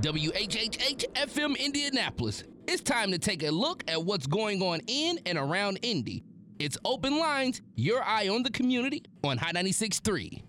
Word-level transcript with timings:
WHHH 0.00 1.04
FM 1.12 1.58
Indianapolis. 1.58 2.44
It's 2.66 2.80
time 2.80 3.10
to 3.10 3.18
take 3.18 3.42
a 3.42 3.50
look 3.50 3.84
at 3.86 4.02
what's 4.02 4.26
going 4.26 4.62
on 4.62 4.80
in 4.86 5.18
and 5.26 5.36
around 5.36 5.78
Indy. 5.82 6.24
It's 6.58 6.78
Open 6.86 7.18
Lines, 7.18 7.60
your 7.74 8.02
eye 8.02 8.28
on 8.28 8.42
the 8.42 8.50
community 8.50 9.02
on 9.22 9.36
High 9.36 9.52
96.3. 9.52 10.42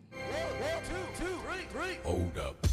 Hold 2.04 2.38
up. 2.38 2.71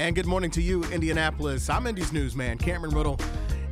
And 0.00 0.16
good 0.16 0.24
morning 0.24 0.50
to 0.52 0.62
you, 0.62 0.82
Indianapolis. 0.84 1.68
I'm 1.68 1.86
Indy's 1.86 2.10
newsman, 2.10 2.56
Cameron 2.56 2.94
Ridle, 2.94 3.20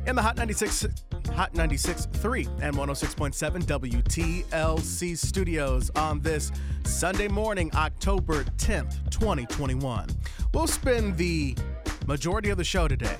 in 0.05 0.15
the 0.15 0.21
Hot 0.21 0.37
96, 0.37 0.85
Hot 1.33 1.51
96.3 1.55 2.61
and 2.61 2.75
106.7 2.75 3.63
WTLC 3.63 5.17
studios 5.17 5.89
on 5.95 6.19
this 6.19 6.51
Sunday 6.83 7.27
morning, 7.27 7.71
October 7.73 8.43
10th, 8.43 9.09
2021. 9.09 10.07
We'll 10.53 10.67
spend 10.67 11.17
the 11.17 11.57
majority 12.05 12.51
of 12.51 12.59
the 12.59 12.63
show 12.63 12.87
today 12.87 13.17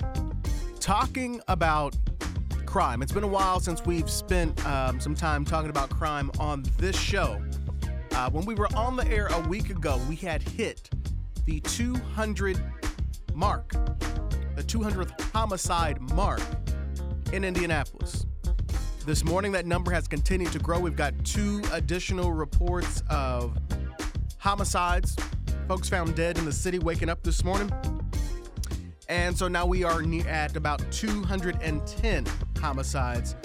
talking 0.78 1.40
about 1.48 1.96
crime. 2.64 3.02
It's 3.02 3.10
been 3.10 3.24
a 3.24 3.26
while 3.26 3.58
since 3.58 3.84
we've 3.84 4.08
spent 4.08 4.64
um, 4.64 5.00
some 5.00 5.16
time 5.16 5.44
talking 5.44 5.70
about 5.70 5.90
crime 5.90 6.30
on 6.38 6.62
this 6.78 6.96
show. 6.96 7.42
Uh, 8.12 8.30
when 8.30 8.44
we 8.44 8.54
were 8.54 8.68
on 8.76 8.94
the 8.94 9.06
air 9.08 9.26
a 9.26 9.40
week 9.48 9.70
ago, 9.70 10.00
we 10.08 10.14
had 10.14 10.42
hit 10.42 10.88
the 11.44 11.58
200 11.58 12.62
mark, 13.40 13.70
the 14.54 14.62
200th 14.62 15.18
homicide 15.32 15.98
mark 16.12 16.42
in 17.32 17.42
Indianapolis. 17.42 18.26
This 19.06 19.24
morning, 19.24 19.50
that 19.52 19.64
number 19.64 19.90
has 19.92 20.06
continued 20.06 20.52
to 20.52 20.58
grow. 20.58 20.78
We've 20.78 20.94
got 20.94 21.14
two 21.24 21.62
additional 21.72 22.34
reports 22.34 23.02
of 23.08 23.56
homicides, 24.36 25.16
folks 25.66 25.88
found 25.88 26.14
dead 26.14 26.36
in 26.36 26.44
the 26.44 26.52
city 26.52 26.78
waking 26.78 27.08
up 27.08 27.22
this 27.22 27.42
morning. 27.42 27.72
And 29.08 29.34
so 29.36 29.48
now 29.48 29.64
we 29.64 29.84
are 29.84 30.02
at 30.28 30.54
about 30.54 30.82
210 30.92 32.26
homicides 32.60 33.36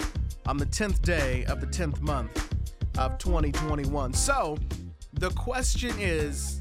on 0.44 0.58
the 0.58 0.66
10th 0.66 1.00
day 1.00 1.46
of 1.46 1.62
the 1.62 1.66
10th 1.66 2.02
month 2.02 2.54
of 2.98 3.16
2021. 3.16 4.12
So 4.12 4.58
the 5.14 5.30
question 5.30 5.94
is 5.98 6.60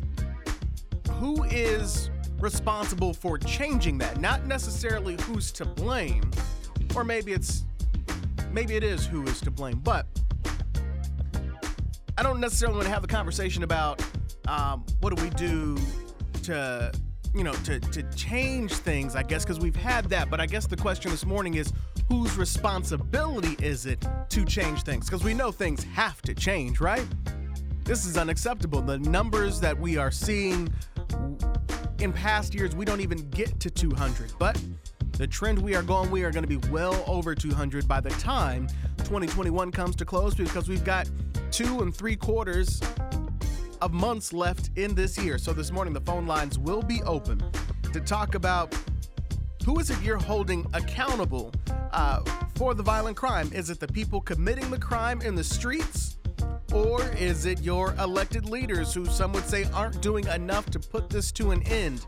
who 1.19 1.43
is 1.43 2.09
responsible 2.39 3.13
for 3.13 3.37
changing 3.37 3.97
that? 3.99 4.19
Not 4.19 4.45
necessarily 4.45 5.17
who's 5.21 5.51
to 5.53 5.65
blame, 5.65 6.29
or 6.95 7.03
maybe 7.03 7.33
it's 7.33 7.63
maybe 8.51 8.75
it 8.75 8.83
is 8.83 9.05
who 9.05 9.23
is 9.23 9.41
to 9.41 9.51
blame, 9.51 9.79
but 9.79 10.07
I 12.17 12.23
don't 12.23 12.39
necessarily 12.39 12.77
want 12.77 12.87
to 12.87 12.93
have 12.93 13.01
the 13.01 13.07
conversation 13.07 13.63
about 13.63 14.01
um, 14.47 14.85
what 15.01 15.15
do 15.15 15.21
we 15.21 15.29
do 15.31 15.77
to 16.43 16.91
you 17.33 17.43
know 17.43 17.53
to 17.53 17.79
to 17.79 18.03
change 18.15 18.73
things. 18.73 19.15
I 19.15 19.23
guess 19.23 19.43
because 19.43 19.59
we've 19.59 19.75
had 19.75 20.05
that, 20.05 20.29
but 20.29 20.39
I 20.39 20.45
guess 20.45 20.67
the 20.67 20.77
question 20.77 21.11
this 21.11 21.25
morning 21.25 21.55
is 21.55 21.73
whose 22.09 22.37
responsibility 22.37 23.55
is 23.63 23.85
it 23.85 24.05
to 24.29 24.45
change 24.45 24.83
things? 24.83 25.05
Because 25.05 25.23
we 25.23 25.33
know 25.33 25.51
things 25.51 25.83
have 25.83 26.21
to 26.23 26.33
change, 26.33 26.79
right? 26.79 27.05
This 27.83 28.05
is 28.05 28.17
unacceptable. 28.17 28.81
The 28.81 28.97
numbers 28.99 29.59
that 29.59 29.77
we 29.77 29.97
are 29.97 30.11
seeing 30.11 30.73
in 31.99 32.11
past 32.11 32.53
years, 32.53 32.75
we 32.75 32.85
don't 32.85 33.01
even 33.01 33.29
get 33.29 33.59
to 33.59 33.69
200, 33.69 34.33
but 34.37 34.61
the 35.13 35.27
trend 35.27 35.59
we 35.59 35.75
are 35.75 35.81
going, 35.81 36.11
we 36.11 36.23
are 36.23 36.31
going 36.31 36.43
to 36.43 36.59
be 36.59 36.69
well 36.69 37.03
over 37.07 37.33
200 37.33 37.87
by 37.87 37.99
the 37.99 38.09
time 38.11 38.67
2021 38.97 39.71
comes 39.71 39.95
to 39.95 40.05
close 40.05 40.35
because 40.35 40.67
we've 40.67 40.83
got 40.83 41.09
two 41.51 41.81
and 41.81 41.95
three 41.95 42.15
quarters 42.15 42.81
of 43.81 43.93
months 43.93 44.33
left 44.33 44.71
in 44.75 44.95
this 44.95 45.17
year. 45.17 45.37
So 45.37 45.53
this 45.53 45.71
morning, 45.71 45.93
the 45.93 46.01
phone 46.01 46.25
lines 46.25 46.57
will 46.59 46.81
be 46.81 47.01
open 47.03 47.41
to 47.93 48.01
talk 48.01 48.35
about 48.35 48.75
who 49.63 49.79
is 49.79 49.89
it 49.89 50.01
you're 50.01 50.17
holding 50.17 50.65
accountable 50.73 51.53
uh, 51.91 52.21
for 52.55 52.73
the 52.73 52.83
violent 52.83 53.15
crime? 53.15 53.49
Is 53.53 53.69
it 53.69 53.79
the 53.79 53.87
people 53.87 54.21
committing 54.21 54.69
the 54.69 54.79
crime 54.79 55.21
in 55.21 55.35
the 55.35 55.43
streets? 55.43 56.17
Or 56.75 57.01
is 57.13 57.45
it 57.45 57.61
your 57.61 57.95
elected 57.99 58.49
leaders 58.49 58.93
who 58.93 59.05
some 59.05 59.31
would 59.31 59.45
say 59.45 59.63
aren't 59.73 60.01
doing 60.01 60.27
enough 60.27 60.65
to 60.71 60.79
put 60.79 61.09
this 61.09 61.31
to 61.31 61.51
an 61.51 61.63
end? 61.63 62.05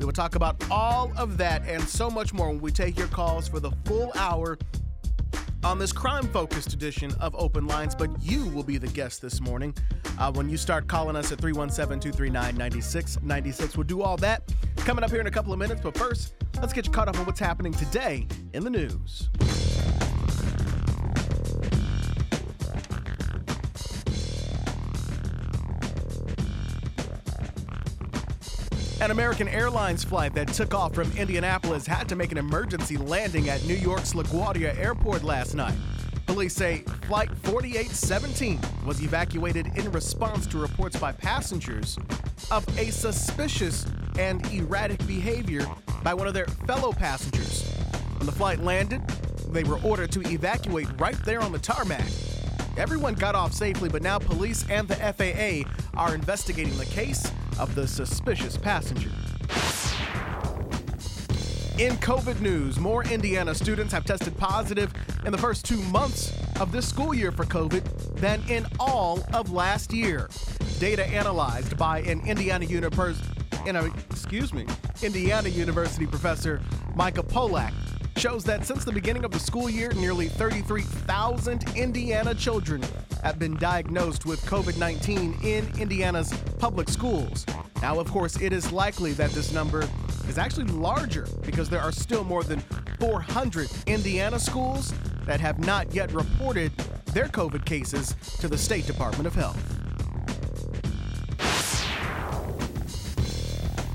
We 0.00 0.04
will 0.04 0.12
talk 0.12 0.34
about 0.34 0.56
all 0.68 1.12
of 1.16 1.36
that 1.38 1.62
and 1.68 1.80
so 1.80 2.10
much 2.10 2.34
more 2.34 2.48
when 2.48 2.60
we 2.60 2.72
take 2.72 2.98
your 2.98 3.06
calls 3.06 3.46
for 3.46 3.60
the 3.60 3.70
full 3.84 4.10
hour 4.16 4.58
on 5.62 5.78
this 5.78 5.92
crime 5.92 6.26
focused 6.26 6.72
edition 6.72 7.12
of 7.20 7.36
Open 7.36 7.68
Lines. 7.68 7.94
But 7.94 8.10
you 8.20 8.48
will 8.48 8.64
be 8.64 8.78
the 8.78 8.88
guest 8.88 9.22
this 9.22 9.40
morning 9.40 9.72
uh, 10.18 10.32
when 10.32 10.48
you 10.48 10.56
start 10.56 10.88
calling 10.88 11.14
us 11.14 11.30
at 11.30 11.40
317 11.40 12.00
239 12.00 12.56
9696. 12.56 13.76
We'll 13.76 13.84
do 13.84 14.02
all 14.02 14.16
that 14.16 14.52
coming 14.78 15.04
up 15.04 15.10
here 15.12 15.20
in 15.20 15.28
a 15.28 15.30
couple 15.30 15.52
of 15.52 15.60
minutes. 15.60 15.82
But 15.82 15.96
first, 15.96 16.34
let's 16.60 16.72
get 16.72 16.84
you 16.84 16.90
caught 16.90 17.06
up 17.06 17.16
on 17.20 17.26
what's 17.26 17.38
happening 17.38 17.72
today 17.72 18.26
in 18.54 18.64
the 18.64 18.70
news. 18.70 19.30
An 29.00 29.10
American 29.10 29.48
Airlines 29.48 30.04
flight 30.04 30.34
that 30.34 30.48
took 30.48 30.72
off 30.72 30.94
from 30.94 31.10
Indianapolis 31.16 31.84
had 31.86 32.08
to 32.08 32.16
make 32.16 32.30
an 32.30 32.38
emergency 32.38 32.96
landing 32.96 33.48
at 33.48 33.64
New 33.64 33.74
York's 33.74 34.12
LaGuardia 34.12 34.78
Airport 34.78 35.24
last 35.24 35.54
night. 35.54 35.74
Police 36.26 36.54
say 36.54 36.84
Flight 37.08 37.28
4817 37.42 38.60
was 38.86 39.02
evacuated 39.02 39.66
in 39.76 39.90
response 39.90 40.46
to 40.46 40.58
reports 40.58 40.96
by 40.96 41.10
passengers 41.12 41.98
of 42.50 42.66
a 42.78 42.90
suspicious 42.90 43.84
and 44.18 44.46
erratic 44.52 45.04
behavior 45.06 45.66
by 46.02 46.14
one 46.14 46.28
of 46.28 46.34
their 46.34 46.46
fellow 46.66 46.92
passengers. 46.92 47.68
When 48.18 48.26
the 48.26 48.32
flight 48.32 48.60
landed, 48.60 49.06
they 49.48 49.64
were 49.64 49.80
ordered 49.82 50.12
to 50.12 50.20
evacuate 50.30 50.88
right 50.98 51.18
there 51.24 51.40
on 51.40 51.52
the 51.52 51.58
tarmac. 51.58 52.04
Everyone 52.76 53.14
got 53.14 53.36
off 53.36 53.52
safely, 53.52 53.88
but 53.88 54.02
now 54.02 54.18
police 54.18 54.68
and 54.68 54.88
the 54.88 54.96
FAA 54.96 55.70
are 55.96 56.12
investigating 56.12 56.76
the 56.76 56.86
case 56.86 57.30
of 57.58 57.72
the 57.76 57.86
suspicious 57.86 58.56
passenger. 58.56 59.10
In 61.78 61.96
COVID 61.98 62.40
news, 62.40 62.80
more 62.80 63.04
Indiana 63.04 63.54
students 63.54 63.92
have 63.92 64.04
tested 64.04 64.36
positive 64.36 64.92
in 65.24 65.30
the 65.30 65.38
first 65.38 65.64
two 65.64 65.80
months 65.84 66.32
of 66.60 66.72
this 66.72 66.88
school 66.88 67.14
year 67.14 67.30
for 67.30 67.44
COVID 67.44 68.16
than 68.16 68.42
in 68.48 68.66
all 68.80 69.20
of 69.32 69.52
last 69.52 69.92
year. 69.92 70.28
Data 70.80 71.06
analyzed 71.06 71.76
by 71.76 72.00
an 72.00 72.26
Indiana 72.26 72.64
University, 72.64 73.28
excuse 74.10 74.52
me, 74.52 74.66
Indiana 75.00 75.48
University 75.48 76.06
professor 76.06 76.60
Micah 76.96 77.22
Pollak 77.22 77.72
shows 78.16 78.44
that 78.44 78.64
since 78.64 78.84
the 78.84 78.92
beginning 78.92 79.24
of 79.24 79.30
the 79.30 79.38
school 79.38 79.68
year, 79.68 79.92
nearly 79.94 80.28
33,000 80.28 81.76
Indiana 81.76 82.34
children 82.34 82.82
have 83.22 83.38
been 83.38 83.56
diagnosed 83.56 84.26
with 84.26 84.40
COVID 84.42 84.78
19 84.78 85.38
in 85.42 85.66
Indiana's 85.78 86.32
public 86.58 86.88
schools. 86.88 87.44
Now, 87.82 87.98
of 87.98 88.10
course, 88.10 88.40
it 88.40 88.52
is 88.52 88.72
likely 88.72 89.12
that 89.12 89.30
this 89.30 89.52
number 89.52 89.88
is 90.28 90.38
actually 90.38 90.66
larger 90.66 91.26
because 91.42 91.68
there 91.68 91.80
are 91.80 91.92
still 91.92 92.24
more 92.24 92.44
than 92.44 92.60
400 93.00 93.68
Indiana 93.86 94.38
schools 94.38 94.92
that 95.26 95.40
have 95.40 95.58
not 95.58 95.92
yet 95.94 96.12
reported 96.12 96.72
their 97.06 97.26
COVID 97.26 97.64
cases 97.64 98.14
to 98.40 98.48
the 98.48 98.58
State 98.58 98.86
Department 98.86 99.26
of 99.26 99.34
Health. 99.34 99.83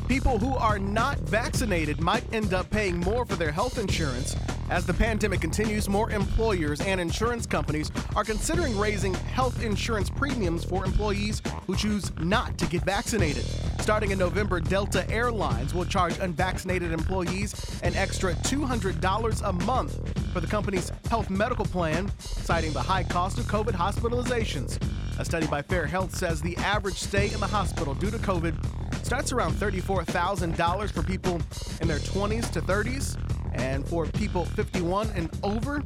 People 0.10 0.40
who 0.40 0.56
are 0.56 0.80
not 0.80 1.20
vaccinated 1.20 2.02
might 2.02 2.24
end 2.34 2.52
up 2.52 2.68
paying 2.72 3.00
more 3.02 3.26
for 3.26 3.36
their 3.36 3.52
health 3.52 3.78
insurance. 3.78 4.36
As 4.72 4.84
the 4.84 4.94
pandemic 4.94 5.40
continues, 5.40 5.88
more 5.88 6.10
employers 6.10 6.82
and 6.82 7.00
insurance 7.00 7.46
companies 7.46 7.92
are 8.16 8.24
considering 8.24 8.76
raising 8.76 9.14
health 9.14 9.64
insurance 9.64 10.10
premiums 10.10 10.66
for 10.66 10.84
employees 10.84 11.44
who 11.68 11.76
choose 11.76 12.12
not 12.22 12.58
to 12.58 12.66
get 12.66 12.84
vaccinated. 12.86 13.46
Starting 13.82 14.10
in 14.10 14.18
November, 14.18 14.60
Delta 14.60 15.08
Airlines 15.12 15.76
will 15.76 15.86
charge 15.86 16.18
unvaccinated 16.18 16.92
employees 16.92 17.80
an 17.84 17.96
extra 17.96 18.34
$200 18.34 19.48
a 19.48 19.54
month 19.64 20.34
for 20.34 20.40
the 20.40 20.48
company's 20.48 20.92
health 21.08 21.30
medical 21.30 21.66
plan, 21.66 22.12
citing 22.18 22.74
the 22.74 22.82
high 22.82 23.04
cost 23.04 23.38
of 23.38 23.46
COVID 23.46 23.74
hospitalizations. 23.74 24.80
A 25.20 25.26
study 25.26 25.46
by 25.48 25.62
Fair 25.62 25.86
Health 25.86 26.16
says 26.16 26.42
the 26.42 26.56
average 26.58 26.96
stay 26.96 27.32
in 27.34 27.42
the 27.42 27.48
hospital 27.48 27.94
due 27.94 28.10
to 28.10 28.18
COVID 28.20 28.56
starts 29.04 29.34
around 29.34 29.52
$34,000 29.52 30.92
for 30.92 31.04
people 31.04 31.42
in 31.82 31.90
their 31.90 32.00
20s 32.00 32.50
to 32.52 32.62
30s. 32.62 33.18
And 33.54 33.86
for 33.86 34.06
people 34.06 34.46
51 34.46 35.10
and 35.16 35.30
over, 35.44 35.84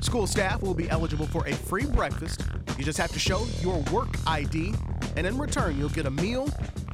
School 0.00 0.26
staff 0.26 0.62
will 0.62 0.72
be 0.72 0.88
eligible 0.88 1.26
for 1.26 1.46
a 1.46 1.52
free 1.52 1.84
breakfast. 1.84 2.44
You 2.78 2.84
just 2.84 2.96
have 2.96 3.12
to 3.12 3.18
show 3.18 3.46
your 3.60 3.78
work 3.92 4.08
ID, 4.26 4.72
and 5.16 5.26
in 5.26 5.36
return, 5.36 5.78
you'll 5.78 5.90
get 5.90 6.06
a 6.06 6.10
meal 6.10 6.48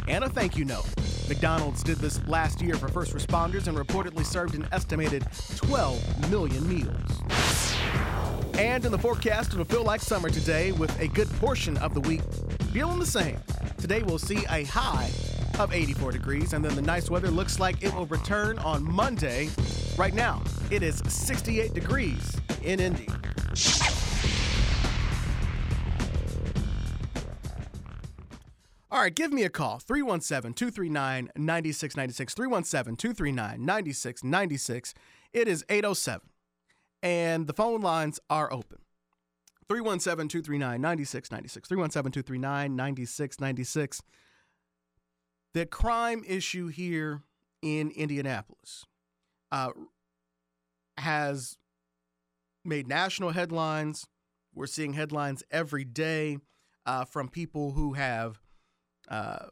and 0.09 0.25
a 0.25 0.29
thank 0.29 0.57
you 0.57 0.65
note. 0.65 0.87
McDonald's 1.29 1.85
did 1.85 1.99
this 1.99 2.21
last 2.27 2.61
year 2.61 2.75
for 2.75 2.89
first 2.89 3.15
responders 3.15 3.69
and 3.69 3.79
reportedly 3.79 4.25
served 4.25 4.57
an 4.57 4.67
estimated 4.73 5.25
12 5.55 6.31
million 6.31 6.69
meals. 6.69 7.73
And 8.59 8.85
in 8.85 8.91
the 8.91 8.99
forecast, 8.99 9.53
it'll 9.53 9.65
feel 9.65 9.85
like 9.85 10.01
summer 10.01 10.29
today 10.29 10.73
with 10.73 10.99
a 11.01 11.07
good 11.07 11.29
portion 11.39 11.77
of 11.79 11.95
the 11.95 12.01
week 12.01 12.23
feeling 12.73 12.99
the 12.99 13.07
same. 13.07 13.39
Today 13.79 14.03
we'll 14.03 14.19
see 14.19 14.45
a 14.51 14.65
high 14.65 15.11
of 15.59 15.73
84 15.73 16.13
degrees, 16.13 16.53
and 16.53 16.65
then 16.65 16.75
the 16.75 16.83
nice 16.83 17.11
weather 17.11 17.31
looks 17.31 17.59
like 17.59 17.83
it 17.83 17.95
will 17.95 18.07
return 18.07 18.59
on 18.61 18.85
Monday. 18.85 19.49
Right 19.97 20.15
now, 20.15 20.43
it 20.71 20.83
is 20.83 21.03
68 21.09 21.75
degrees 21.75 22.37
in 22.63 22.81
Indy. 22.81 23.09
All 28.91 29.03
right, 29.03 29.15
give 29.15 29.33
me 29.33 29.43
a 29.43 29.51
call 29.51 29.79
317 29.79 30.55
239 30.55 31.31
9696. 31.37 32.35
317 32.35 32.97
239 32.97 33.65
9696. 33.65 34.95
It 35.33 35.49
is 35.49 35.65
807 35.69 36.29
and 37.03 37.47
the 37.47 37.53
phone 37.53 37.81
lines 37.81 38.19
are 38.31 38.53
open. 38.53 38.79
317 39.69 40.29
239 40.29 40.81
9696. 40.81 41.69
317 41.69 42.13
239 42.13 42.77
9696. 42.77 44.03
The 45.57 45.65
crime 45.65 46.23
issue 46.29 46.67
here 46.67 47.23
in 47.63 47.91
Indianapolis 47.93 48.85
uh, 49.51 49.71
has 50.99 51.57
made 52.63 52.87
national 52.87 53.31
headlines. 53.31 54.07
We're 54.55 54.67
seeing 54.67 54.93
headlines 54.93 55.43
every 55.51 55.87
day 55.87 56.37
uh, 56.85 57.07
from 57.07 57.31
people 57.31 57.73
who 57.73 57.95
have, 57.95 58.39
uh, 59.09 59.47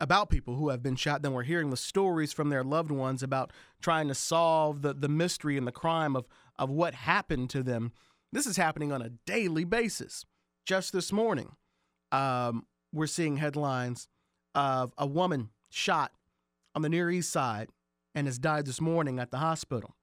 about 0.00 0.30
people 0.30 0.56
who 0.56 0.70
have 0.70 0.82
been 0.82 0.96
shot. 0.96 1.22
Then 1.22 1.32
we're 1.32 1.44
hearing 1.44 1.70
the 1.70 1.76
stories 1.76 2.32
from 2.32 2.48
their 2.48 2.64
loved 2.64 2.90
ones 2.90 3.22
about 3.22 3.52
trying 3.80 4.08
to 4.08 4.16
solve 4.16 4.82
the, 4.82 4.94
the 4.94 5.08
mystery 5.08 5.56
and 5.56 5.64
the 5.64 5.70
crime 5.70 6.16
of, 6.16 6.26
of 6.58 6.70
what 6.70 6.92
happened 6.92 7.50
to 7.50 7.62
them. 7.62 7.92
This 8.32 8.48
is 8.48 8.56
happening 8.56 8.90
on 8.90 9.00
a 9.00 9.10
daily 9.26 9.62
basis. 9.62 10.26
Just 10.66 10.92
this 10.92 11.12
morning, 11.12 11.52
um, 12.10 12.66
we're 12.92 13.06
seeing 13.06 13.36
headlines 13.36 14.08
of 14.54 14.92
a 14.98 15.06
woman 15.06 15.50
shot 15.70 16.12
on 16.74 16.82
the 16.82 16.88
Near 16.88 17.10
East 17.10 17.30
Side 17.30 17.68
and 18.14 18.26
has 18.26 18.38
died 18.38 18.66
this 18.66 18.80
morning 18.80 19.18
at 19.18 19.30
the 19.30 19.38
hospital. 19.38 19.96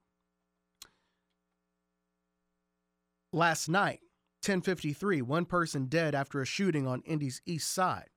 Last 3.34 3.68
night, 3.68 4.00
1053, 4.44 5.22
one 5.22 5.46
person 5.46 5.86
dead 5.86 6.16
after 6.16 6.42
a 6.42 6.46
shooting 6.46 6.88
on 6.88 7.02
Indy's 7.02 7.42
East 7.46 7.72
Side. 7.74 8.10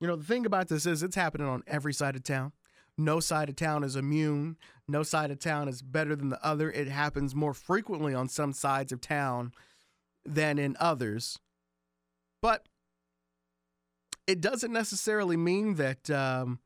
You 0.00 0.06
know, 0.06 0.16
the 0.16 0.24
thing 0.24 0.46
about 0.46 0.68
this 0.68 0.86
is 0.86 1.02
it's 1.02 1.16
happening 1.16 1.48
on 1.48 1.62
every 1.66 1.92
side 1.92 2.16
of 2.16 2.22
town. 2.22 2.52
No 2.98 3.20
side 3.20 3.48
of 3.48 3.56
town 3.56 3.84
is 3.84 3.96
immune. 3.96 4.56
No 4.88 5.02
side 5.02 5.30
of 5.30 5.38
town 5.38 5.68
is 5.68 5.82
better 5.82 6.14
than 6.16 6.30
the 6.30 6.44
other. 6.44 6.70
It 6.70 6.88
happens 6.88 7.34
more 7.34 7.54
frequently 7.54 8.14
on 8.14 8.28
some 8.28 8.52
sides 8.52 8.92
of 8.92 9.00
town 9.00 9.52
than 10.24 10.58
in 10.58 10.76
others. 10.80 11.38
But 12.40 12.66
it 14.26 14.40
doesn't 14.40 14.72
necessarily 14.72 15.36
mean 15.36 15.74
that 15.74 16.10
um, 16.10 16.58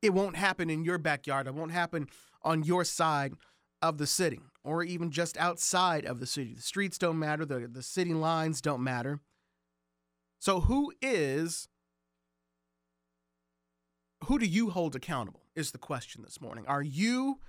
it 0.00 0.12
won't 0.14 0.36
happen 0.36 0.70
in 0.70 0.84
your 0.84 0.98
backyard. 0.98 1.46
It 1.46 1.54
won't 1.54 1.72
happen 1.72 2.08
on 2.42 2.62
your 2.62 2.84
side 2.84 3.34
of 3.80 3.98
the 3.98 4.06
city 4.06 4.40
or 4.64 4.84
even 4.84 5.10
just 5.10 5.36
outside 5.38 6.04
of 6.04 6.20
the 6.20 6.26
city. 6.26 6.54
The 6.54 6.62
streets 6.62 6.98
don't 6.98 7.18
matter, 7.18 7.44
the, 7.44 7.68
the 7.68 7.82
city 7.82 8.14
lines 8.14 8.60
don't 8.60 8.82
matter. 8.82 9.20
So, 10.38 10.60
who 10.60 10.92
is 11.00 11.68
who 14.24 14.38
do 14.38 14.46
you 14.46 14.70
hold 14.70 14.94
accountable? 14.94 15.42
Is 15.54 15.72
the 15.72 15.78
question 15.78 16.22
this 16.22 16.40
morning. 16.40 16.64
Are 16.66 16.82
you 16.82 17.40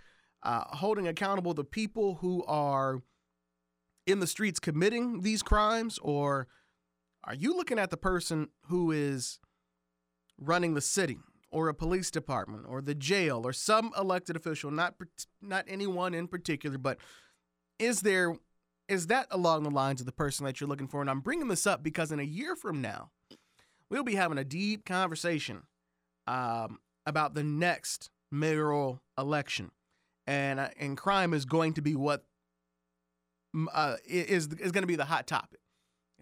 uh, 0.43 0.63
holding 0.75 1.07
accountable 1.07 1.53
the 1.53 1.63
people 1.63 2.15
who 2.15 2.43
are 2.45 3.01
in 4.05 4.19
the 4.19 4.27
streets 4.27 4.59
committing 4.59 5.21
these 5.21 5.41
crimes, 5.41 5.97
or 6.01 6.47
are 7.23 7.35
you 7.35 7.55
looking 7.55 7.79
at 7.79 7.89
the 7.89 7.97
person 7.97 8.49
who 8.67 8.91
is 8.91 9.39
running 10.37 10.73
the 10.73 10.81
city, 10.81 11.19
or 11.51 11.69
a 11.69 11.73
police 11.73 12.09
department, 12.09 12.65
or 12.67 12.81
the 12.81 12.95
jail, 12.95 13.45
or 13.45 13.53
some 13.53 13.91
elected 13.97 14.35
official? 14.35 14.71
Not 14.71 14.95
not 15.41 15.65
anyone 15.67 16.13
in 16.13 16.27
particular, 16.27 16.77
but 16.77 16.97
is 17.79 18.01
there 18.01 18.35
is 18.87 19.07
that 19.07 19.27
along 19.31 19.63
the 19.63 19.71
lines 19.71 20.01
of 20.01 20.05
the 20.05 20.11
person 20.11 20.45
that 20.45 20.59
you're 20.59 20.67
looking 20.67 20.87
for? 20.87 21.01
And 21.01 21.09
I'm 21.09 21.21
bringing 21.21 21.47
this 21.47 21.65
up 21.65 21.83
because 21.83 22.11
in 22.11 22.19
a 22.19 22.23
year 22.23 22.55
from 22.55 22.81
now, 22.81 23.11
we'll 23.89 24.03
be 24.03 24.15
having 24.15 24.37
a 24.37 24.43
deep 24.43 24.85
conversation 24.85 25.63
um, 26.27 26.79
about 27.05 27.33
the 27.33 27.43
next 27.43 28.09
mayoral 28.31 29.01
election, 29.17 29.71
and 30.27 30.59
uh, 30.59 30.69
and 30.79 30.97
crime 30.97 31.33
is 31.33 31.45
going 31.45 31.73
to 31.73 31.81
be 31.81 31.95
what 31.95 32.25
uh, 33.73 33.95
is 34.05 34.47
is 34.47 34.71
going 34.71 34.83
to 34.83 34.87
be 34.87 34.95
the 34.95 35.05
hot 35.05 35.27
topic. 35.27 35.59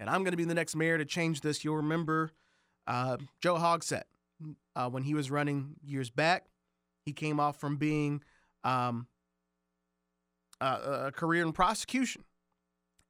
And 0.02 0.10
I'm 0.10 0.24
going 0.24 0.32
to 0.32 0.38
be 0.38 0.46
the 0.46 0.56
next 0.56 0.76
mayor 0.76 0.98
to 0.98 1.06
change 1.06 1.42
this. 1.42 1.64
You'll 1.64 1.78
remember 1.78 2.32
uh, 2.88 3.18
Joe 3.40 3.56
Hogsett 3.56 4.04
uh, 4.76 4.90
when 4.90 5.04
he 5.04 5.14
was 5.14 5.30
running 5.30 5.76
years 5.84 6.10
back. 6.10 6.48
He 7.06 7.14
came 7.14 7.40
off 7.40 7.60
from 7.60 7.78
being 7.78 8.24
um, 8.64 9.06
a 10.60 11.12
career 11.16 11.44
in 11.44 11.54
prosecution, 11.54 12.24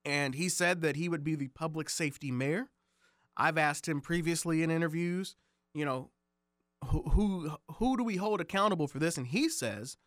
and 0.03 0.35
he 0.35 0.49
said 0.49 0.81
that 0.81 0.97
he 0.97 1.07
would 1.07 1.23
be 1.23 1.35
the 1.35 1.47
public 1.47 1.89
safety 1.89 2.29
mayor. 2.29 2.69
I've 3.37 3.57
asked 3.57 3.87
him 3.87 4.01
previously 4.01 4.61
in 4.61 4.69
interviews, 4.69 5.37
you 5.73 5.85
know, 5.85 6.09
who 6.87 7.03
who 7.03 7.51
who 7.75 7.95
do 7.95 8.03
we 8.03 8.17
hold 8.17 8.41
accountable 8.41 8.87
for 8.87 8.99
this? 8.99 9.17
And 9.17 9.27
he 9.27 9.47
says 9.47 9.97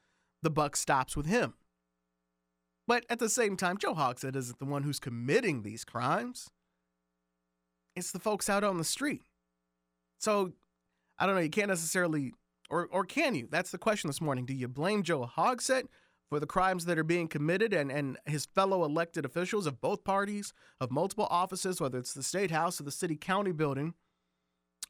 the 0.43 0.51
buck 0.51 0.77
stops 0.77 1.17
with 1.17 1.27
him. 1.27 1.55
But 2.87 3.07
at 3.09 3.21
the 3.21 3.31
same 3.31 3.57
time, 3.57 3.79
Joe 3.79 3.95
Hogsett 3.95 4.37
isn't 4.37 4.59
the 4.59 4.67
one 4.67 4.83
who's 4.83 5.01
committing 5.01 5.63
these 5.63 5.85
crimes. 5.85 6.51
It's 7.97 8.13
the 8.13 8.19
folks 8.19 8.49
out 8.49 8.65
on 8.65 8.79
the 8.79 8.85
street. 8.85 9.23
So 10.19 10.53
I 11.19 11.27
don't 11.27 11.35
know, 11.35 11.41
you 11.41 11.51
can't 11.51 11.69
necessarily 11.69 12.33
or 12.71 12.89
or 12.91 13.05
can 13.05 13.35
you? 13.35 13.49
That's 13.51 13.71
the 13.71 13.79
question 13.79 14.09
this 14.09 14.21
morning. 14.21 14.47
Do 14.47 14.55
you 14.55 14.69
blame 14.69 15.03
Joe 15.03 15.29
Hogsett 15.37 15.85
for 16.29 16.41
the 16.41 16.47
crimes 16.47 16.87
that 16.87 16.99
are 16.99 17.05
being 17.05 17.29
committed 17.29 17.73
and, 17.73 17.93
and 17.93 18.19
his 18.25 18.47
fellow 18.47 18.85
elected 18.85 19.25
officials 19.25 19.67
of 19.67 19.81
both 19.81 20.05
parties, 20.05 20.53
of 20.81 20.91
multiple 20.91 21.29
offices, 21.31 21.81
whether 21.81 21.99
it's 21.99 22.15
the 22.15 22.23
state 22.23 22.51
house 22.51 22.81
or 22.81 22.85
the 22.85 22.91
city 22.91 23.17
county 23.17 23.53
building? 23.53 23.95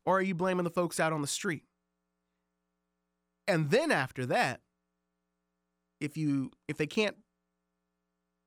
Or 0.07 0.19
are 0.19 0.23
you 0.23 0.35
blaming 0.35 0.65
the 0.65 0.71
folks 0.71 1.01
out 1.01 1.13
on 1.13 1.23
the 1.23 1.27
street? 1.27 1.65
And 3.47 3.71
then 3.71 3.91
after 3.91 4.25
that, 4.27 4.61
if 6.01 6.17
you 6.17 6.51
if 6.69 6.77
they 6.77 6.87
can't 6.87 7.17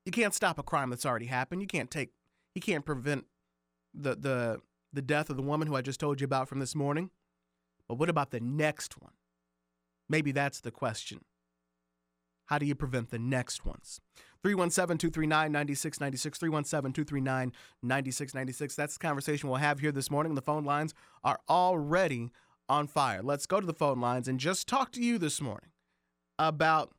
you 0.05 0.11
can't 0.11 0.33
stop 0.33 0.57
a 0.57 0.63
crime 0.63 0.89
that's 0.89 1.05
already 1.05 1.25
happened. 1.25 1.61
You 1.61 1.67
can't 1.67 1.91
take 1.91 2.11
you 2.55 2.61
can't 2.61 2.85
prevent 2.85 3.25
the 3.93 4.15
the 4.15 4.61
the 4.93 5.01
death 5.01 5.29
of 5.29 5.37
the 5.37 5.43
woman 5.43 5.67
who 5.67 5.75
I 5.75 5.81
just 5.81 5.99
told 5.99 6.21
you 6.21 6.25
about 6.25 6.47
from 6.47 6.59
this 6.59 6.75
morning. 6.75 7.11
But 7.87 7.95
what 7.95 8.09
about 8.09 8.31
the 8.31 8.39
next 8.39 9.01
one? 9.01 9.13
Maybe 10.09 10.31
that's 10.31 10.61
the 10.61 10.71
question. 10.71 11.21
How 12.45 12.57
do 12.57 12.65
you 12.65 12.75
prevent 12.75 13.09
the 13.09 13.19
next 13.19 13.65
ones? 13.65 13.99
317 14.41 14.97
239 14.97 15.51
9696. 15.51 16.39
317 16.39 16.93
239 16.93 17.51
9696. 17.83 18.75
That's 18.75 18.93
the 18.93 18.99
conversation 18.99 19.49
we'll 19.49 19.57
have 19.57 19.79
here 19.79 19.91
this 19.91 20.09
morning. 20.09 20.35
The 20.35 20.41
phone 20.41 20.63
lines 20.63 20.93
are 21.23 21.39
already 21.49 22.31
on 22.69 22.87
fire. 22.87 23.21
Let's 23.21 23.45
go 23.45 23.59
to 23.59 23.67
the 23.67 23.73
phone 23.73 23.99
lines 23.99 24.27
and 24.27 24.39
just 24.39 24.67
talk 24.67 24.91
to 24.93 25.01
you 25.01 25.17
this 25.17 25.41
morning 25.41 25.71
about 26.39 26.93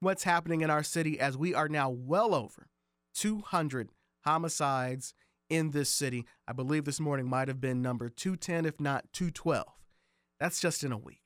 what's 0.00 0.24
happening 0.24 0.60
in 0.60 0.70
our 0.70 0.82
city 0.82 1.18
as 1.18 1.36
we 1.36 1.54
are 1.54 1.68
now 1.68 1.88
well 1.88 2.34
over 2.34 2.68
200 3.14 3.90
homicides 4.24 5.14
in 5.52 5.70
this 5.70 5.90
city. 5.90 6.24
I 6.48 6.52
believe 6.52 6.86
this 6.86 6.98
morning 6.98 7.28
might 7.28 7.48
have 7.48 7.60
been 7.60 7.82
number 7.82 8.08
210, 8.08 8.64
if 8.64 8.80
not 8.80 9.12
212. 9.12 9.66
That's 10.40 10.60
just 10.60 10.82
in 10.82 10.92
a 10.92 10.98
week. 10.98 11.20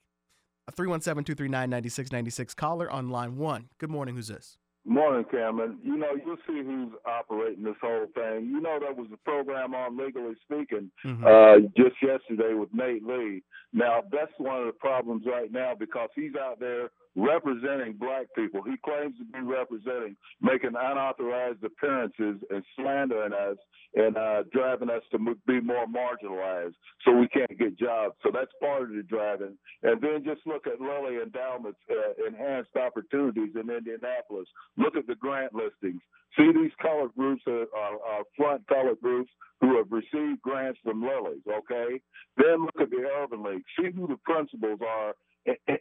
A 0.67 0.71
317 0.71 1.23
239 1.23 1.69
9696 1.69 2.53
caller 2.53 2.91
on 2.91 3.09
line 3.09 3.37
one. 3.37 3.69
Good 3.77 3.89
morning. 3.89 4.15
Who's 4.15 4.27
this? 4.27 4.57
Morning, 4.85 5.25
Cameron. 5.31 5.79
You 5.81 5.97
know, 5.97 6.11
you'll 6.25 6.37
see 6.45 6.63
who's 6.63 6.91
operating 7.05 7.63
this 7.63 7.75
whole 7.81 8.07
thing. 8.13 8.49
You 8.51 8.59
know, 8.61 8.77
there 8.79 8.93
was 8.93 9.07
a 9.13 9.17
program 9.17 9.73
on 9.73 9.97
Legally 9.97 10.35
Speaking 10.43 10.91
mm-hmm. 11.05 11.25
uh, 11.25 11.67
just 11.75 11.95
yesterday 12.01 12.53
with 12.53 12.69
Nate 12.73 13.05
Lee. 13.05 13.43
Now, 13.73 14.01
that's 14.11 14.31
one 14.37 14.59
of 14.59 14.67
the 14.67 14.73
problems 14.73 15.23
right 15.25 15.51
now 15.51 15.73
because 15.77 16.09
he's 16.15 16.35
out 16.35 16.59
there 16.59 16.89
representing 17.17 17.97
black 17.97 18.27
people. 18.35 18.61
He 18.61 18.77
claims 18.85 19.15
to 19.17 19.25
be 19.25 19.41
representing, 19.41 20.15
making 20.39 20.77
unauthorized 20.77 21.63
appearances 21.63 22.37
and 22.49 22.63
slandering 22.77 23.33
us 23.33 23.57
and 23.95 24.15
uh, 24.15 24.43
driving 24.53 24.91
us 24.91 25.01
to 25.11 25.17
be 25.47 25.59
more 25.59 25.87
marginalized 25.87 26.75
so 27.03 27.11
we 27.13 27.27
can't 27.29 27.57
get 27.57 27.77
jobs. 27.77 28.13
So 28.21 28.29
that's 28.31 28.51
part 28.61 28.83
of 28.83 28.89
the 28.89 29.01
driving. 29.01 29.57
And 29.81 29.99
then 29.99 30.23
just 30.23 30.45
look 30.45 30.67
at 30.67 30.79
Lilly 30.79 31.17
Endowment's 31.17 31.79
uh, 31.89 32.27
enhanced 32.27 32.75
opportunities 32.75 33.55
in 33.55 33.69
Indianapolis. 33.69 34.47
Look 34.77 34.95
at 34.95 35.07
the 35.07 35.15
grant 35.15 35.53
listings. 35.53 36.01
See 36.37 36.51
these 36.53 36.71
colored 36.79 37.15
groups 37.17 37.41
are, 37.47 37.65
are, 37.75 37.97
are 38.05 38.23
front 38.35 38.67
colored 38.67 39.01
groups 39.01 39.31
who 39.59 39.77
have 39.77 39.87
received 39.89 40.41
grants 40.43 40.79
from 40.83 41.01
Lilly's, 41.01 41.41
okay? 41.49 41.99
Then 42.37 42.65
look 42.65 42.79
at 42.79 42.91
the 42.91 43.09
Urban 43.19 43.41
League. 43.43 43.63
See 43.79 43.89
who 43.89 44.05
the 44.05 44.17
principals 44.23 44.79
are 44.87 45.15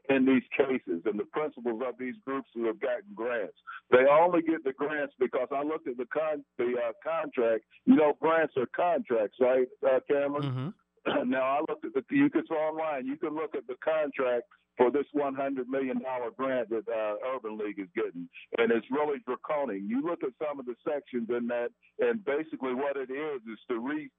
in 0.08 0.25
these 0.25 0.42
cases 0.56 1.02
and 1.04 1.18
the 1.18 1.25
principals 1.32 1.82
of 1.87 1.94
these 1.99 2.14
groups 2.25 2.49
who 2.54 2.66
have 2.66 2.80
gotten 2.80 3.12
grants. 3.14 3.56
They 3.90 4.04
only 4.11 4.42
get 4.42 4.64
the 4.64 4.73
grants 4.73 5.14
because 5.18 5.49
I 5.54 5.62
looked 5.62 5.88
at 5.88 5.96
the 5.96 6.06
con 6.06 6.44
the 6.58 6.75
uh, 6.76 6.92
contract. 7.02 7.64
You 7.85 7.96
know, 7.96 8.16
grants 8.20 8.54
are 8.56 8.66
contracts, 8.66 9.37
right, 9.40 9.66
uh, 9.87 10.00
Cameron? 10.08 10.42
Mm-hmm. 10.42 10.68
Now 11.30 11.42
I 11.42 11.61
looked 11.68 11.85
at 11.85 11.94
the. 11.94 12.02
You 12.11 12.30
can 12.30 12.42
go 12.49 12.56
online. 12.56 13.06
You 13.06 13.16
can 13.16 13.35
look 13.35 13.54
at 13.54 13.66
the 13.66 13.76
contract 13.82 14.44
for 14.76 14.90
this 14.90 15.06
$100 15.14 15.66
million 15.68 16.02
grant 16.37 16.68
that 16.68 16.85
uh, 16.88 17.14
Urban 17.35 17.56
League 17.56 17.78
is 17.78 17.88
getting, 17.94 18.28
and 18.58 18.70
it's 18.70 18.87
really 18.90 19.18
draconian. 19.25 19.88
You 19.88 20.02
look 20.02 20.23
at 20.23 20.30
some 20.38 20.61
of 20.61 20.66
the 20.66 20.75
sections 20.87 21.28
in 21.30 21.46
that, 21.46 21.70
and 22.00 22.25
basically 22.25 22.75
what 22.75 22.96
it 22.96 23.11
is 23.11 23.40
is 23.50 23.58
to 23.70 23.78
re 23.78 24.11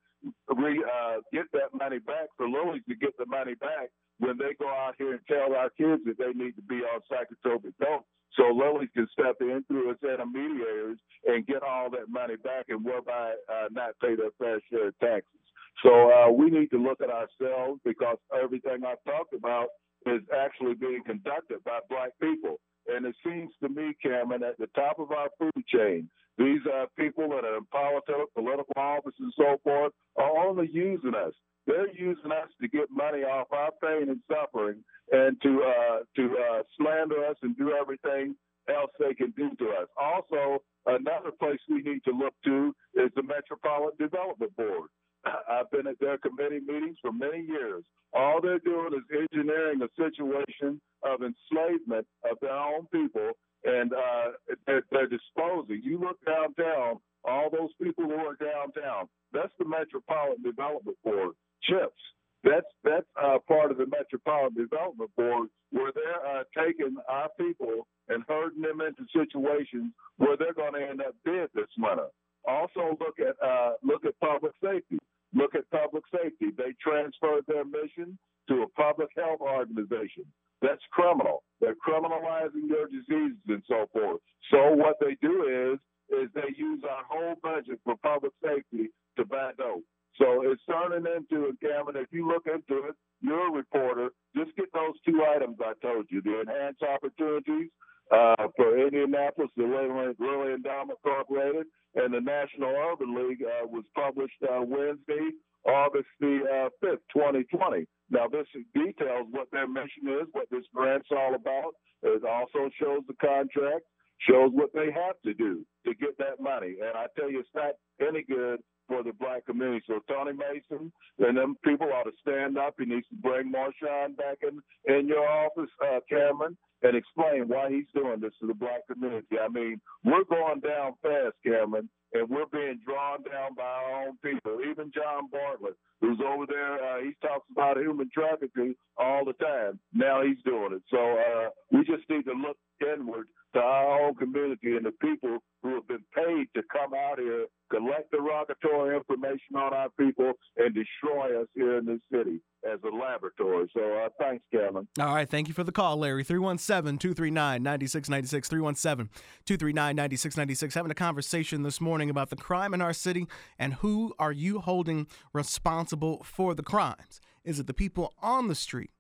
re 0.56 0.84
uh, 0.84 1.18
get 1.32 1.46
that 1.54 1.74
money 1.74 2.00
back 2.00 2.30
for 2.38 2.50
Lilly's 2.50 2.82
to 2.90 2.96
get 2.96 3.18
the 3.18 3.26
money 3.28 3.54
back 3.56 3.90
when 4.20 4.38
they 4.38 4.54
go 4.60 4.68
out 4.68 4.96
here 4.98 5.14
and 5.14 5.22
tell 5.28 5.56
our 5.56 5.70
kids 5.72 6.02
that 6.06 6.18
they 6.18 6.34
need 6.34 6.56
to 6.56 6.62
be 6.64 6.82
on 6.82 7.02
psychotropic 7.12 7.74
dope. 7.80 8.06
So 8.34 8.50
Lilly 8.54 8.88
can 8.94 9.08
step 9.12 9.38
in 9.42 9.64
through 9.68 9.92
its 9.92 10.04
intermediaries 10.04 10.98
and 11.26 11.46
get 11.48 11.64
all 11.64 11.90
that 11.92 12.10
money 12.10 12.36
back 12.36 12.66
and 12.70 12.84
whereby 12.84 13.34
uh, 13.50 13.68
not 13.72 13.92
pay 14.02 14.16
their 14.16 14.32
fair 14.38 14.60
share 14.70 14.90
of 14.90 15.00
taxes. 15.00 15.40
So 15.84 16.12
uh, 16.12 16.32
we 16.32 16.50
need 16.50 16.70
to 16.72 16.82
look 16.82 17.02
at 17.02 17.10
ourselves 17.10 17.80
because 17.86 18.18
everything 18.34 18.84
I've 18.86 19.04
talked 19.06 19.34
about 19.34 19.70
is 20.06 20.22
actually 20.36 20.74
being 20.76 21.04
conducted 21.06 21.64
by 21.64 21.80
black 21.90 22.12
people. 22.22 22.60
And 22.88 23.06
it 23.06 23.16
seems 23.24 23.52
to 23.62 23.70
me, 23.70 23.96
Cameron, 24.02 24.44
at 24.44 24.58
the 24.58 24.68
top 24.76 25.00
of 25.00 25.12
our 25.12 25.30
food 25.38 25.66
chain, 25.68 26.10
these 26.38 26.62
uh, 26.66 26.86
people 26.98 27.30
that 27.30 27.46
are 27.46 27.58
in 27.58 27.66
politics, 27.66 28.32
political 28.36 28.74
office, 28.76 29.16
and 29.20 29.34
so 29.36 29.60
forth 29.64 29.92
are 30.18 30.48
only 30.48 30.70
using 30.72 31.14
us. 31.16 31.34
They're 31.68 31.94
using 31.94 32.32
us 32.32 32.50
to 32.62 32.68
get 32.68 32.90
money 32.90 33.24
off 33.24 33.48
our 33.52 33.72
pain 33.84 34.10
and 34.10 34.22
suffering, 34.32 34.84
and 35.12 35.40
to 35.42 35.64
uh, 35.64 36.00
to 36.16 36.38
uh, 36.38 36.64
slander 36.78 37.26
us 37.26 37.36
and 37.44 37.56
do 37.58 37.74
everything 37.80 38.36
else 38.70 38.92
they 39.00 39.14
can 39.14 39.32
do 39.32 39.54
to 39.60 39.70
us. 39.72 39.88
Also, 40.02 40.64
another 40.86 41.32
place 41.38 41.60
we 41.70 41.82
need 41.82 42.04
to 42.06 42.12
look 42.12 42.34
to 42.46 42.74
is 42.96 43.12
the 43.16 43.24
Metropolitan 43.24 43.98
Development 44.00 44.56
Board. 44.56 44.90
I've 45.50 45.70
been 45.72 45.88
at 45.88 46.00
their 46.00 46.18
committee 46.18 46.62
meetings 46.66 46.98
for 47.02 47.12
many 47.12 47.42
years. 47.46 47.84
All 48.14 48.40
they're 48.42 48.60
doing 48.60 48.94
is 48.94 49.28
engineering 49.32 49.82
a 49.82 49.90
situation 50.02 50.80
of 51.08 51.22
enslavement 51.22 52.06
of 52.30 52.38
their 52.42 52.56
own 52.56 52.88
people, 52.92 53.32
and 53.64 53.94
uh, 53.94 54.32
they're, 54.66 55.08
disposing. 55.08 55.82
You 55.84 56.00
look 56.00 56.18
downtown, 56.26 57.00
all 57.24 57.50
those 57.50 57.72
people 57.82 58.06
who 58.06 58.16
are 58.16 58.36
downtown, 58.36 59.08
that's 59.34 59.54
the 59.60 59.66
Metropolitan 59.66 60.44
Development 60.44 60.98
Board. 61.04 61.34
CHIPS. 61.64 62.02
That's 62.44 62.68
that's 62.84 63.06
uh, 63.22 63.40
part 63.48 63.72
of 63.72 63.78
the 63.78 63.88
Metropolitan 63.88 64.56
Development 64.56 65.10
Board, 65.18 65.50
where 65.72 65.92
they're 65.94 66.26
uh, 66.26 66.44
taking 66.56 66.96
our 67.10 67.30
people 67.38 67.88
and 68.10 68.24
herding 68.28 68.62
them 68.62 68.80
into 68.82 69.04
situations 69.12 69.92
where 70.18 70.38
they're 70.38 70.54
going 70.54 70.74
to 70.74 70.88
end 70.88 71.02
up 71.02 71.16
dead 71.26 71.50
this 71.56 71.68
winter. 71.78 72.08
Also, 72.48 72.96
look 73.00 73.20
at 73.20 73.36
uh, 73.46 73.74
look 73.84 74.06
at 74.06 74.18
public 74.20 74.54
safety. 74.64 74.98
Look 75.34 75.56
at 75.56 75.70
public 75.72 76.04
safety. 76.14 76.48
They 76.56 76.74
transferred 76.82 77.44
their 77.48 77.66
mission 77.66 78.18
to 78.48 78.64
a 78.64 78.70
public 78.70 79.10
health 79.18 79.42
organization. 79.42 80.24
That's 80.62 80.82
criminal. 80.92 81.44
They're 81.62 81.76
criminalizing 81.76 82.68
your 82.68 82.88
diseases 82.88 83.38
and 83.48 83.64
so 83.68 83.86
forth. 83.94 84.22
So 84.52 84.74
what 84.74 84.98
they 85.00 85.18
do 85.22 85.74
is 85.74 85.80
is 86.10 86.30
they 86.34 86.56
use 86.56 86.82
our 86.90 87.04
whole 87.10 87.36
budget 87.44 87.80
for 87.84 87.96
public 88.02 88.32
safety 88.42 88.90
to 89.18 89.26
buy 89.26 89.52
dope. 89.58 89.84
So 90.18 90.42
it's 90.50 90.62
turning 90.70 91.06
into 91.06 91.48
a 91.48 91.54
Cameron. 91.60 91.98
If 91.98 92.08
you 92.12 92.28
look 92.28 92.48
into 92.48 92.88
it, 92.88 92.96
you're 93.22 93.50
a 93.50 93.52
reporter. 93.52 94.10
Just 94.36 94.56
get 94.56 94.72
those 94.74 94.96
two 95.06 95.22
items 95.24 95.58
I 95.62 95.74
told 95.86 96.06
you: 96.10 96.22
the 96.22 96.42
enhanced 96.42 96.82
opportunities 96.82 97.70
uh, 98.12 98.48
for 98.56 98.78
Indianapolis, 98.80 99.52
the 99.58 99.64
Lilly 99.64 100.54
Endowment 100.54 101.00
Incorporated, 101.04 101.68
and 101.96 102.14
the 102.14 102.22
National 102.22 102.70
Urban 102.70 103.14
League 103.14 103.44
uh, 103.44 103.68
was 103.68 103.84
published 103.96 104.42
uh, 104.44 104.62
Wednesday, 104.62 105.30
August 105.66 106.08
the 106.20 106.70
5th, 106.84 106.94
uh, 106.94 106.98
2020. 107.14 107.86
Now, 108.10 108.28
this 108.28 108.48
details 108.74 109.28
what 109.32 109.48
their 109.52 109.68
mission 109.68 110.08
is, 110.08 110.28
what 110.32 110.48
this 110.50 110.64
grant's 110.74 111.10
all 111.12 111.36
about. 111.36 111.74
It 112.04 112.24
also 112.24 112.70
shows 112.80 113.02
the 113.08 113.16
contract, 113.20 113.84
shows 114.20 114.52
what 114.54 114.70
they 114.74 114.92
have 114.92 115.20
to 115.26 115.34
do 115.34 115.66
to 115.86 115.94
get 115.96 116.18
that 116.20 116.40
money. 116.40 116.78
And 116.82 116.96
I 116.98 117.08
tell 117.18 117.30
you, 117.30 117.40
it's 117.40 117.50
not 117.56 117.74
any 118.00 118.24
good 118.24 118.62
for 118.88 119.04
the 119.04 119.14
black 119.14 119.46
community. 119.46 119.84
So 119.88 120.00
Tony 120.08 120.32
Mason 120.34 120.92
and 121.20 121.38
them 121.38 121.58
people 121.64 121.88
ought 121.94 122.04
to 122.04 122.12
stand 122.22 122.58
up. 122.58 122.76
He 122.80 122.86
needs 122.86 123.08
to 123.10 123.16
bring 123.16 123.52
Marshawn 123.52 124.16
back 124.16 124.40
in 124.44 124.62
in 124.94 125.08
your 125.08 125.28
office, 125.28 125.70
uh, 125.84 126.00
Cameron, 126.10 126.58
and 126.84 126.96
explain 126.96 127.48
why 127.48 127.70
he's 127.70 127.88
doing 127.94 128.20
this 128.22 128.34
to 128.42 128.48
the 128.48 128.54
black 128.54 128.88
community. 128.92 129.38
I 129.40 129.50
mean, 129.50 129.82
we're 130.06 130.24
going 130.24 130.62
down 130.62 130.94
fast, 131.02 131.36
Cameron, 131.46 131.90
and 132.14 132.30
we're 132.30 132.46
being 132.52 132.80
drawn 132.86 133.24
down 133.24 133.56
by 133.56 133.64
our 133.64 134.08
own 134.08 134.18
people. 134.24 134.60
Even 134.62 134.92
John 134.94 135.30
Bartlett, 135.32 135.76
who's 136.02 136.20
over 136.26 136.46
there, 136.48 136.76
uh, 136.76 137.02
he 137.02 137.14
talks 137.22 137.46
about 137.52 137.78
human 137.78 138.10
trafficking 138.14 138.76
all 138.98 139.26
the 139.26 139.34
time. 139.34 139.80
Now 139.94 140.22
he's 140.24 140.42
doing 140.46 140.74
it. 140.74 140.84
So 140.90 140.98
uh, 140.98 141.50
we 141.72 141.80
just 141.80 142.10
need 142.10 142.26
to 142.26 142.34
look 142.34 142.58
inward 142.82 143.28
to 143.58 143.64
our 143.64 144.04
own 144.04 144.16
community 144.16 144.76
and 144.76 144.86
the 144.86 144.92
people 144.92 145.40
who 145.64 145.74
have 145.74 145.88
been 145.88 146.04
paid 146.14 146.46
to 146.56 146.62
come 146.72 146.94
out 146.94 147.18
here, 147.18 147.48
collect 147.72 148.12
derogatory 148.12 148.96
information 148.96 149.56
on 149.56 149.74
our 149.74 149.90
people, 150.00 150.34
and 150.58 150.76
destroy 150.76 151.42
us 151.42 151.48
here 151.56 151.80
in 151.80 151.86
this 151.86 152.00
city 152.12 152.40
as 152.72 152.80
a 152.84 152.96
laboratory. 152.96 153.68
So 153.76 153.82
uh, 153.82 154.10
thanks, 154.20 154.44
Kevin. 154.54 154.88
All 155.00 155.16
right. 155.16 155.28
Thank 155.28 155.48
you 155.48 155.56
for 155.56 155.64
the 155.64 155.72
call, 155.72 155.98
Larry. 155.98 156.24
317 156.24 157.00
239 157.00 157.64
9696. 157.64 158.48
317 158.48 159.10
239 159.46 159.96
9696. 159.96 160.76
Having 160.76 160.92
a 160.92 160.96
conversation 160.96 161.64
this 161.64 161.82
morning 161.82 162.12
about 162.12 162.30
the 162.30 162.36
crime 162.36 162.76
in 162.76 162.82
our 162.82 162.94
city 162.94 163.26
and 163.58 163.76
who 163.76 164.14
are 164.20 164.32
you 164.32 164.60
holding 164.60 165.08
responsible 165.34 166.24
for 166.24 166.54
the 166.54 166.64
crimes? 166.64 167.20
Is 167.44 167.60
it 167.60 167.66
the 167.66 167.74
people 167.74 168.14
on 168.22 168.50
the 168.50 168.56
street? 168.56 168.92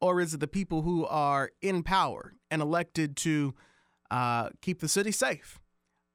Or 0.00 0.20
is 0.20 0.34
it 0.34 0.40
the 0.40 0.46
people 0.46 0.82
who 0.82 1.06
are 1.06 1.50
in 1.62 1.82
power 1.82 2.34
and 2.50 2.60
elected 2.60 3.16
to 3.18 3.54
uh, 4.10 4.50
keep 4.60 4.80
the 4.80 4.88
city 4.88 5.12
safe? 5.12 5.60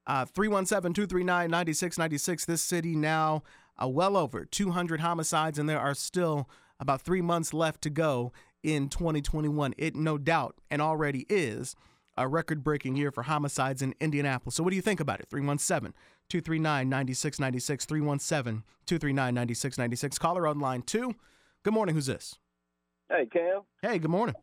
Uh, 0.06 0.24
317 0.24 0.92
239 0.94 1.50
9696. 1.50 2.44
This 2.44 2.62
city 2.62 2.96
now 2.96 3.42
uh, 3.82 3.88
well 3.88 4.16
over 4.16 4.44
200 4.44 5.00
homicides, 5.00 5.58
and 5.58 5.68
there 5.68 5.80
are 5.80 5.94
still 5.94 6.48
about 6.78 7.02
three 7.02 7.20
months 7.20 7.52
left 7.52 7.82
to 7.82 7.90
go 7.90 8.32
in 8.62 8.88
2021. 8.88 9.74
It 9.78 9.94
no 9.94 10.18
doubt 10.18 10.56
and 10.70 10.82
already 10.82 11.26
is 11.28 11.76
a 12.16 12.28
record 12.28 12.62
breaking 12.62 12.96
year 12.96 13.10
for 13.10 13.22
homicides 13.22 13.82
in 13.82 13.94
Indianapolis. 14.00 14.54
So, 14.54 14.62
what 14.62 14.70
do 14.70 14.76
you 14.76 14.82
think 14.82 15.00
about 15.00 15.20
it? 15.20 15.28
317 15.30 15.94
239 16.28 16.88
9696. 16.88 17.84
317 17.84 18.64
239 18.86 19.34
9696. 19.34 20.18
Caller 20.18 20.46
on 20.46 20.58
line 20.58 20.82
two. 20.82 21.14
Good 21.62 21.74
morning. 21.74 21.94
Who's 21.94 22.06
this? 22.06 22.36
Hey, 23.08 23.26
Cam. 23.26 23.62
Hey, 23.82 23.98
good 23.98 24.10
morning. 24.10 24.34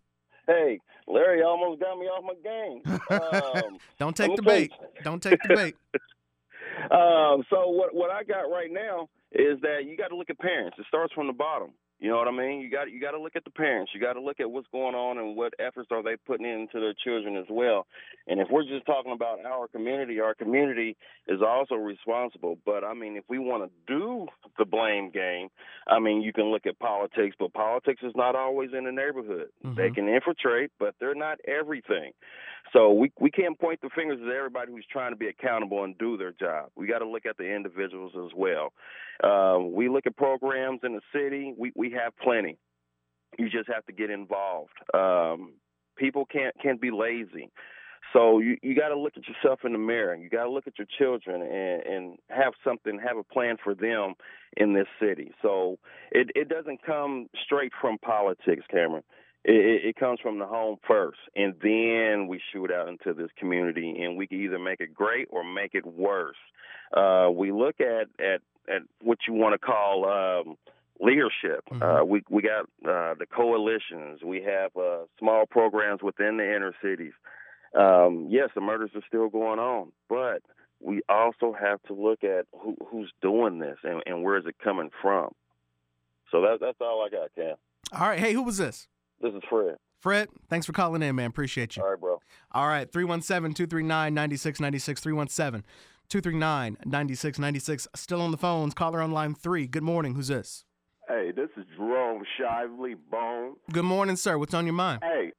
Hey, 0.47 0.79
Larry 1.07 1.43
almost 1.43 1.81
got 1.81 1.99
me 1.99 2.05
off 2.05 2.23
my 2.23 2.33
game. 2.41 2.81
Um, 3.09 3.77
Don't 3.99 4.15
take 4.15 4.35
the 4.35 4.41
bait. 4.41 4.71
Don't 5.03 5.21
take 5.21 5.39
the 5.47 5.55
bait. 5.55 5.75
um, 6.91 7.43
so 7.49 7.69
what 7.69 7.93
what 7.93 8.09
I 8.09 8.23
got 8.23 8.49
right 8.49 8.71
now 8.71 9.09
is 9.33 9.59
that 9.61 9.85
you 9.85 9.97
got 9.97 10.07
to 10.07 10.15
look 10.15 10.29
at 10.29 10.39
parents. 10.39 10.77
It 10.79 10.85
starts 10.87 11.13
from 11.13 11.27
the 11.27 11.33
bottom. 11.33 11.71
You 11.99 12.09
know 12.09 12.17
what 12.17 12.27
I 12.27 12.31
mean? 12.31 12.61
You 12.61 12.69
got 12.69 12.91
you 12.91 13.01
got 13.01 13.11
to 13.11 13.19
look 13.19 13.35
at 13.35 13.43
the 13.43 13.49
parents. 13.49 13.91
You 13.93 13.99
got 13.99 14.13
to 14.13 14.21
look 14.21 14.39
at 14.39 14.51
what's 14.51 14.67
going 14.71 14.93
on 14.93 15.17
and 15.17 15.35
what 15.35 15.53
efforts 15.57 15.89
are 15.91 16.03
they 16.03 16.15
putting 16.15 16.45
into 16.45 16.79
their 16.79 16.93
children 16.93 17.35
as 17.35 17.45
well. 17.49 17.87
And 18.27 18.39
if 18.39 18.49
we're 18.51 18.63
just 18.63 18.85
talking 18.85 19.11
about 19.11 19.43
our 19.43 19.67
community, 19.67 20.19
our 20.19 20.35
community 20.35 20.95
is 21.27 21.41
also 21.41 21.73
responsible. 21.75 22.59
But 22.65 22.83
I 22.83 22.93
mean, 22.93 23.17
if 23.17 23.23
we 23.27 23.39
want 23.39 23.63
to 23.63 23.71
do 23.91 24.27
the 24.59 24.65
blame 24.65 25.09
game, 25.09 25.49
I 25.87 25.99
mean, 25.99 26.21
you 26.21 26.33
can 26.33 26.51
look 26.51 26.67
at 26.67 26.77
politics, 26.77 27.35
but 27.39 27.53
politics 27.53 28.01
is 28.03 28.13
not 28.15 28.35
always 28.35 28.69
in 28.77 28.83
the 28.83 28.91
neighborhood. 28.91 29.49
Mm-hmm. 29.65 29.75
They 29.75 29.89
can 29.89 30.07
infiltrate, 30.07 30.71
but 30.79 30.93
they're 30.99 31.15
not 31.15 31.39
everything. 31.47 32.11
So 32.73 32.91
we 32.93 33.11
we 33.19 33.31
can't 33.31 33.59
point 33.59 33.81
the 33.81 33.89
fingers 33.95 34.19
at 34.21 34.33
everybody 34.33 34.71
who's 34.71 34.85
trying 34.91 35.11
to 35.11 35.17
be 35.17 35.27
accountable 35.27 35.83
and 35.83 35.97
do 35.97 36.17
their 36.17 36.33
job. 36.33 36.69
We 36.75 36.87
got 36.87 36.99
to 36.99 37.07
look 37.07 37.25
at 37.25 37.37
the 37.37 37.45
individuals 37.45 38.13
as 38.15 38.31
well. 38.35 38.73
Uh, 39.23 39.59
we 39.59 39.89
look 39.89 40.05
at 40.05 40.15
programs 40.17 40.81
in 40.83 40.93
the 40.93 41.01
city. 41.13 41.53
We 41.57 41.71
we 41.75 41.91
have 41.91 42.13
plenty. 42.17 42.57
You 43.37 43.49
just 43.49 43.69
have 43.73 43.85
to 43.85 43.93
get 43.93 44.09
involved. 44.09 44.73
Um, 44.93 45.53
People 45.97 46.25
can't 46.25 46.55
can't 46.61 46.79
be 46.79 46.91
lazy. 46.91 47.49
So 48.13 48.39
you 48.39 48.57
you 48.61 48.75
got 48.75 48.89
to 48.89 48.97
look 48.97 49.13
at 49.17 49.23
yourself 49.27 49.61
in 49.65 49.73
the 49.73 49.79
mirror. 49.79 50.15
You 50.15 50.29
got 50.29 50.43
to 50.43 50.49
look 50.51 50.67
at 50.67 50.77
your 50.77 50.87
children 50.97 51.41
and 51.41 51.81
and 51.81 52.17
have 52.29 52.53
something, 52.63 52.99
have 52.99 53.17
a 53.17 53.23
plan 53.23 53.57
for 53.63 53.73
them 53.73 54.13
in 54.55 54.73
this 54.73 54.87
city. 55.01 55.31
So 55.41 55.79
it 56.11 56.29
it 56.35 56.49
doesn't 56.49 56.83
come 56.85 57.27
straight 57.43 57.71
from 57.81 57.97
politics, 57.97 58.63
Cameron. 58.69 59.03
It, 59.49 59.85
it 59.85 59.95
comes 59.95 60.19
from 60.19 60.39
the 60.39 60.45
home 60.45 60.77
first, 60.87 61.19
and 61.35 61.55
then 61.61 62.27
we 62.27 62.41
shoot 62.51 62.71
out 62.71 62.89
into 62.89 63.13
this 63.13 63.29
community, 63.37 64.03
and 64.03 64.17
we 64.17 64.27
can 64.27 64.41
either 64.41 64.59
make 64.59 64.81
it 64.81 64.93
great 64.93 65.27
or 65.31 65.43
make 65.43 65.73
it 65.73 65.85
worse. 65.85 66.35
Uh, 66.95 67.29
we 67.33 67.51
look 67.51 67.79
at 67.79 68.07
at 68.19 68.41
at 68.69 68.81
what 69.01 69.19
you 69.27 69.33
want 69.33 69.53
to 69.53 69.59
call 69.59 70.05
um, 70.05 70.57
leadership. 70.99 71.63
Mm-hmm. 71.71 71.81
Uh, 71.81 72.03
we 72.03 72.23
we 72.29 72.41
got 72.41 72.63
uh, 72.85 73.15
the 73.17 73.25
coalitions. 73.25 74.21
We 74.23 74.43
have 74.43 74.75
uh, 74.75 75.05
small 75.17 75.45
programs 75.45 76.03
within 76.03 76.37
the 76.37 76.43
inner 76.43 76.73
cities 76.81 77.13
um, 77.75 78.27
yes, 78.29 78.49
the 78.55 78.61
murders 78.61 78.91
are 78.95 79.03
still 79.07 79.29
going 79.29 79.59
on, 79.59 79.91
but 80.09 80.41
we 80.79 81.01
also 81.09 81.55
have 81.59 81.81
to 81.83 81.93
look 81.93 82.23
at 82.23 82.45
who, 82.59 82.75
who's 82.89 83.11
doing 83.21 83.59
this 83.59 83.77
and, 83.83 84.01
and 84.05 84.23
where 84.23 84.37
is 84.37 84.45
it 84.45 84.55
coming 84.63 84.89
from. 85.01 85.31
So 86.31 86.41
that, 86.41 86.57
that's 86.59 86.77
all 86.81 87.05
I 87.05 87.09
got, 87.09 87.33
Cam. 87.35 87.55
All 87.93 88.07
right. 88.07 88.19
Hey, 88.19 88.33
who 88.33 88.43
was 88.43 88.57
this? 88.57 88.87
This 89.21 89.33
is 89.33 89.41
Fred. 89.49 89.75
Fred, 89.99 90.29
thanks 90.49 90.65
for 90.65 90.73
calling 90.73 91.01
in, 91.01 91.15
man. 91.15 91.29
Appreciate 91.29 91.75
you. 91.75 91.83
All 91.83 91.89
right, 91.89 91.99
bro. 91.99 92.19
All 92.51 92.67
right. 92.67 92.91
317 92.91 93.53
239 93.55 94.13
9696. 94.13 95.01
317 95.01 95.63
239 96.09 96.77
9696. 96.85 97.87
Still 97.95 98.21
on 98.21 98.31
the 98.31 98.37
phones. 98.37 98.73
Caller 98.73 99.01
on 99.01 99.11
line 99.11 99.33
three. 99.33 99.67
Good 99.67 99.83
morning. 99.83 100.13
Who's 100.15 100.27
this? 100.27 100.65
Hey, 101.07 101.31
this 101.35 101.49
is 101.57 101.65
Jerome 101.75 102.23
Shively 102.39 102.95
Bone. 103.09 103.55
Good 103.71 103.85
morning, 103.85 104.17
sir. 104.17 104.37
What's 104.37 104.53
on 104.53 104.65
your 104.65 104.73
mind? 104.73 105.01
Hey, 105.03 105.31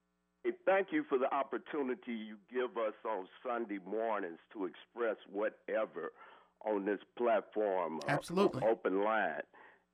hey, 0.42 0.52
thank 0.64 0.88
you 0.90 1.04
for 1.08 1.18
the 1.18 1.32
opportunity 1.32 2.12
you 2.12 2.36
give 2.50 2.76
us 2.78 2.94
on 3.04 3.26
Sunday 3.46 3.78
mornings 3.86 4.38
to 4.54 4.64
express 4.64 5.16
whatever 5.30 6.12
on 6.66 6.84
this 6.84 7.00
platform. 7.16 8.00
Uh, 8.08 8.12
Absolutely. 8.12 8.62
Uh, 8.62 8.70
open 8.70 9.04
line. 9.04 9.42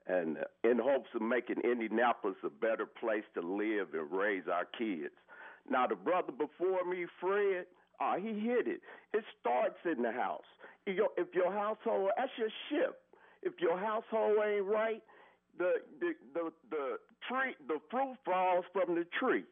And 0.07 0.39
in 0.65 0.79
hopes 0.79 1.09
of 1.15 1.23
making 1.23 1.57
Indianapolis 1.65 2.37
a 2.45 2.51
better 2.51 2.87
place 2.87 3.25
to 3.35 3.41
live 3.41 3.89
and 3.95 4.11
raise 4.11 4.45
our 4.53 4.67
kids. 4.77 5.15
Now, 5.69 5.87
the 5.87 5.95
brother 5.95 6.33
before 6.33 6.85
me, 6.85 7.07
Fred, 7.21 7.65
uh, 8.01 8.17
he 8.17 8.39
hit 8.39 8.69
it. 8.69 8.81
It 9.15 9.25
starts 9.41 9.79
in 9.85 10.03
the 10.03 10.13
house. 10.13 10.45
If 10.87 10.97
your, 10.97 11.09
if 11.17 11.29
your 11.35 11.53
household, 11.53 12.11
that's 12.19 12.31
your 12.37 12.51
ship. 12.69 13.01
If 13.43 13.55
your 13.61 13.79
household 13.79 14.37
ain't 14.45 14.67
right, 14.67 15.03
the 15.59 15.75
the 16.01 16.13
the 16.35 16.53
the 16.71 16.99
tree, 17.29 17.55
the 17.69 17.79
fruit 17.91 18.17
falls 18.25 18.65
from 18.73 18.95
the 18.95 19.05
tree. 19.19 19.45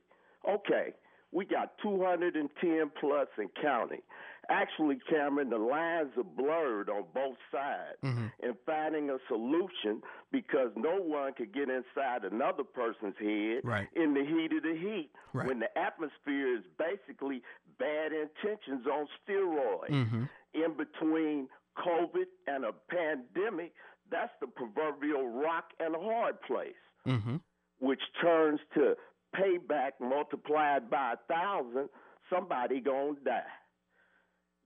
Okay, 0.48 0.92
we 1.30 1.44
got 1.44 1.72
210 1.82 2.90
plus 3.00 3.28
and 3.38 3.48
counting. 3.60 4.02
Actually, 4.50 4.98
Cameron, 5.08 5.50
the 5.50 5.58
lines 5.58 6.10
are 6.16 6.24
blurred 6.24 6.90
on 6.90 7.04
both 7.14 7.36
sides 7.52 7.98
mm-hmm. 8.02 8.26
and 8.42 8.54
finding 8.66 9.08
a 9.08 9.18
solution 9.28 10.02
because 10.32 10.70
no 10.76 10.96
one 11.00 11.32
could 11.34 11.54
get 11.54 11.68
inside 11.68 12.24
another 12.24 12.64
person's 12.64 13.14
head 13.20 13.60
right. 13.62 13.86
in 13.94 14.14
the 14.14 14.24
heat 14.24 14.52
of 14.56 14.62
the 14.64 14.76
heat 14.76 15.10
right. 15.32 15.46
when 15.46 15.60
the 15.60 15.78
atmosphere 15.78 16.56
is 16.56 16.64
basically 16.76 17.40
bad 17.78 18.10
intentions 18.12 18.84
on 18.86 19.06
steroids. 19.22 19.90
Mm-hmm. 19.90 20.24
In 20.54 20.76
between 20.76 21.48
COVID 21.78 22.26
and 22.46 22.64
a 22.64 22.72
pandemic, 22.90 23.72
that's 24.10 24.32
the 24.40 24.48
proverbial 24.48 25.28
rock 25.28 25.70
and 25.78 25.94
a 25.94 25.98
hard 26.00 26.40
place, 26.42 26.74
mm-hmm. 27.06 27.36
which 27.78 28.02
turns 28.20 28.60
to 28.74 28.94
payback 29.34 29.92
multiplied 30.00 30.90
by 30.90 31.14
a 31.14 31.32
thousand, 31.32 31.88
somebody 32.28 32.80
gonna 32.80 33.14
die. 33.24 33.42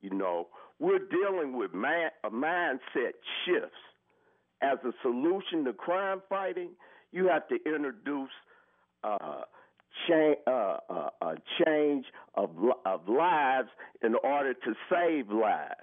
You 0.01 0.11
know, 0.11 0.49
we're 0.79 0.99
dealing 0.99 1.57
with 1.57 1.75
man, 1.75 2.11
a 2.25 2.31
mindset 2.31 3.13
shifts. 3.45 3.77
As 4.63 4.79
a 4.85 4.93
solution 5.03 5.65
to 5.65 5.73
crime 5.73 6.23
fighting, 6.29 6.71
you 7.13 7.29
have 7.29 7.47
to 7.49 7.57
introduce 7.67 8.31
uh, 9.05 9.43
uh, 10.09 10.77
uh, 10.89 11.09
a 11.23 11.35
change 11.65 12.05
of, 12.35 12.51
of 12.85 13.09
lives 13.09 13.69
in 14.03 14.15
order 14.23 14.55
to 14.55 14.75
save 14.91 15.31
lives. 15.31 15.75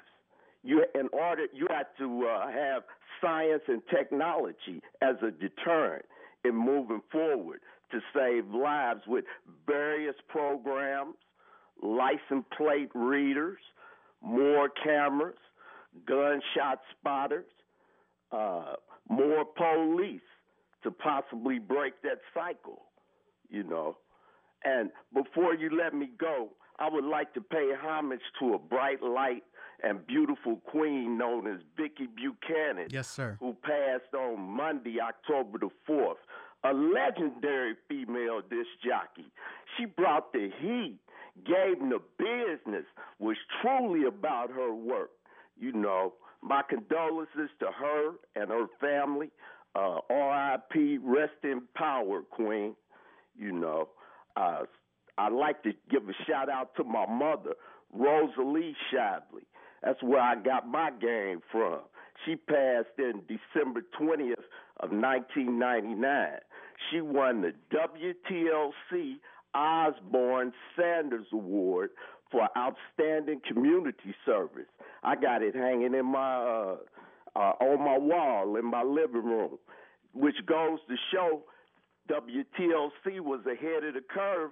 You, 0.64 0.86
in 0.96 1.10
order, 1.12 1.46
you 1.54 1.68
have 1.70 1.88
to 2.00 2.28
uh, 2.28 2.48
have 2.52 2.84
science 3.22 3.64
and 3.68 3.82
technology 3.94 4.82
as 5.02 5.16
a 5.22 5.32
deterrent 5.32 6.06
in 6.46 6.56
moving 6.56 7.02
forward 7.12 7.60
to 7.92 8.00
save 8.16 8.48
lives 8.50 9.02
with 9.08 9.26
various 9.68 10.16
programs, 10.30 11.16
license 11.82 12.46
plate 12.58 12.90
readers, 12.94 13.60
more 14.24 14.70
cameras, 14.70 15.38
gunshot 16.08 16.80
spotters, 16.98 17.46
uh, 18.32 18.74
more 19.10 19.46
police 19.46 20.22
to 20.84 20.92
possibly 20.92 21.60
break 21.60 22.02
that 22.04 22.20
cycle, 22.34 22.84
you 23.50 23.64
know. 23.64 23.98
And 24.64 24.90
before 25.14 25.54
you 25.54 25.70
let 25.76 25.94
me 25.94 26.10
go, 26.18 26.50
I 26.80 26.90
would 26.90 27.04
like 27.04 27.34
to 27.34 27.42
pay 27.42 27.72
homage 27.80 28.22
to 28.40 28.54
a 28.54 28.60
bright 28.60 29.04
light 29.04 29.44
and 29.84 30.06
beautiful 30.08 30.58
queen 30.66 31.18
known 31.18 31.46
as 31.46 31.60
Vicki 31.78 32.08
Buchanan. 32.08 32.88
Yes, 32.90 33.10
sir. 33.10 33.38
Who 33.40 33.56
passed 33.64 34.14
on 34.14 34.40
Monday, 34.40 35.00
October 35.02 35.60
the 35.60 35.70
4th 35.88 36.16
a 36.64 36.74
legendary 36.74 37.76
female 37.90 38.42
disc 38.42 38.70
jockey. 38.86 39.30
She 39.78 39.86
brought 39.86 40.32
the 40.32 40.50
heat, 40.62 41.00
gave 41.46 41.80
the 41.80 42.00
business, 42.18 42.86
was 43.20 43.38
truly 43.62 44.06
about 44.06 44.52
her 44.52 44.74
work. 44.74 45.12
You 45.60 45.72
know, 45.72 46.14
my 46.42 46.62
condolences 46.68 47.50
to 47.60 47.68
her 47.68 48.12
and 48.36 48.50
her 48.50 48.68
family. 48.80 49.32
Uh, 49.76 50.00
R.I.P. 50.10 51.00
Rest 51.02 51.44
in 51.44 51.64
power, 51.76 52.22
Queen. 52.22 52.76
You 53.36 53.52
know, 53.52 53.90
uh, 54.36 54.64
I'd 55.18 55.34
like 55.34 55.64
to 55.64 55.72
give 55.90 56.08
a 56.08 56.14
shout 56.28 56.50
out 56.50 56.76
to 56.76 56.84
my 56.84 57.08
mother, 57.08 57.56
Rosalie 57.92 58.76
Shively. 58.92 59.46
That's 59.82 60.02
where 60.04 60.22
I 60.22 60.36
got 60.36 60.68
my 60.68 60.92
game 60.92 61.42
from. 61.52 61.80
She 62.26 62.36
passed 62.36 62.98
in 62.98 63.22
December 63.28 63.82
20th 64.00 64.46
of 64.80 64.92
1999. 64.92 66.30
She 66.90 67.02
won 67.02 67.42
the 67.42 67.54
WTLC 67.74 69.16
Osborne 69.56 70.54
Sanders 70.76 71.28
Award 71.32 71.92
for 72.32 72.48
outstanding 72.58 73.42
community 73.48 74.16
service. 74.26 74.68
I 75.04 75.16
got 75.16 75.42
it 75.42 75.56
hanging 75.56 75.94
in 75.94 76.06
my 76.06 76.36
uh, 76.38 76.76
uh, 77.36 77.54
on 77.62 77.80
my 77.80 77.98
wall 77.98 78.56
in 78.58 78.66
my 78.66 78.84
living 78.84 79.24
room, 79.24 79.58
which 80.14 80.36
goes 80.46 80.80
to 80.88 80.96
show 81.14 81.44
WTLC 82.10 83.20
was 83.20 83.42
ahead 83.46 83.84
of 83.84 83.94
the 83.94 84.02
curve 84.10 84.52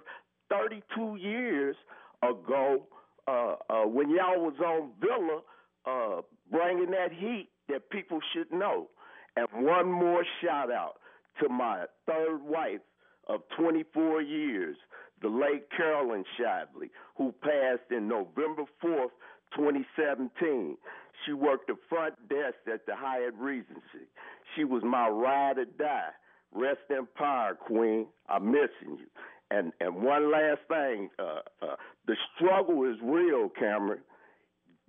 32 0.50 1.16
years 1.16 1.76
ago 2.22 2.86
uh, 3.28 3.54
uh, 3.70 3.86
when 3.86 4.10
y'all 4.10 4.40
was 4.40 4.54
on 4.64 4.90
Villa 5.00 5.40
uh, 5.86 6.22
bringing 6.50 6.90
that 6.90 7.12
heat 7.12 7.48
that 7.68 7.88
people 7.90 8.20
should 8.32 8.50
know. 8.52 8.88
And 9.36 9.46
one 9.64 9.90
more 9.90 10.24
shout 10.42 10.70
out 10.70 10.94
to 11.40 11.48
my 11.48 11.84
third 12.06 12.42
wife 12.42 12.80
of 13.28 13.42
24 13.56 14.22
years, 14.22 14.76
the 15.20 15.28
late 15.28 15.64
Carolyn 15.76 16.24
Shively, 16.38 16.90
who 17.16 17.32
passed 17.42 17.90
in 17.90 18.08
November 18.08 18.64
4th, 18.82 19.10
2017. 19.56 20.76
She 21.24 21.32
worked 21.32 21.68
the 21.68 21.76
front 21.88 22.14
desk 22.28 22.56
at 22.72 22.86
the 22.86 22.96
Hyatt 22.96 23.34
Regency. 23.38 24.08
She 24.56 24.64
was 24.64 24.82
my 24.82 25.08
ride 25.08 25.58
or 25.58 25.66
die. 25.66 26.10
Rest 26.52 26.80
in 26.90 27.06
power, 27.16 27.54
Queen. 27.54 28.06
I'm 28.28 28.50
missing 28.50 28.98
you. 28.98 29.06
And 29.50 29.72
and 29.80 30.02
one 30.02 30.32
last 30.32 30.60
thing, 30.68 31.10
uh, 31.18 31.40
uh, 31.60 31.76
the 32.06 32.16
struggle 32.34 32.84
is 32.84 32.96
real, 33.02 33.50
Cameron 33.50 34.00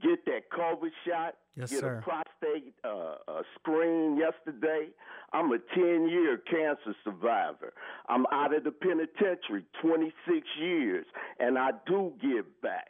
get 0.03 0.25
that 0.25 0.51
COVID 0.51 0.91
shot, 1.07 1.35
yes, 1.55 1.71
get 1.71 1.79
sir. 1.79 1.97
a 1.97 2.01
prostate 2.01 2.73
uh, 2.83 3.15
uh, 3.27 3.41
screen 3.59 4.17
yesterday. 4.17 4.87
I'm 5.33 5.51
a 5.51 5.57
10 5.73 6.07
year 6.09 6.37
cancer 6.49 6.95
survivor. 7.03 7.73
I'm 8.07 8.25
out 8.31 8.55
of 8.55 8.63
the 8.63 8.71
penitentiary 8.71 9.65
26 9.81 10.47
years, 10.59 11.05
and 11.39 11.57
I 11.57 11.71
do 11.87 12.13
give 12.21 12.45
back. 12.61 12.89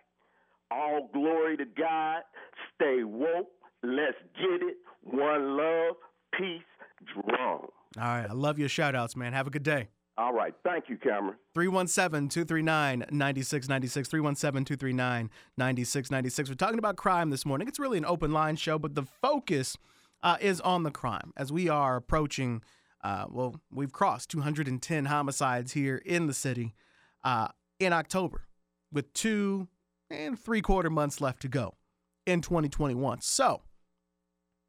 All 0.72 1.10
glory 1.14 1.58
to 1.58 1.66
God. 1.66 2.24
Stay 2.76 3.04
woke. 3.04 3.50
Let's 3.84 4.18
get 4.36 4.68
it. 4.68 4.78
One 5.04 5.58
love. 5.58 5.96
Peace. 6.38 6.62
Jerome. 7.14 7.68
All 7.68 7.70
right. 7.98 8.26
I 8.30 8.34
love 8.34 8.58
your 8.58 8.70
shout 8.70 8.96
outs, 8.96 9.16
man. 9.16 9.34
Have 9.34 9.48
a 9.48 9.50
good 9.50 9.64
day. 9.64 9.90
All 10.18 10.34
right. 10.34 10.54
Thank 10.64 10.90
you, 10.90 10.98
Cameron. 10.98 11.38
317 11.56 12.30
239 12.30 13.00
9696. 13.12 14.10
317 14.10 14.66
239 14.66 15.30
9696. 15.58 16.50
We're 16.50 16.56
talking 16.56 16.80
about 16.80 16.98
crime 16.98 17.32
this 17.32 17.46
morning. 17.46 17.68
It's 17.68 17.80
really 17.80 17.98
an 17.98 18.06
open 18.06 18.32
line 18.32 18.56
show, 18.56 18.78
but 18.78 18.94
the 18.94 19.04
focus 19.04 19.78
uh, 20.22 20.38
is 20.40 20.62
on 20.62 20.84
the 20.84 20.92
crime 20.92 21.34
as 21.36 21.52
we 21.52 21.68
are 21.68 21.96
approaching, 21.96 22.62
uh, 23.04 23.26
well, 23.30 23.60
we've 23.72 23.92
crossed 23.92 24.30
210 24.30 25.06
homicides 25.06 25.74
here 25.74 25.98
in 26.06 26.28
the 26.28 26.34
city. 26.34 26.76
Uh, 27.24 27.48
in 27.80 27.94
October 27.94 28.48
with 28.92 29.12
two 29.14 29.68
and 30.10 30.40
three 30.40 30.62
quarter 30.62 30.90
months 30.90 31.22
left 31.22 31.42
to 31.42 31.48
go 31.48 31.76
in 32.26 32.42
2021. 32.42 33.22
So, 33.22 33.62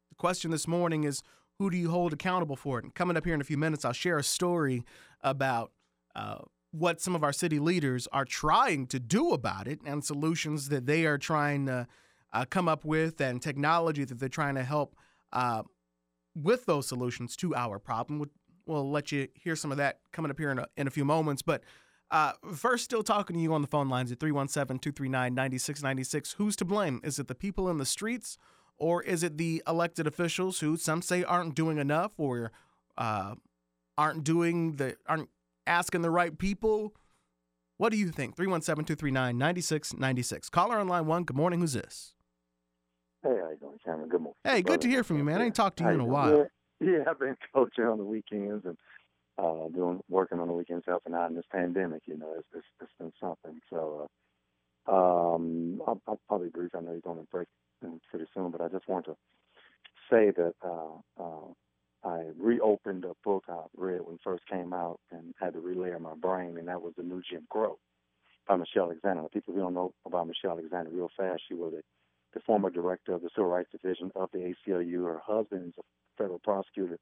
the 0.09 0.15
question 0.15 0.51
this 0.51 0.67
morning 0.67 1.03
is 1.03 1.21
who 1.59 1.69
do 1.69 1.77
you 1.77 1.89
hold 1.89 2.13
accountable 2.13 2.55
for 2.55 2.79
it? 2.79 2.83
And 2.83 2.93
coming 2.93 3.17
up 3.17 3.25
here 3.25 3.33
in 3.33 3.41
a 3.41 3.45
few 3.45 3.57
minutes, 3.57 3.85
I'll 3.85 3.93
share 3.93 4.17
a 4.17 4.23
story 4.23 4.83
about 5.21 5.71
uh, 6.15 6.39
what 6.71 6.99
some 6.99 7.15
of 7.15 7.23
our 7.23 7.33
city 7.33 7.59
leaders 7.59 8.07
are 8.11 8.25
trying 8.25 8.87
to 8.87 8.99
do 8.99 9.31
about 9.31 9.67
it 9.67 9.79
and 9.85 10.03
solutions 10.03 10.69
that 10.69 10.85
they 10.85 11.05
are 11.05 11.17
trying 11.17 11.65
to 11.67 11.87
uh, 12.33 12.45
come 12.49 12.67
up 12.67 12.83
with 12.83 13.21
and 13.21 13.41
technology 13.41 14.03
that 14.03 14.19
they're 14.19 14.27
trying 14.27 14.55
to 14.55 14.63
help 14.63 14.95
uh, 15.31 15.63
with 16.35 16.65
those 16.65 16.87
solutions 16.87 17.35
to 17.37 17.55
our 17.55 17.79
problem. 17.79 18.19
We'll, 18.19 18.29
let 18.89 19.11
you 19.11 19.27
hear 19.35 19.55
some 19.55 19.71
of 19.71 19.77
that 19.77 19.99
coming 20.11 20.31
up 20.31 20.39
here 20.39 20.49
in 20.49 20.59
a, 20.59 20.65
in 20.75 20.87
a 20.87 20.89
few 20.89 21.05
moments. 21.05 21.43
But 21.43 21.63
uh, 22.11 22.33
first, 22.55 22.83
still 22.83 23.03
talking 23.03 23.35
to 23.35 23.41
you 23.41 23.53
on 23.53 23.61
the 23.61 23.67
phone 23.67 23.89
lines 23.89 24.11
at 24.11 24.19
317 24.19 24.79
239 24.79 25.33
9696. 25.33 26.33
Who's 26.33 26.55
to 26.57 26.65
blame? 26.65 26.99
Is 27.03 27.19
it 27.19 27.27
the 27.27 27.35
people 27.35 27.69
in 27.69 27.77
the 27.77 27.85
streets 27.85 28.37
or 28.77 29.01
is 29.03 29.23
it 29.23 29.37
the 29.37 29.63
elected 29.67 30.07
officials 30.07 30.59
who 30.59 30.77
some 30.77 31.01
say 31.01 31.23
aren't 31.23 31.55
doing 31.55 31.77
enough 31.77 32.13
or 32.17 32.51
uh, 32.97 33.35
aren't 33.97 34.23
doing 34.23 34.73
the, 34.73 34.97
aren't 35.07 35.29
asking 35.65 36.01
the 36.01 36.09
right 36.09 36.37
people? 36.37 36.93
What 37.77 37.91
do 37.91 37.97
you 37.97 38.09
think? 38.09 38.35
317 38.35 38.85
239 38.85 39.37
9696. 39.37 40.49
Caller 40.49 40.77
on 40.77 40.87
line 40.87 41.05
one. 41.05 41.23
Good 41.23 41.35
morning. 41.35 41.59
Who's 41.59 41.73
this? 41.73 42.13
Hey, 43.21 43.29
how 43.41 43.49
you 43.49 43.57
doing, 43.59 43.79
Cameron? 43.83 44.09
Good 44.09 44.21
morning. 44.21 44.35
Hey, 44.43 44.61
good 44.61 44.81
to 44.81 44.87
hear 44.87 45.03
from 45.03 45.17
you, 45.17 45.23
man. 45.23 45.41
I 45.41 45.45
ain't 45.45 45.55
talked 45.55 45.77
to 45.77 45.83
you 45.83 45.89
in 45.89 45.99
a 45.99 46.05
while. 46.05 46.47
Yeah, 46.79 46.89
yeah, 46.91 47.03
I've 47.07 47.19
been 47.19 47.35
coaching 47.53 47.85
on 47.85 47.97
the 47.97 48.05
weekends 48.05 48.65
and 48.65 48.77
uh, 49.37 49.67
doing 49.73 49.99
working 50.09 50.39
on 50.39 50.47
the 50.47 50.53
weekends, 50.53 50.85
helping 50.87 51.13
out 51.13 51.29
in 51.29 51.35
this 51.35 51.45
pandemic. 51.51 52.03
You 52.05 52.17
know, 52.17 52.33
it's 52.37 52.47
it's, 52.53 52.65
it's 52.81 52.91
been 52.99 53.11
something. 53.19 53.59
So, 53.69 54.07
uh, 54.87 54.91
um, 54.91 55.81
I'll, 55.87 56.01
I'll 56.07 56.19
probably 56.27 56.49
brief. 56.49 56.71
I 56.75 56.81
know 56.81 56.91
you're 56.91 57.01
going 57.01 57.17
to 57.17 57.27
break 57.31 57.47
pretty 58.09 58.25
soon, 58.33 58.51
but 58.51 58.61
I 58.61 58.67
just 58.67 58.87
want 58.87 59.05
to 59.05 59.15
say 60.09 60.31
that 60.31 60.53
uh, 60.63 61.21
uh, 61.21 62.07
I 62.07 62.25
reopened 62.39 63.05
a 63.05 63.13
book 63.23 63.45
I 63.49 63.61
read 63.75 64.01
when 64.01 64.15
it 64.15 64.21
first 64.23 64.43
came 64.47 64.73
out 64.73 64.99
and 65.11 65.33
had 65.39 65.53
to 65.53 65.59
relayer 65.59 65.99
my 65.99 66.15
brain, 66.15 66.57
and 66.57 66.67
that 66.67 66.81
was 66.81 66.93
The 66.97 67.03
New 67.03 67.21
Jim 67.29 67.47
Crow 67.49 67.77
by 68.47 68.55
Michelle 68.55 68.85
Alexander. 68.85 69.23
People 69.33 69.53
who 69.53 69.61
don't 69.61 69.73
know 69.73 69.93
about 70.05 70.27
Michelle 70.27 70.51
Alexander 70.51 70.91
real 70.91 71.09
fast, 71.17 71.41
she 71.47 71.55
was 71.55 71.73
a, 71.73 71.81
the 72.33 72.41
former 72.45 72.69
director 72.69 73.13
of 73.13 73.21
the 73.21 73.29
Civil 73.35 73.49
Rights 73.49 73.69
Division 73.71 74.11
of 74.15 74.29
the 74.33 74.53
ACLU. 74.67 75.05
Her 75.05 75.21
husband 75.25 75.69
is 75.69 75.73
a 75.79 75.83
federal 76.21 76.39
prosecutor 76.39 76.99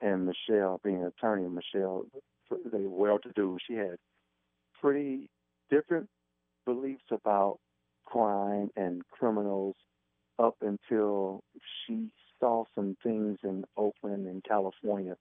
and 0.00 0.26
Michelle, 0.26 0.80
being 0.84 1.02
an 1.02 1.06
attorney, 1.06 1.48
Michelle, 1.48 2.04
they 2.50 2.82
were 2.82 2.88
well-to-do. 2.88 3.58
She 3.66 3.74
had 3.74 3.96
pretty 4.80 5.28
different 5.70 6.08
beliefs 6.64 7.04
about 7.10 7.58
crime 8.04 8.70
and 8.76 9.02
criminals 9.10 9.74
up 10.38 10.56
until 10.60 11.42
she 11.86 12.08
saw 12.40 12.64
some 12.74 12.96
things 13.02 13.38
in 13.42 13.64
Oakland 13.76 14.26
and 14.26 14.42
California 14.44 15.16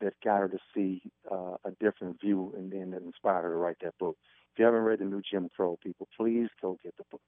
that 0.00 0.14
got 0.22 0.40
her 0.40 0.48
to 0.48 0.58
see 0.74 1.02
uh, 1.30 1.56
a 1.64 1.70
different 1.80 2.20
view, 2.20 2.52
and 2.56 2.70
then 2.70 2.90
that 2.90 3.02
inspired 3.02 3.42
her 3.42 3.50
to 3.50 3.56
write 3.56 3.76
that 3.82 3.96
book. 3.98 4.16
If 4.52 4.58
you 4.58 4.64
haven't 4.64 4.82
read 4.82 4.98
the 4.98 5.04
new 5.04 5.22
Jim 5.28 5.48
Crow, 5.54 5.78
people, 5.82 6.08
please 6.16 6.48
go 6.60 6.78
get 6.82 6.96
the 6.96 7.04
book. 7.10 7.20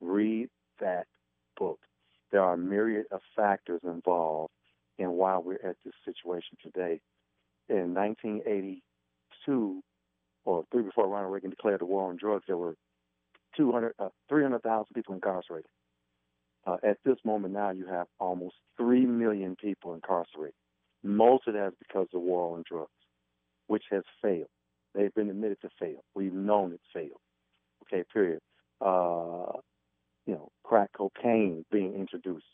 Read 0.00 0.48
that 0.80 1.06
book. 1.58 1.78
There 2.32 2.42
are 2.42 2.54
a 2.54 2.58
myriad 2.58 3.06
of 3.10 3.20
factors 3.36 3.80
involved 3.84 4.52
in 4.98 5.10
why 5.12 5.38
we're 5.38 5.54
at 5.54 5.76
this 5.84 5.94
situation 6.04 6.56
today. 6.62 7.00
In 7.68 7.94
1982, 7.94 9.82
or 10.44 10.64
three 10.72 10.82
before 10.82 11.08
Ronald 11.08 11.32
Reagan 11.32 11.50
declared 11.50 11.80
the 11.80 11.86
war 11.86 12.08
on 12.08 12.16
drugs, 12.16 12.44
there 12.46 12.56
were 12.56 12.74
200, 13.56 13.94
uh, 13.98 14.08
300,000 14.28 14.86
people 14.94 15.14
incarcerated. 15.14 15.70
Uh, 16.66 16.76
at 16.82 16.98
this 17.04 17.16
moment 17.24 17.54
now, 17.54 17.70
you 17.70 17.86
have 17.86 18.06
almost 18.18 18.54
3 18.76 19.06
million 19.06 19.56
people 19.56 19.94
incarcerated. 19.94 20.54
Most 21.02 21.46
of 21.46 21.54
that 21.54 21.68
is 21.68 21.74
because 21.78 22.04
of 22.04 22.12
the 22.12 22.18
war 22.18 22.56
on 22.56 22.64
drugs, 22.68 22.90
which 23.66 23.84
has 23.90 24.02
failed. 24.20 24.48
They've 24.94 25.14
been 25.14 25.30
admitted 25.30 25.58
to 25.62 25.70
fail. 25.78 26.04
We've 26.14 26.32
known 26.32 26.72
it 26.72 26.80
failed. 26.92 27.20
Okay, 27.84 28.04
period. 28.12 28.40
Uh, 28.80 29.58
you 30.26 30.34
know, 30.34 30.50
crack 30.64 30.90
cocaine 30.96 31.64
being 31.70 31.94
introduced. 31.94 32.44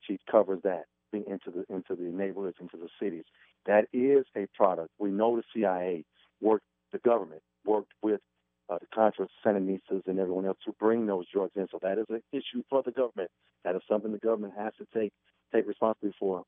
She 0.00 0.18
covers 0.30 0.60
that 0.64 0.84
being 1.12 1.24
into 1.26 1.50
the 1.50 1.74
into 1.74 1.94
the 1.94 2.10
neighborhoods, 2.10 2.56
into 2.60 2.76
the 2.76 2.88
cities. 3.00 3.24
That 3.66 3.86
is 3.92 4.26
a 4.36 4.46
product. 4.54 4.90
We 4.98 5.10
know 5.10 5.36
the 5.36 5.42
CIA 5.54 6.04
worked, 6.40 6.66
the 6.92 6.98
government 6.98 7.42
worked 7.64 7.92
with 8.02 8.20
uh, 8.68 8.78
the 8.80 8.86
Contras, 8.96 9.28
Sandinistas, 9.44 10.06
and 10.06 10.18
everyone 10.18 10.46
else 10.46 10.58
to 10.64 10.72
bring 10.78 11.06
those 11.06 11.26
drugs 11.32 11.52
in. 11.56 11.66
So 11.70 11.78
that 11.82 11.98
is 11.98 12.06
an 12.08 12.22
issue 12.32 12.62
for 12.68 12.82
the 12.82 12.92
government. 12.92 13.30
That 13.64 13.76
is 13.76 13.82
something 13.88 14.12
the 14.12 14.18
government 14.18 14.54
has 14.56 14.72
to 14.78 14.86
take 14.98 15.12
take 15.52 15.66
responsibility 15.66 16.16
for. 16.18 16.44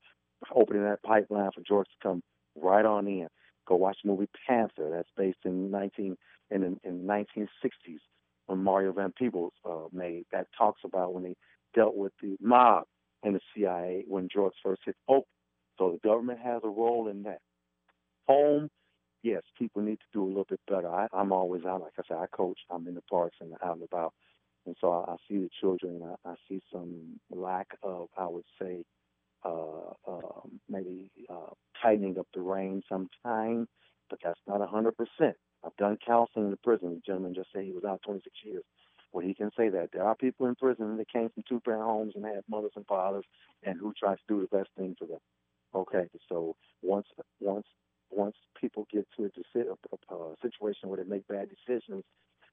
Opening 0.53 0.83
that 0.83 1.01
pipeline 1.01 1.49
for 1.51 1.61
drugs 1.61 1.89
to 1.89 2.07
come 2.07 2.21
right 2.55 2.85
on 2.85 3.07
in. 3.07 3.27
Go 3.67 3.75
watch 3.75 3.97
the 4.03 4.09
movie 4.09 4.29
Panther. 4.47 4.91
That's 4.91 5.09
based 5.17 5.39
in 5.45 5.71
19 5.71 6.15
in 6.51 6.79
in 6.83 7.03
1960s 7.03 7.99
when 8.45 8.63
Mario 8.63 8.91
Van 8.93 9.11
Peebles 9.17 9.53
uh, 9.65 9.87
made. 9.91 10.25
That 10.31 10.47
talks 10.57 10.81
about 10.85 11.13
when 11.13 11.23
they 11.23 11.35
dealt 11.75 11.95
with 11.95 12.13
the 12.21 12.37
mob 12.39 12.85
and 13.23 13.35
the 13.35 13.41
CIA 13.53 14.03
when 14.07 14.27
drugs 14.31 14.55
first 14.63 14.81
hit 14.85 14.95
open. 15.07 15.23
So 15.77 15.91
the 15.91 16.07
government 16.07 16.39
has 16.39 16.61
a 16.63 16.69
role 16.69 17.07
in 17.07 17.23
that. 17.23 17.39
Home, 18.27 18.69
yes, 19.23 19.41
people 19.57 19.81
need 19.81 19.99
to 19.99 20.05
do 20.13 20.23
a 20.23 20.27
little 20.27 20.47
bit 20.49 20.59
better. 20.67 20.89
I, 20.89 21.07
I'm 21.13 21.31
always 21.31 21.65
out, 21.65 21.81
like 21.81 21.93
I 21.97 22.03
said, 22.07 22.17
I 22.17 22.27
coach. 22.27 22.59
I'm 22.69 22.87
in 22.87 22.95
the 22.95 23.01
parks 23.03 23.37
and 23.41 23.53
out 23.63 23.75
and 23.75 23.83
about, 23.83 24.13
and 24.65 24.75
so 24.79 24.91
I, 24.91 25.13
I 25.13 25.15
see 25.27 25.37
the 25.37 25.49
children. 25.61 26.01
And 26.01 26.15
I, 26.25 26.31
I 26.31 26.35
see 26.49 26.61
some 26.71 27.19
lack 27.31 27.67
of, 27.83 28.09
I 28.17 28.27
would 28.27 28.45
say, 28.61 28.83
uh, 29.45 29.91
uh, 30.07 30.41
maybe 30.69 31.11
uh, 31.29 31.53
tightening 31.81 32.17
up 32.19 32.27
the 32.33 32.41
reins 32.41 32.83
sometime, 32.89 33.67
but 34.09 34.19
that's 34.23 34.39
not 34.47 34.61
a 34.61 34.67
hundred 34.67 34.95
percent. 34.97 35.35
I've 35.65 35.75
done 35.77 35.97
counseling 36.05 36.45
in 36.45 36.51
the 36.51 36.57
prison. 36.57 36.95
The 36.95 37.01
gentleman 37.05 37.33
just 37.35 37.49
said 37.53 37.63
he 37.63 37.71
was 37.71 37.83
out 37.83 38.01
26 38.05 38.35
years. 38.45 38.63
Well, 39.11 39.25
he 39.25 39.33
can 39.33 39.51
say 39.57 39.69
that 39.69 39.89
there 39.93 40.03
are 40.03 40.15
people 40.15 40.47
in 40.47 40.55
prison 40.55 40.97
that 40.97 41.11
came 41.11 41.29
from 41.29 41.43
two-parent 41.47 41.83
homes 41.83 42.13
and 42.15 42.25
had 42.25 42.43
mothers 42.49 42.73
and 42.75 42.85
fathers, 42.85 43.25
and 43.63 43.79
who 43.79 43.93
try 43.97 44.15
to 44.15 44.21
do 44.27 44.41
the 44.41 44.57
best 44.57 44.69
thing 44.77 44.95
for 44.99 45.05
them. 45.07 45.19
Okay, 45.73 46.07
so 46.29 46.55
once 46.81 47.07
once 47.39 47.65
once 48.11 48.35
people 48.59 48.87
get 48.91 49.07
to 49.17 49.25
a, 49.25 49.59
a, 49.59 50.15
a 50.15 50.35
situation 50.41 50.89
where 50.89 50.97
they 50.97 51.09
make 51.09 51.27
bad 51.27 51.47
decisions, 51.49 52.03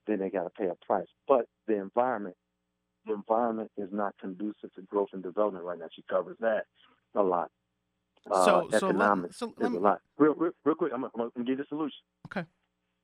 then 0.07 0.19
they 0.19 0.31
got 0.31 0.45
to 0.45 0.51
pay 0.51 0.67
a 0.67 0.75
price. 0.87 1.07
But 1.27 1.47
the 1.67 1.75
environment, 1.81 2.37
the 3.07 3.15
environment 3.15 3.71
is 3.77 3.89
not 3.93 4.15
conducive 4.21 4.73
to 4.75 4.83
growth 4.83 5.09
and 5.13 5.23
development 5.23 5.65
right 5.65 5.79
now. 5.79 5.87
She 5.95 6.05
covers 6.11 6.37
that 6.41 6.65
a 7.15 7.23
lot. 7.23 7.51
Uh, 8.31 8.45
so, 8.45 8.69
so 8.71 8.77
economics 8.89 9.41
let, 9.43 9.51
so 9.51 9.55
let 9.59 9.71
me, 9.73 9.77
a 9.77 9.81
lot. 9.81 10.01
Real, 10.19 10.35
real, 10.35 10.53
real 10.65 10.75
quick, 10.75 10.93
I'm, 10.95 11.05
I'm 11.05 11.11
going 11.15 11.31
to 11.37 11.45
give 11.45 11.59
you 11.59 11.65
a 11.65 11.69
solution. 11.69 11.99
Okay. 12.27 12.47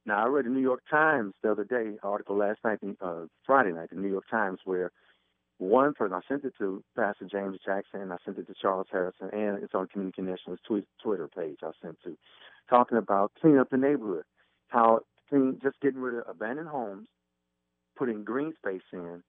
Now, 0.06 0.24
I 0.24 0.28
read 0.28 0.46
the 0.46 0.50
New 0.50 0.60
York 0.60 0.82
Times 0.90 1.34
the 1.42 1.52
other 1.52 1.64
day, 1.64 1.98
article 2.02 2.36
last 2.36 2.58
night, 2.64 2.78
uh, 3.02 3.26
Friday 3.44 3.72
night, 3.72 3.90
the 3.90 3.96
New 4.00 4.08
York 4.08 4.24
Times, 4.30 4.58
where 4.64 4.90
one 5.60 5.92
person, 5.92 6.14
I 6.14 6.20
sent 6.26 6.44
it 6.44 6.54
to 6.58 6.82
Pastor 6.96 7.26
James 7.30 7.58
Jackson, 7.64 8.10
I 8.10 8.16
sent 8.24 8.38
it 8.38 8.46
to 8.46 8.54
Charles 8.60 8.86
Harrison, 8.90 9.28
and 9.32 9.62
it's 9.62 9.74
on 9.74 9.88
Community 9.88 10.22
National's 10.22 10.58
Twitter 10.66 11.28
page 11.28 11.58
I 11.62 11.70
sent 11.82 11.98
to, 12.04 12.16
talking 12.70 12.96
about 12.96 13.32
cleaning 13.40 13.60
up 13.60 13.68
the 13.68 13.76
neighborhood, 13.76 14.24
how 14.68 15.00
clean, 15.28 15.58
just 15.62 15.78
getting 15.80 16.00
rid 16.00 16.14
of 16.14 16.24
abandoned 16.28 16.68
homes, 16.68 17.08
putting 17.96 18.24
green 18.24 18.54
space 18.56 18.80
in, 18.92 19.22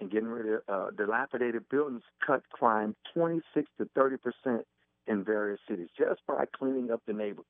and 0.00 0.10
getting 0.10 0.28
rid 0.28 0.46
of 0.46 0.60
uh, 0.68 0.90
dilapidated 0.96 1.68
buildings 1.70 2.02
cut 2.26 2.42
crime 2.50 2.96
26 3.14 3.68
to 3.78 3.88
30 3.94 4.16
percent 4.16 4.66
in 5.06 5.24
various 5.24 5.60
cities 5.68 5.88
just 5.96 6.20
by 6.26 6.44
cleaning 6.58 6.90
up 6.90 7.00
the 7.06 7.12
neighborhoods 7.12 7.46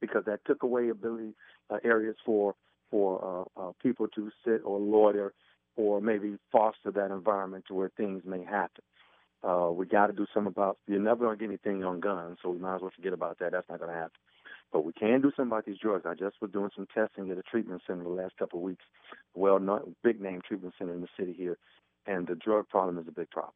because 0.00 0.24
that 0.24 0.40
took 0.46 0.62
away 0.62 0.88
ability 0.88 1.34
uh, 1.70 1.76
areas 1.84 2.16
for 2.24 2.54
for 2.90 3.46
uh, 3.56 3.60
uh, 3.60 3.72
people 3.82 4.08
to 4.08 4.30
sit 4.44 4.62
or 4.64 4.78
loiter 4.78 5.32
or 5.76 6.00
maybe 6.00 6.36
foster 6.52 6.90
that 6.90 7.10
environment 7.10 7.64
to 7.68 7.74
where 7.74 7.90
things 7.96 8.22
may 8.24 8.44
happen. 8.44 8.82
Uh, 9.42 9.70
we 9.72 9.86
got 9.86 10.08
to 10.08 10.12
do 10.12 10.26
something 10.34 10.52
about. 10.52 10.78
You're 10.86 11.00
never 11.00 11.24
going 11.24 11.38
to 11.38 11.40
get 11.40 11.48
anything 11.48 11.84
on 11.84 12.00
guns, 12.00 12.38
so 12.42 12.50
we 12.50 12.58
might 12.58 12.76
as 12.76 12.82
well 12.82 12.92
forget 12.94 13.12
about 13.12 13.38
that. 13.38 13.52
That's 13.52 13.68
not 13.68 13.78
going 13.78 13.90
to 13.90 13.96
happen. 13.96 14.20
But 14.72 14.84
we 14.84 14.92
can 14.92 15.20
do 15.20 15.32
something 15.34 15.50
about 15.50 15.64
these 15.64 15.78
drugs. 15.78 16.04
I 16.06 16.14
just 16.14 16.36
was 16.40 16.50
doing 16.50 16.70
some 16.76 16.86
testing 16.94 17.30
at 17.30 17.38
a 17.38 17.42
treatment 17.42 17.82
center 17.86 18.04
the 18.04 18.10
last 18.10 18.36
couple 18.36 18.58
of 18.58 18.64
weeks, 18.64 18.84
well, 19.34 19.58
not 19.58 19.82
big 20.02 20.20
name 20.20 20.42
treatment 20.46 20.74
center 20.78 20.92
in 20.94 21.00
the 21.00 21.08
city 21.18 21.32
here, 21.32 21.58
and 22.06 22.26
the 22.26 22.34
drug 22.34 22.68
problem 22.68 22.98
is 22.98 23.08
a 23.08 23.12
big 23.12 23.30
problem. 23.30 23.54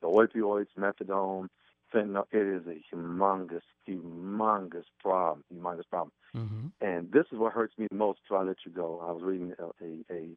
The 0.00 0.08
opioids, 0.08 0.68
methadone, 0.78 1.48
fentanyl, 1.92 2.24
it 2.30 2.46
is 2.46 2.62
a 2.66 2.94
humongous, 2.94 3.62
humongous 3.88 4.84
problem, 5.00 5.44
humongous 5.52 5.88
problem. 5.90 6.12
Mm-hmm. 6.34 6.66
And 6.80 7.10
this 7.12 7.24
is 7.32 7.38
what 7.38 7.52
hurts 7.52 7.76
me 7.78 7.86
the 7.90 7.96
most 7.96 8.20
before 8.22 8.38
I 8.38 8.44
let 8.44 8.58
you 8.64 8.72
go. 8.72 9.02
I 9.06 9.12
was 9.12 9.22
reading 9.22 9.52
a, 9.58 9.64
a, 9.84 10.14
a 10.14 10.28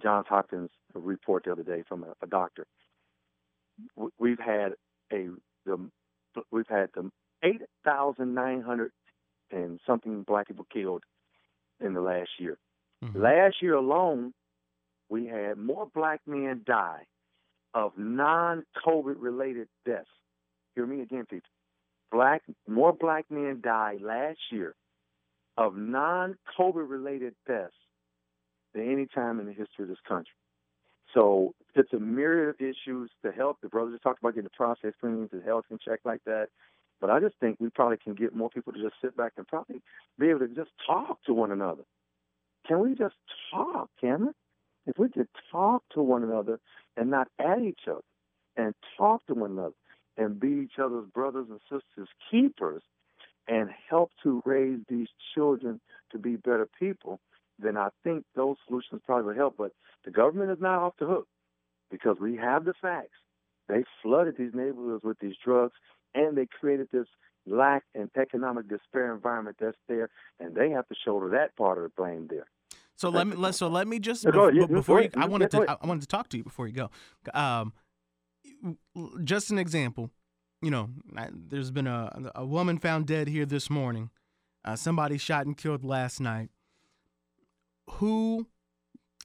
Johns 0.00 0.26
Hopkins 0.28 0.70
report 0.94 1.44
the 1.44 1.52
other 1.52 1.62
day 1.62 1.82
from 1.88 2.04
a, 2.04 2.14
a 2.22 2.26
doctor. 2.26 2.66
We've 4.18 4.38
had 4.38 4.72
a 5.12 5.28
the 5.66 5.90
we've 6.50 6.68
had 6.68 6.90
the 6.94 7.10
eight 7.42 7.62
thousand 7.84 8.34
nine 8.34 8.62
hundred 8.62 8.92
and 9.50 9.80
something 9.86 10.22
black 10.22 10.48
people 10.48 10.66
killed 10.72 11.02
in 11.80 11.94
the 11.94 12.00
last 12.00 12.30
year. 12.38 12.58
Mm-hmm. 13.04 13.20
Last 13.20 13.56
year 13.60 13.74
alone, 13.74 14.32
we 15.08 15.26
had 15.26 15.58
more 15.58 15.88
black 15.94 16.20
men 16.26 16.62
die 16.66 17.02
of 17.74 17.92
non-COVID 17.96 19.14
related 19.18 19.68
deaths. 19.84 20.06
Hear 20.74 20.86
me 20.86 21.02
again, 21.02 21.26
people. 21.28 21.50
Black 22.10 22.42
more 22.68 22.92
black 22.92 23.26
men 23.30 23.60
died 23.62 24.00
last 24.02 24.38
year 24.50 24.74
of 25.56 25.76
non-COVID 25.76 26.88
related 26.88 27.34
deaths 27.46 27.74
than 28.74 28.90
any 28.90 29.06
time 29.06 29.40
in 29.40 29.46
the 29.46 29.52
history 29.52 29.84
of 29.84 29.88
this 29.88 29.98
country. 30.06 30.34
So 31.14 31.54
it's 31.74 31.92
a 31.92 31.98
myriad 31.98 32.48
of 32.48 32.60
issues. 32.60 33.10
The 33.22 33.32
health, 33.32 33.56
the 33.62 33.68
brothers 33.68 34.00
talked 34.02 34.20
about 34.20 34.34
getting 34.34 34.44
the 34.44 34.56
prostate 34.56 34.94
screenings, 34.96 35.30
the 35.32 35.42
health 35.42 35.64
and 35.70 35.80
check 35.80 36.00
like 36.04 36.22
that. 36.24 36.48
But 37.00 37.10
I 37.10 37.20
just 37.20 37.34
think 37.40 37.56
we 37.60 37.68
probably 37.68 37.98
can 37.98 38.14
get 38.14 38.34
more 38.34 38.48
people 38.48 38.72
to 38.72 38.80
just 38.80 38.94
sit 39.02 39.16
back 39.16 39.32
and 39.36 39.46
probably 39.46 39.82
be 40.18 40.30
able 40.30 40.40
to 40.40 40.48
just 40.48 40.70
talk 40.86 41.22
to 41.24 41.34
one 41.34 41.50
another. 41.50 41.82
Can 42.66 42.80
we 42.80 42.94
just 42.94 43.16
talk, 43.50 43.90
can 44.00 44.26
we? 44.26 44.32
If 44.86 44.98
we 44.98 45.08
could 45.08 45.28
talk 45.50 45.82
to 45.94 46.02
one 46.02 46.22
another 46.22 46.60
and 46.96 47.10
not 47.10 47.28
at 47.38 47.60
each 47.60 47.82
other 47.88 48.02
and 48.56 48.74
talk 48.96 49.26
to 49.26 49.34
one 49.34 49.52
another 49.52 49.74
and 50.16 50.38
be 50.38 50.64
each 50.64 50.78
other's 50.78 51.06
brothers 51.12 51.46
and 51.50 51.60
sisters 51.62 52.08
keepers 52.30 52.82
and 53.48 53.70
help 53.88 54.10
to 54.22 54.42
raise 54.44 54.80
these 54.88 55.08
children 55.34 55.80
to 56.10 56.18
be 56.18 56.36
better 56.36 56.68
people, 56.78 57.20
then 57.58 57.76
I 57.76 57.88
think 58.04 58.24
those 58.34 58.56
solutions 58.66 59.02
probably 59.06 59.26
would 59.26 59.36
help. 59.36 59.56
But 59.56 59.72
the 60.04 60.10
government 60.10 60.50
is 60.50 60.58
not 60.60 60.80
off 60.80 60.94
the 60.98 61.06
hook 61.06 61.28
because 61.90 62.16
we 62.20 62.36
have 62.36 62.64
the 62.64 62.74
facts. 62.80 63.18
They 63.68 63.84
flooded 64.02 64.36
these 64.36 64.54
neighborhoods 64.54 65.04
with 65.04 65.18
these 65.20 65.36
drugs 65.44 65.74
and 66.14 66.36
they 66.36 66.46
created 66.60 66.88
this 66.92 67.06
lack 67.46 67.84
and 67.94 68.10
economic 68.20 68.68
despair 68.68 69.14
environment 69.14 69.56
that's 69.60 69.76
there, 69.88 70.10
and 70.38 70.54
they 70.54 70.70
have 70.70 70.86
to 70.88 70.94
shoulder 71.04 71.30
that 71.30 71.56
part 71.56 71.78
of 71.78 71.84
the 71.84 71.90
blame 71.96 72.28
there. 72.30 72.46
So 72.96 73.08
let 73.08 73.26
me 73.26 73.36
let 73.36 73.54
so 73.54 73.68
let 73.68 73.88
me 73.88 73.98
just 73.98 74.24
before, 74.24 74.52
before 74.52 75.02
you, 75.02 75.10
I 75.16 75.26
wanted 75.26 75.50
to 75.52 75.76
I 75.82 75.86
wanted 75.86 76.02
to 76.02 76.06
talk 76.06 76.28
to 76.28 76.36
you 76.36 76.44
before 76.44 76.68
you 76.68 76.74
go. 76.74 76.90
Um, 77.34 77.72
just 79.24 79.50
an 79.50 79.58
example, 79.58 80.10
you 80.60 80.70
know, 80.70 80.90
there's 81.32 81.70
been 81.70 81.86
a 81.86 82.30
a 82.34 82.46
woman 82.46 82.78
found 82.78 83.06
dead 83.06 83.28
here 83.28 83.46
this 83.46 83.68
morning. 83.70 84.10
Uh, 84.64 84.76
somebody 84.76 85.18
shot 85.18 85.46
and 85.46 85.56
killed 85.56 85.84
last 85.84 86.20
night. 86.20 86.50
Who, 87.94 88.46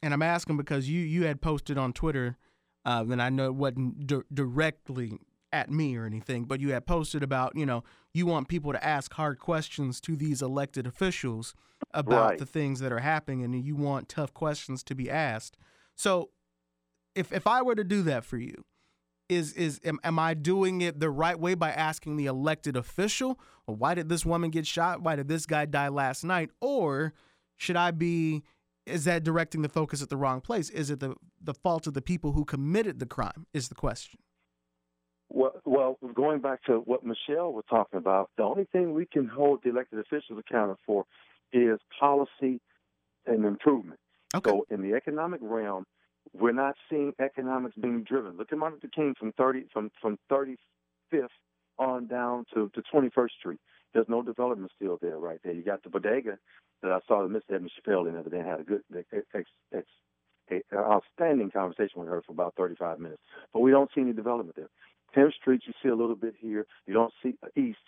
and 0.02 0.14
I'm 0.14 0.22
asking 0.22 0.58
because 0.58 0.90
you 0.90 1.02
you 1.02 1.26
had 1.26 1.42
posted 1.42 1.78
on 1.78 1.94
Twitter, 1.94 2.38
uh, 2.86 3.06
and 3.10 3.22
I 3.22 3.30
know 3.30 3.48
it 3.48 3.56
wasn't 3.56 4.08
di- 4.08 4.22
directly 4.34 5.20
at 5.52 5.72
me 5.72 5.96
or 5.96 6.06
anything, 6.06 6.44
but 6.46 6.60
you 6.60 6.74
had 6.74 6.86
posted 6.86 7.24
about, 7.24 7.56
you 7.56 7.66
know, 7.66 7.84
you 8.14 8.26
want 8.26 8.48
people 8.48 8.74
to 8.74 8.86
ask 8.86 9.14
hard 9.14 9.40
questions 9.40 10.02
to 10.02 10.16
these 10.16 10.42
elected 10.42 10.86
officials 10.86 11.54
about 11.94 12.30
right. 12.30 12.40
the 12.40 12.46
things 12.46 12.80
that 12.80 12.92
are 12.92 13.00
happening 13.00 13.44
and 13.44 13.64
you 13.64 13.76
want 13.76 14.10
tough 14.10 14.34
questions 14.34 14.84
to 14.84 14.96
be 14.96 15.10
asked. 15.10 15.58
So 15.96 16.32
if 17.16 17.32
if 17.32 17.48
I 17.48 17.62
were 17.62 17.76
to 17.76 17.84
do 17.84 18.04
that 18.04 18.26
for 18.26 18.38
you, 18.38 18.64
is 19.30 19.54
is 19.54 19.80
am, 19.84 20.00
am 20.04 20.20
I 20.20 20.34
doing 20.34 20.82
it 20.82 21.00
the 21.00 21.10
right 21.10 21.40
way 21.40 21.56
by 21.56 21.72
asking 21.72 22.18
the 22.18 22.26
elected 22.26 22.76
official, 22.76 23.40
or 23.66 23.76
why 23.76 23.94
did 23.94 24.10
this 24.10 24.26
woman 24.26 24.52
get 24.52 24.68
shot? 24.68 25.02
Why 25.02 25.16
did 25.16 25.28
this 25.28 25.46
guy 25.46 25.66
die 25.66 25.90
last 25.90 26.24
night? 26.24 26.52
Or 26.62 27.14
should 27.56 27.76
I 27.76 27.92
be 27.92 28.44
is 28.88 29.04
that 29.06 29.24
directing 29.24 29.62
the 29.62 29.70
focus 29.70 30.02
at 30.02 30.10
the 30.10 30.18
wrong 30.18 30.42
place? 30.42 30.70
Is 30.70 30.90
it 30.90 31.00
the 31.00 31.16
the 31.42 31.54
fault 31.54 31.88
of 31.88 31.94
the 31.94 32.02
people 32.02 32.32
who 32.32 32.46
committed 32.46 33.00
the 33.00 33.06
crime? 33.06 33.46
Is 33.54 33.70
the 33.70 33.76
question. 33.76 34.20
Well, 35.30 35.54
well, 35.66 35.98
going 36.14 36.40
back 36.40 36.64
to 36.64 36.76
what 36.80 37.04
Michelle 37.04 37.52
was 37.52 37.66
talking 37.70 37.98
about, 37.98 38.30
the 38.38 38.44
only 38.44 38.66
thing 38.72 38.94
we 38.94 39.06
can 39.06 39.28
hold 39.28 39.60
the 39.64 39.70
elected 39.70 40.00
officials 40.00 40.40
accountable 40.40 40.80
for 40.86 41.06
is 41.52 41.80
policy 42.00 42.62
and 43.26 43.44
improvement. 43.46 44.00
Okay. 44.34 44.50
So, 44.50 44.66
in 44.70 44.82
the 44.82 44.96
economic 44.96 45.42
realm, 45.44 45.86
we're 46.34 46.54
not 46.54 46.76
seeing 46.90 47.14
economics 47.20 47.76
being 47.76 48.04
driven. 48.04 48.38
Look 48.38 48.52
at 48.52 48.58
Martin 48.58 48.80
Luther 48.82 48.92
King 48.94 49.16
from 49.20 49.34
30 49.34 49.66
from 49.74 49.92
from 50.02 50.18
35th 50.32 51.28
on 51.80 52.08
down 52.08 52.46
to, 52.54 52.72
to 52.74 52.82
21st 52.94 53.30
Street. 53.40 53.60
There's 53.94 54.08
no 54.10 54.22
development 54.22 54.72
still 54.76 54.98
there 55.02 55.18
right 55.18 55.40
there. 55.44 55.54
You 55.54 55.64
got 55.64 55.84
the 55.84 55.90
bodega 55.90 56.38
that 56.82 56.92
I 56.92 57.00
saw 57.08 57.28
that 57.28 57.32
Miss 57.32 57.44
Chappelle 57.50 58.08
in 58.08 58.14
the 58.14 58.20
other 58.20 58.30
day 58.30 58.44
had 58.44 58.60
a 58.60 58.64
good 58.64 58.82
ex, 59.34 59.50
ex, 59.74 59.88
outstanding 60.74 61.52
conversation 61.52 62.00
with 62.00 62.10
her 62.10 62.22
for 62.26 62.32
about 62.32 62.56
35 62.58 63.00
minutes. 63.00 63.22
But 63.54 63.62
we 63.62 63.72
don't 63.72 63.90
see 63.94 64.02
any 64.02 64.14
development 64.14 64.56
there. 64.56 64.70
10th 65.16 65.34
Street, 65.34 65.62
you 65.66 65.74
see 65.82 65.90
a 65.90 65.96
little 65.96 66.16
bit 66.16 66.36
here. 66.40 66.66
You 66.86 66.94
don't 66.94 67.14
see 67.24 67.34
uh, 67.44 67.48
east. 67.56 67.80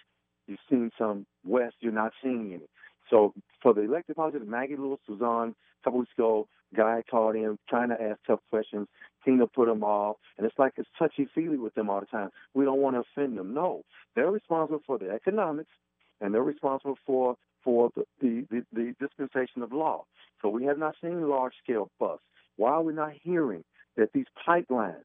You've 0.48 0.60
seen 0.70 0.92
some 0.98 1.26
west. 1.46 1.76
You're 1.80 1.92
not 1.92 2.14
seeing 2.24 2.54
any. 2.54 2.68
So 3.10 3.34
for 3.62 3.74
the 3.74 3.82
elected 3.82 4.16
politicians, 4.16 4.50
Maggie 4.50 4.78
Lewis 4.78 5.00
was 5.08 5.22
on 5.22 5.50
a 5.50 5.84
couple 5.84 6.00
weeks 6.00 6.12
ago. 6.18 6.48
Guy 6.76 7.02
called 7.10 7.36
in 7.36 7.58
trying 7.68 7.90
to 7.90 8.00
ask 8.00 8.20
tough 8.28 8.40
questions. 8.52 8.88
Tina 9.26 9.48
put 9.48 9.68
them 9.68 9.84
off, 9.84 10.18
and 10.38 10.46
it's 10.46 10.58
like 10.60 10.74
it's 10.78 10.90
touchy 11.00 11.28
feely 11.34 11.58
with 11.58 11.74
them 11.74 11.90
all 11.90 12.00
the 12.00 12.06
time. 12.06 12.30
We 12.54 12.64
don't 12.64 12.80
want 12.80 12.96
to 12.96 13.00
offend 13.02 13.38
them. 13.38 13.56
No, 13.56 13.82
they're 14.16 14.30
responsible 14.30 14.82
for 14.86 15.00
the 15.00 15.10
economics, 15.10 15.72
and 16.22 16.32
they're 16.34 16.44
responsible 16.44 16.98
for 17.08 17.36
for 17.64 17.92
the 17.96 18.06
the, 18.50 18.66
the, 18.74 18.96
dispensation 19.00 19.62
of 19.62 19.72
law. 19.72 20.06
So 20.42 20.50
we 20.50 20.66
have 20.66 20.78
not 20.78 20.96
seen 21.02 21.28
large 21.28 21.54
scale 21.64 21.90
busts. 22.00 22.24
Why 22.58 22.72
are 22.72 22.84
we 22.84 22.94
not 22.94 23.14
hearing 23.24 23.64
that 23.98 24.14
these 24.14 24.26
pipelines 24.48 25.04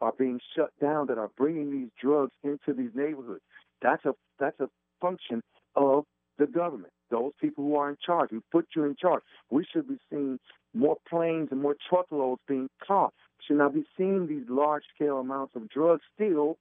are 0.00 0.12
being 0.18 0.40
shut 0.54 0.70
down 0.80 1.06
that 1.06 1.18
are 1.18 1.30
bringing 1.36 1.70
these 1.70 1.90
drugs 2.00 2.32
into 2.44 2.72
these 2.74 2.90
neighborhoods. 2.94 3.42
That's 3.82 4.04
a 4.04 4.14
that's 4.38 4.60
a 4.60 4.68
function 5.00 5.42
of 5.74 6.04
the 6.38 6.46
government. 6.46 6.92
Those 7.10 7.32
people 7.40 7.64
who 7.64 7.76
are 7.76 7.88
in 7.88 7.96
charge, 8.04 8.30
who 8.30 8.42
put 8.52 8.66
you 8.74 8.84
in 8.84 8.96
charge. 8.96 9.22
We 9.50 9.64
should 9.72 9.88
be 9.88 9.98
seeing 10.10 10.38
more 10.74 10.96
planes 11.08 11.48
and 11.50 11.62
more 11.62 11.76
truckloads 11.88 12.42
being 12.46 12.68
caught. 12.86 13.14
We 13.38 13.44
should 13.46 13.58
not 13.58 13.74
be 13.74 13.84
seeing 13.96 14.26
these 14.26 14.44
large 14.48 14.82
scale 14.94 15.18
amounts 15.18 15.56
of 15.56 15.68
drugs 15.70 16.02
still 16.14 16.58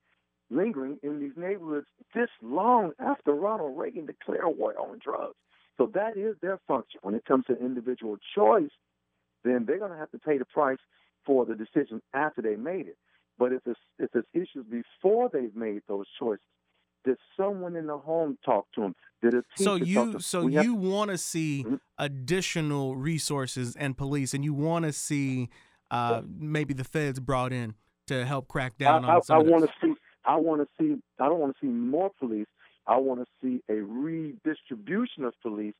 lingering 0.56 0.98
in 1.04 1.20
these 1.20 1.36
neighborhoods 1.36 1.88
this 2.14 2.30
long 2.42 2.92
after 3.00 3.34
Ronald 3.34 3.78
Reagan 3.78 4.06
declared 4.06 4.58
war 4.58 4.74
on 4.80 5.00
drugs. 5.04 5.36
So 5.78 5.92
that 5.94 6.18
is 6.18 6.36
their 6.42 6.60
function. 6.68 7.00
When 7.04 7.16
it 7.16 7.26
comes 7.26 7.46
to 7.48 7.58
individual 7.58 8.18
choice, 8.34 8.72
then 9.44 9.66
they're 9.68 9.80
going 9.80 9.92
to 9.92 9.98
have 9.98 10.12
to 10.12 10.20
pay 10.20 10.38
the 10.38 10.46
price 10.46 10.78
for 11.26 11.46
the 11.46 11.56
decision 11.56 12.02
after 12.14 12.42
they 12.42 12.56
made 12.56 12.88
it. 12.88 12.98
But 13.38 13.52
if 13.52 13.62
it's 13.66 13.80
if 14.00 14.10
it's 14.14 14.28
issues 14.34 14.66
before 14.70 15.30
they've 15.32 15.56
made 15.56 15.82
those 15.88 16.06
choices, 16.18 16.46
did 17.04 17.18
someone 17.38 17.76
in 17.76 17.88
the 17.88 17.98
home 17.98 18.38
talk 18.46 18.66
to 18.76 18.82
them? 18.82 18.96
Did 19.22 19.34
a 19.34 19.44
teacher 19.58 19.64
so 19.64 19.76
you 19.76 20.14
talk 20.14 20.22
so 20.22 20.48
you 20.48 20.74
want 20.74 21.12
to 21.12 21.18
see 21.18 21.64
mm-hmm. 21.66 21.76
additional 21.98 22.96
resources 22.96 23.76
and 23.76 23.98
police, 23.98 24.34
and 24.34 24.46
you 24.46 24.54
want 24.54 24.86
to 24.86 24.94
see 24.94 25.50
uh, 25.92 26.22
maybe 26.26 26.74
the 26.74 26.86
feds 26.86 27.20
brought 27.20 27.52
in 27.52 27.76
to 28.08 28.26
help 28.26 28.48
crack 28.48 28.78
down 28.78 29.04
I, 29.04 29.16
on. 29.16 29.22
I, 29.30 29.34
I 29.36 29.38
want 29.40 29.66
to 29.66 29.72
see. 29.82 29.95
I 30.26 30.36
want 30.38 30.62
to 30.62 30.68
see. 30.80 31.02
I 31.20 31.28
don't 31.28 31.40
want 31.40 31.56
to 31.56 31.66
see 31.66 31.72
more 31.72 32.12
police. 32.20 32.48
I 32.88 32.98
want 32.98 33.22
to 33.22 33.28
see 33.42 33.62
a 33.70 33.82
redistribution 33.82 35.24
of 35.24 35.34
police 35.42 35.74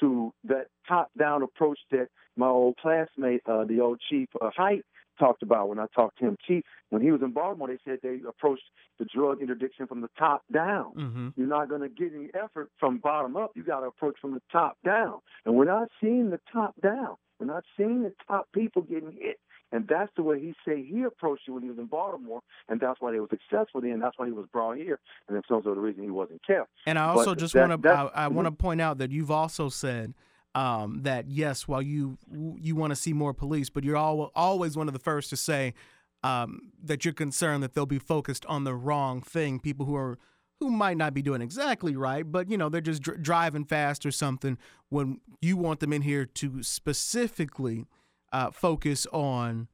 to 0.00 0.32
that 0.44 0.66
top-down 0.86 1.42
approach 1.42 1.78
that 1.90 2.08
my 2.36 2.46
old 2.46 2.76
classmate, 2.76 3.42
uh, 3.46 3.64
the 3.64 3.80
old 3.80 4.00
chief 4.08 4.28
uh, 4.40 4.50
Hite, 4.56 4.84
talked 5.18 5.42
about 5.42 5.68
when 5.68 5.78
I 5.78 5.86
talked 5.94 6.18
to 6.18 6.26
him. 6.26 6.36
Chief, 6.46 6.62
when 6.90 7.02
he 7.02 7.10
was 7.10 7.20
in 7.22 7.32
Baltimore, 7.32 7.68
they 7.68 7.78
said 7.84 7.98
they 8.02 8.20
approached 8.28 8.62
the 8.98 9.04
drug 9.04 9.40
interdiction 9.40 9.86
from 9.86 10.00
the 10.00 10.10
top 10.18 10.42
down. 10.52 10.92
Mm-hmm. 10.96 11.28
You're 11.36 11.48
not 11.48 11.68
going 11.68 11.82
to 11.82 11.88
get 11.88 12.12
any 12.14 12.28
effort 12.34 12.70
from 12.78 12.98
bottom 12.98 13.36
up. 13.36 13.52
You 13.54 13.64
got 13.64 13.80
to 13.80 13.86
approach 13.86 14.16
from 14.20 14.34
the 14.34 14.42
top 14.52 14.78
down. 14.84 15.18
And 15.44 15.54
we're 15.54 15.64
not 15.64 15.88
seeing 16.00 16.30
the 16.30 16.40
top 16.52 16.74
down. 16.80 17.16
We're 17.38 17.46
not 17.46 17.64
seeing 17.76 18.02
the 18.02 18.12
top 18.26 18.48
people 18.52 18.82
getting 18.82 19.12
hit. 19.12 19.38
And 19.70 19.86
that's 19.86 20.10
the 20.16 20.22
way 20.22 20.40
he 20.40 20.54
said 20.64 20.78
he 20.78 21.02
approached 21.02 21.42
it 21.46 21.50
when 21.50 21.62
he 21.62 21.68
was 21.68 21.78
in 21.78 21.86
Baltimore, 21.86 22.40
and 22.68 22.80
that's 22.80 23.00
why 23.00 23.12
they 23.12 23.20
were 23.20 23.28
successful 23.28 23.80
then. 23.80 24.00
That's 24.00 24.18
why 24.18 24.26
he 24.26 24.32
was 24.32 24.46
brought 24.50 24.78
here, 24.78 24.98
and 25.28 25.42
some 25.46 25.58
of 25.58 25.64
the 25.64 25.72
reason 25.72 26.04
he 26.04 26.10
wasn't 26.10 26.40
kept. 26.46 26.70
And 26.86 26.98
I 26.98 27.08
also 27.08 27.32
but 27.32 27.38
just 27.38 27.54
want 27.54 27.82
to 27.82 27.88
I, 27.90 28.24
I 28.24 28.28
want 28.28 28.46
to 28.46 28.52
point 28.52 28.80
out 28.80 28.98
that 28.98 29.10
you've 29.10 29.30
also 29.30 29.68
said 29.68 30.14
um, 30.54 31.02
that 31.02 31.28
yes, 31.28 31.68
while 31.68 31.82
you 31.82 32.18
you 32.30 32.74
want 32.76 32.92
to 32.92 32.96
see 32.96 33.12
more 33.12 33.34
police, 33.34 33.68
but 33.70 33.84
you're 33.84 33.96
all, 33.96 34.32
always 34.34 34.76
one 34.76 34.88
of 34.88 34.94
the 34.94 35.00
first 35.00 35.30
to 35.30 35.36
say 35.36 35.74
um, 36.22 36.72
that 36.82 37.04
you're 37.04 37.14
concerned 37.14 37.62
that 37.62 37.74
they'll 37.74 37.86
be 37.86 37.98
focused 37.98 38.46
on 38.46 38.64
the 38.64 38.74
wrong 38.74 39.20
thing. 39.20 39.60
People 39.60 39.86
who 39.86 39.94
are 39.94 40.18
who 40.60 40.70
might 40.70 40.96
not 40.96 41.14
be 41.14 41.22
doing 41.22 41.40
exactly 41.40 41.94
right, 41.94 42.30
but 42.30 42.50
you 42.50 42.56
know 42.56 42.68
they're 42.68 42.80
just 42.80 43.02
dr- 43.02 43.22
driving 43.22 43.64
fast 43.64 44.04
or 44.04 44.10
something. 44.10 44.58
When 44.88 45.20
you 45.40 45.56
want 45.56 45.80
them 45.80 45.92
in 45.92 46.02
here 46.02 46.24
to 46.24 46.62
specifically 46.62 47.86
uh, 48.32 48.50
focus 48.50 49.06
on 49.12 49.68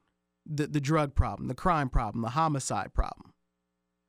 the 0.46 0.66
the 0.66 0.80
drug 0.80 1.14
problem, 1.14 1.48
the 1.48 1.54
crime 1.54 1.88
problem, 1.88 2.22
the 2.22 2.30
homicide 2.30 2.92
problem. 2.94 3.32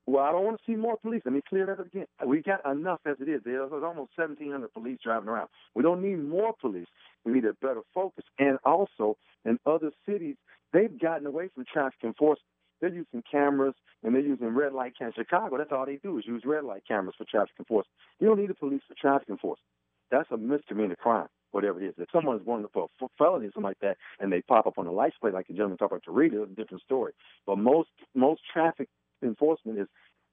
Well, 0.07 0.23
I 0.23 0.31
don't 0.31 0.45
want 0.45 0.57
to 0.57 0.71
see 0.71 0.75
more 0.75 0.97
police. 0.97 1.23
Let 1.25 1.33
me 1.33 1.41
clear 1.49 1.65
that 1.65 1.79
up 1.79 1.87
again. 1.87 2.05
We 2.25 2.43
got 2.43 2.63
enough 2.69 2.99
as 3.07 3.15
it 3.19 3.27
is. 3.27 3.41
There's 3.43 3.71
almost 3.71 4.11
1,700 4.15 4.71
police 4.71 4.99
driving 5.03 5.29
around. 5.29 5.49
We 5.73 5.81
don't 5.81 6.03
need 6.03 6.17
more 6.17 6.53
police. 6.61 6.85
We 7.23 7.33
need 7.33 7.45
a 7.45 7.53
better 7.53 7.81
focus. 7.91 8.23
And 8.37 8.59
also, 8.63 9.17
in 9.45 9.57
other 9.65 9.91
cities, 10.07 10.35
they've 10.73 10.99
gotten 10.99 11.25
away 11.25 11.49
from 11.55 11.65
traffic 11.71 12.03
enforcement. 12.03 12.45
They're 12.81 12.93
using 12.93 13.23
cameras 13.29 13.73
and 14.03 14.13
they're 14.13 14.21
using 14.21 14.49
red 14.49 14.73
light 14.73 14.93
cameras. 14.95 15.15
Chicago, 15.17 15.57
that's 15.57 15.71
all 15.71 15.87
they 15.87 15.95
do 15.95 16.19
is 16.19 16.25
use 16.27 16.43
red 16.45 16.65
light 16.65 16.83
cameras 16.87 17.15
for 17.17 17.25
traffic 17.25 17.55
enforcement. 17.57 17.95
You 18.19 18.27
don't 18.27 18.39
need 18.39 18.49
the 18.49 18.55
police 18.55 18.81
for 18.87 18.93
traffic 18.99 19.29
enforcement. 19.29 19.65
That's 20.11 20.29
a 20.31 20.37
misdemeanor 20.37 20.97
crime. 20.97 21.27
Whatever 21.55 21.81
it 21.81 21.87
is. 21.87 21.93
If 21.97 22.09
someone 22.11 22.35
is 22.35 22.45
wanted 22.45 22.67
for 22.73 22.89
a 23.01 23.07
felony 23.17 23.47
or 23.47 23.51
something 23.51 23.63
like 23.63 23.79
that, 23.79 23.95
and 24.19 24.31
they 24.31 24.41
pop 24.41 24.67
up 24.67 24.77
on 24.77 24.85
the 24.85 24.91
license 24.91 25.15
plate, 25.21 25.33
like 25.33 25.47
the 25.47 25.53
gentleman 25.53 25.77
talked 25.77 25.93
about 25.93 26.03
to 26.03 26.11
read 26.11 26.33
it's 26.33 26.51
a 26.51 26.55
different 26.55 26.83
story. 26.83 27.13
But 27.47 27.57
most 27.57 27.89
most 28.13 28.41
traffic 28.51 28.89
enforcement 29.23 29.79
is 29.79 29.87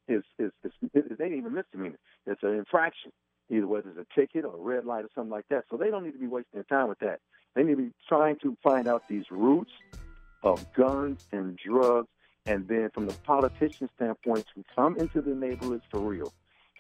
is 0.09 0.25
is, 0.41 0.51
is, 0.65 0.73
is, 0.93 1.05
is 1.13 1.19
they 1.19 1.27
ain't 1.27 1.35
even 1.35 1.55
misdemeanor. 1.55 1.99
It's 2.27 2.43
an 2.43 2.55
infraction, 2.55 3.13
either 3.49 3.69
whether 3.69 3.91
it's 3.91 3.99
a 3.99 4.21
ticket 4.21 4.45
or 4.45 4.55
a 4.55 4.61
red 4.61 4.85
light 4.85 5.05
or 5.05 5.11
something 5.15 5.31
like 5.31 5.47
that. 5.51 5.65
So 5.71 5.77
they 5.77 5.91
don't 5.91 6.05
need 6.05 6.13
to 6.13 6.19
be 6.19 6.27
wasting 6.27 6.59
their 6.59 6.65
time 6.65 6.89
with 6.89 6.99
that. 6.99 7.21
They 7.55 7.63
need 7.63 7.77
to 7.77 7.83
be 7.83 7.93
trying 8.09 8.37
to 8.43 8.57
find 8.61 8.89
out 8.89 9.05
these 9.09 9.27
roots 9.31 9.71
of 10.43 10.73
guns 10.75 11.25
and 11.31 11.57
drugs, 11.57 12.09
and 12.47 12.67
then 12.67 12.91
from 12.93 13.07
the 13.07 13.15
politician 13.23 13.89
standpoint, 13.95 14.45
to 14.57 14.65
come 14.75 14.97
into 14.99 15.23
the 15.23 15.37
neighborhoods 15.37 15.85
for 15.89 16.01
real 16.01 16.33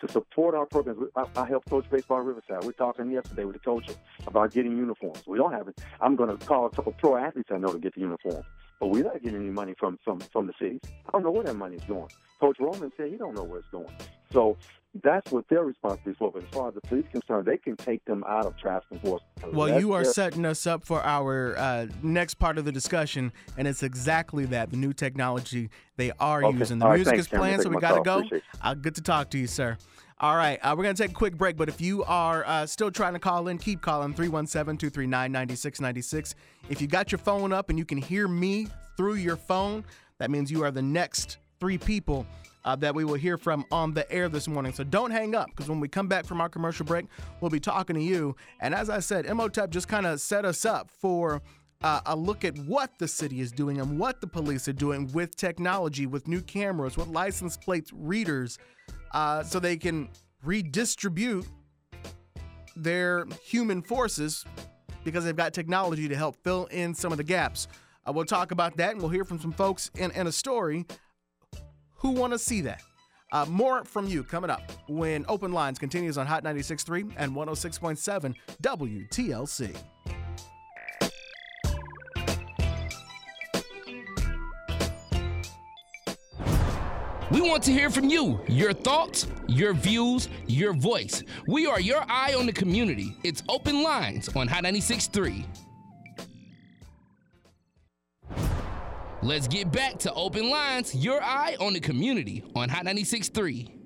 to 0.03 0.13
support 0.13 0.55
our 0.55 0.67
programs. 0.67 1.09
I, 1.17 1.25
I 1.37 1.47
helped 1.47 1.71
coach 1.71 1.89
baseball 1.91 2.21
Riverside. 2.21 2.65
We're 2.65 2.73
talking 2.73 3.11
yesterday 3.11 3.45
with 3.45 3.55
the 3.55 3.61
coach 3.61 3.89
about 4.27 4.53
getting 4.53 4.77
uniforms. 4.77 5.23
We 5.27 5.39
don't 5.39 5.53
have 5.53 5.69
it. 5.69 5.79
I'm 6.01 6.17
going 6.17 6.37
to 6.37 6.45
call 6.45 6.67
a 6.67 6.71
couple 6.71 6.93
pro 6.93 7.17
athletes 7.17 7.51
I 7.53 7.59
know 7.59 7.73
to 7.73 7.79
get 7.79 7.95
the 7.95 8.01
uniforms, 8.01 8.45
but 8.81 8.89
we're 8.89 9.05
not 9.05 9.23
getting 9.23 9.41
any 9.41 9.51
money 9.51 9.75
from 9.79 9.99
from 10.05 10.21
from 10.33 10.49
the 10.49 10.53
cities. 10.59 10.81
I 11.07 11.13
don't 11.13 11.23
know 11.23 11.31
where 11.31 11.45
that 11.45 11.55
money 11.55 11.77
is 11.77 11.85
going. 11.85 12.09
Coach 12.41 12.57
Roman 12.59 12.91
said 12.97 13.11
he 13.11 13.17
don't 13.17 13.35
know 13.35 13.45
where 13.45 13.61
it's 13.61 13.69
going. 13.69 13.95
So 14.33 14.57
that's 15.03 15.31
what 15.33 15.49
their 15.49 15.63
responsibility 15.65 16.17
for. 16.19 16.31
But 16.33 16.43
as 16.45 16.49
far 16.51 16.69
as 16.69 16.75
the 16.75 16.81
police 16.83 17.07
concerned, 17.11 17.47
they 17.47 17.57
can 17.57 17.77
take 17.77 18.05
them 18.05 18.25
out 18.29 18.47
of 18.47 18.57
traffic 18.59 18.89
enforcement. 18.93 19.55
Well, 19.55 19.69
That's 19.69 19.81
you 19.81 19.93
are 19.93 20.03
their- 20.03 20.13
setting 20.13 20.45
us 20.45 20.67
up 20.67 20.85
for 20.85 21.03
our 21.03 21.57
uh, 21.57 21.87
next 22.03 22.35
part 22.35 22.59
of 22.59 22.65
the 22.65 22.73
discussion, 22.73 23.33
and 23.57 23.67
it's 23.67 23.83
exactly 23.83 24.45
that 24.47 24.71
the 24.71 24.77
new 24.77 24.93
technology 24.93 25.71
they 25.97 26.13
are 26.21 26.45
Okay. 26.45 26.59
using. 26.59 26.79
The 26.79 26.85
All 26.85 26.91
right, 26.91 26.97
music 26.97 27.13
thanks, 27.15 27.27
is 27.33 27.39
playing, 27.39 27.61
so 27.63 27.69
we 27.71 27.77
got 27.79 27.97
to 27.97 28.03
go. 28.03 28.23
Uh, 28.61 28.75
good 28.75 28.95
to 28.97 29.03
talk 29.03 29.31
to 29.31 29.39
you, 29.39 29.47
sir. 29.47 29.77
All 30.21 30.37
right, 30.37 30.59
uh, 30.63 30.75
we're 30.77 30.85
going 30.85 30.95
to 30.95 31.03
take 31.03 31.11
a 31.11 31.15
quick 31.15 31.37
break, 31.37 31.57
but 31.57 31.69
if 31.69 31.81
you 31.81 32.05
are 32.05 32.45
uh, 32.47 32.65
still 32.67 32.93
trying 32.93 33.15
to 33.15 33.19
call 33.19 33.49
in, 33.49 33.59
keep 33.59 33.81
calling 33.81 34.15
317 34.15 34.79
239 34.79 35.33
9696. 35.33 36.35
If 36.69 36.81
you 36.81 36.87
got 36.87 37.11
your 37.11 37.19
phone 37.19 37.53
up 37.53 37.71
and 37.71 37.79
you 37.79 37.85
can 37.85 37.99
hear 37.99 38.29
me 38.29 38.69
through 38.97 39.15
your 39.15 39.35
phone, 39.37 39.85
that 40.19 40.31
means 40.31 40.49
you 40.49 40.63
are 40.63 40.71
the 40.71 40.83
next 40.83 41.39
three 41.59 41.77
people 41.79 42.25
uh, 42.65 42.77
that 42.77 42.95
we 42.95 43.05
will 43.05 43.15
hear 43.15 43.37
from 43.37 43.65
on 43.71 43.93
the 43.93 44.11
air 44.13 44.29
this 44.29 44.49
morning. 44.49 44.73
So 44.73 44.85
don't 44.85 45.11
hang 45.11 45.35
up 45.35 45.49
because 45.51 45.69
when 45.69 45.81
we 45.81 45.89
come 45.89 46.09
back 46.09 46.25
from 46.25 46.41
our 46.41 46.49
commercial 46.49 46.87
break, 46.87 47.07
we'll 47.41 47.51
be 47.51 47.61
talking 47.61 47.95
to 47.97 48.03
you. 48.03 48.37
And 48.61 48.75
as 48.75 48.91
I 48.91 49.01
said, 49.01 49.27
Imhotep 49.27 49.71
just 49.71 49.89
kind 49.89 50.07
of 50.07 50.21
set 50.21 50.45
us 50.45 50.65
up 50.65 50.91
for 50.91 51.43
uh, 51.83 52.01
a 52.07 52.17
look 52.17 52.45
at 52.45 52.57
what 52.61 52.99
the 52.99 53.09
city 53.09 53.41
is 53.41 53.51
doing 53.51 53.81
and 53.81 53.99
what 53.99 54.21
the 54.21 54.27
police 54.27 54.69
are 54.69 54.73
doing 54.73 55.11
with 55.13 55.37
technology, 55.37 56.07
with 56.07 56.29
new 56.29 56.41
cameras, 56.41 56.97
with 56.97 57.09
license 57.09 57.57
plate 57.57 57.91
readers, 57.93 58.59
uh, 59.13 59.43
so 59.43 59.59
they 59.59 59.77
can 59.77 60.09
redistribute 60.45 61.47
their 62.77 63.27
human 63.45 63.83
forces 63.83 64.45
because 65.05 65.25
they've 65.25 65.37
got 65.37 65.53
technology 65.53 66.09
to 66.09 66.17
help 66.17 66.37
fill 66.43 66.67
in 66.67 66.95
some 66.95 67.13
of 67.13 67.19
the 67.19 67.25
gaps. 67.25 67.67
Uh, 68.07 68.13
we'll 68.13 68.25
talk 68.25 68.53
about 68.53 68.77
that 68.77 68.93
and 68.93 69.01
we'll 69.01 69.11
hear 69.11 69.25
from 69.25 69.39
some 69.39 69.53
folks 69.53 69.91
in, 69.97 70.11
in 70.13 70.27
a 70.27 70.33
story 70.33 70.87
who 72.03 72.11
want 72.11 72.33
to 72.33 72.39
see 72.39 72.61
that. 72.63 72.83
Uh, 73.31 73.47
more 73.49 73.85
from 73.85 74.07
you 74.07 74.23
coming 74.23 74.51
up 74.51 74.71
when 74.89 75.25
Open 75.29 75.53
Lines 75.53 75.79
continues 75.79 76.19
on 76.19 76.27
Hot 76.27 76.45
96.3 76.45 77.15
and 77.17 77.33
106.7 77.33 78.35
WTLC. 78.61 79.77
We 87.31 87.41
want 87.41 87.63
to 87.63 87.73
hear 87.73 87.89
from 87.89 88.11
you, 88.11 88.41
your 88.47 88.75
thoughts, 88.75 89.27
your 89.47 89.73
views, 89.73 90.29
your 90.47 90.75
voice. 90.75 91.23
We 91.47 91.67
are 91.67 91.81
your 91.81 92.05
eye 92.09 92.35
on 92.35 92.45
the 92.45 92.53
community. 92.53 93.17
It's 93.23 93.43
Open 93.49 93.83
Lines 93.83 94.29
on 94.37 94.49
Hot 94.49 94.65
96.3. 94.65 95.47
Let's 99.25 99.47
get 99.47 99.71
back 99.71 99.99
to 100.01 100.13
Open 100.15 100.51
Lines, 100.51 100.97
your 100.97 101.23
eye 101.23 101.57
on 101.61 101.75
the 101.75 101.81
community 101.81 102.43
on 102.57 102.69
Hot 102.69 102.85
96.3. 102.85 103.82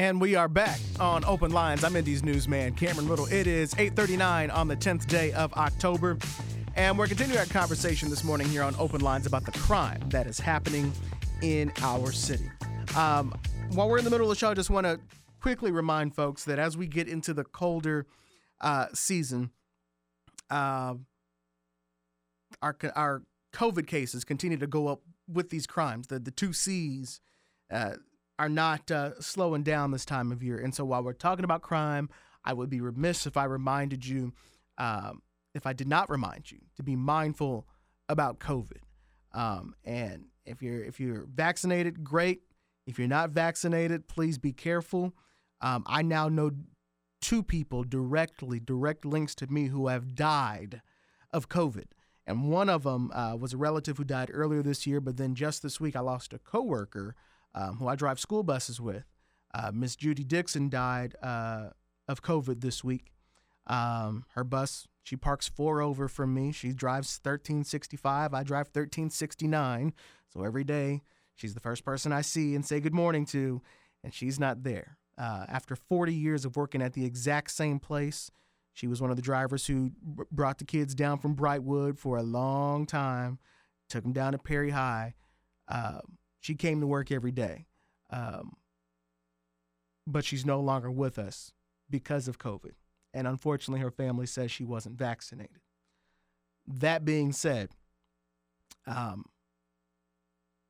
And 0.00 0.18
we 0.18 0.34
are 0.34 0.48
back 0.48 0.80
on 0.98 1.26
Open 1.26 1.50
Lines. 1.50 1.84
I'm 1.84 1.94
Indy's 1.94 2.24
newsman, 2.24 2.72
Cameron 2.72 3.06
Ridle. 3.06 3.30
It 3.30 3.46
is 3.46 3.74
8:39 3.74 4.50
on 4.50 4.66
the 4.66 4.74
10th 4.74 5.06
day 5.06 5.30
of 5.32 5.52
October, 5.52 6.16
and 6.74 6.98
we're 6.98 7.06
continuing 7.06 7.38
our 7.38 7.44
conversation 7.44 8.08
this 8.08 8.24
morning 8.24 8.48
here 8.48 8.62
on 8.62 8.74
Open 8.78 9.02
Lines 9.02 9.26
about 9.26 9.44
the 9.44 9.52
crime 9.52 10.00
that 10.08 10.26
is 10.26 10.40
happening 10.40 10.90
in 11.42 11.70
our 11.82 12.12
city. 12.12 12.50
Um, 12.96 13.38
while 13.72 13.90
we're 13.90 13.98
in 13.98 14.04
the 14.04 14.10
middle 14.10 14.24
of 14.24 14.34
the 14.34 14.40
show, 14.40 14.48
I 14.48 14.54
just 14.54 14.70
want 14.70 14.86
to 14.86 14.98
quickly 15.38 15.70
remind 15.70 16.16
folks 16.16 16.44
that 16.44 16.58
as 16.58 16.78
we 16.78 16.86
get 16.86 17.06
into 17.06 17.34
the 17.34 17.44
colder 17.44 18.06
uh, 18.62 18.86
season, 18.94 19.50
uh, 20.48 20.94
our 22.62 22.74
our 22.96 23.22
COVID 23.52 23.86
cases 23.86 24.24
continue 24.24 24.56
to 24.56 24.66
go 24.66 24.88
up 24.88 25.02
with 25.28 25.50
these 25.50 25.66
crimes. 25.66 26.06
The 26.06 26.18
the 26.18 26.30
two 26.30 26.54
C's. 26.54 27.20
Uh, 27.70 27.96
are 28.40 28.48
not 28.48 28.90
uh, 28.90 29.20
slowing 29.20 29.62
down 29.62 29.90
this 29.90 30.06
time 30.06 30.32
of 30.32 30.42
year. 30.42 30.58
And 30.58 30.74
so 30.74 30.82
while 30.82 31.04
we're 31.04 31.12
talking 31.12 31.44
about 31.44 31.60
crime, 31.60 32.08
I 32.42 32.54
would 32.54 32.70
be 32.70 32.80
remiss 32.80 33.26
if 33.26 33.36
I 33.36 33.44
reminded 33.44 34.06
you, 34.06 34.32
um, 34.78 35.20
if 35.54 35.66
I 35.66 35.74
did 35.74 35.86
not 35.86 36.08
remind 36.08 36.50
you, 36.50 36.60
to 36.76 36.82
be 36.82 36.96
mindful 36.96 37.66
about 38.08 38.38
COVID. 38.38 38.80
Um, 39.34 39.74
and 39.84 40.24
if 40.46 40.62
you're 40.62 40.82
if 40.82 40.98
you're 40.98 41.26
vaccinated, 41.26 42.02
great. 42.02 42.40
If 42.86 42.98
you're 42.98 43.08
not 43.08 43.28
vaccinated, 43.28 44.08
please 44.08 44.38
be 44.38 44.54
careful. 44.54 45.12
Um, 45.60 45.84
I 45.86 46.00
now 46.00 46.30
know 46.30 46.50
two 47.20 47.42
people 47.42 47.84
directly, 47.84 48.58
direct 48.58 49.04
links 49.04 49.34
to 49.34 49.48
me 49.48 49.66
who 49.66 49.88
have 49.88 50.14
died 50.14 50.80
of 51.30 51.50
COVID. 51.50 51.88
And 52.26 52.48
one 52.48 52.70
of 52.70 52.84
them 52.84 53.10
uh, 53.12 53.36
was 53.38 53.52
a 53.52 53.58
relative 53.58 53.98
who 53.98 54.04
died 54.04 54.30
earlier 54.32 54.62
this 54.62 54.86
year, 54.86 55.02
but 55.02 55.18
then 55.18 55.34
just 55.34 55.62
this 55.62 55.78
week 55.78 55.94
I 55.94 56.00
lost 56.00 56.32
a 56.32 56.38
coworker 56.38 57.14
um, 57.54 57.76
who 57.76 57.88
I 57.88 57.96
drive 57.96 58.20
school 58.20 58.42
buses 58.42 58.80
with. 58.80 59.04
Uh, 59.52 59.70
Miss 59.74 59.96
Judy 59.96 60.24
Dixon 60.24 60.68
died 60.68 61.14
uh, 61.22 61.70
of 62.08 62.22
COVID 62.22 62.60
this 62.60 62.84
week. 62.84 63.12
Um, 63.66 64.24
her 64.34 64.44
bus, 64.44 64.86
she 65.02 65.16
parks 65.16 65.48
four 65.48 65.80
over 65.80 66.08
from 66.08 66.34
me. 66.34 66.52
She 66.52 66.72
drives 66.72 67.18
1365. 67.22 68.34
I 68.34 68.42
drive 68.42 68.66
1369. 68.66 69.92
So 70.32 70.42
every 70.44 70.64
day, 70.64 71.02
she's 71.34 71.54
the 71.54 71.60
first 71.60 71.84
person 71.84 72.12
I 72.12 72.20
see 72.20 72.54
and 72.54 72.64
say 72.64 72.80
good 72.80 72.94
morning 72.94 73.26
to, 73.26 73.62
and 74.04 74.14
she's 74.14 74.38
not 74.38 74.62
there. 74.62 74.96
Uh, 75.18 75.44
after 75.48 75.76
40 75.76 76.14
years 76.14 76.44
of 76.44 76.56
working 76.56 76.80
at 76.80 76.94
the 76.94 77.04
exact 77.04 77.50
same 77.50 77.78
place, 77.78 78.30
she 78.72 78.86
was 78.86 79.02
one 79.02 79.10
of 79.10 79.16
the 79.16 79.22
drivers 79.22 79.66
who 79.66 79.90
b- 79.90 80.24
brought 80.30 80.58
the 80.58 80.64
kids 80.64 80.94
down 80.94 81.18
from 81.18 81.36
Brightwood 81.36 81.98
for 81.98 82.16
a 82.16 82.22
long 82.22 82.86
time, 82.86 83.38
took 83.88 84.02
them 84.02 84.12
down 84.12 84.32
to 84.32 84.38
Perry 84.38 84.70
High. 84.70 85.14
Um, 85.68 86.18
she 86.40 86.54
came 86.54 86.80
to 86.80 86.86
work 86.86 87.12
every 87.12 87.32
day. 87.32 87.66
Um, 88.10 88.56
but 90.06 90.24
she's 90.24 90.44
no 90.44 90.60
longer 90.60 90.90
with 90.90 91.18
us 91.18 91.52
because 91.88 92.26
of 92.26 92.38
COVID. 92.38 92.72
And 93.12 93.26
unfortunately, 93.26 93.80
her 93.80 93.90
family 93.90 94.26
says 94.26 94.50
she 94.50 94.64
wasn't 94.64 94.98
vaccinated. 94.98 95.60
That 96.66 97.04
being 97.04 97.32
said, 97.32 97.70
um, 98.86 99.26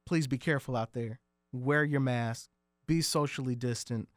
please 0.07 0.27
be 0.27 0.39
careful 0.39 0.77
out 0.77 0.93
there. 0.93 1.21
Wear 1.53 1.85
your 1.85 2.01
mask, 2.01 2.49
be 2.87 3.03
socially 3.03 3.55
distant. 3.55 4.09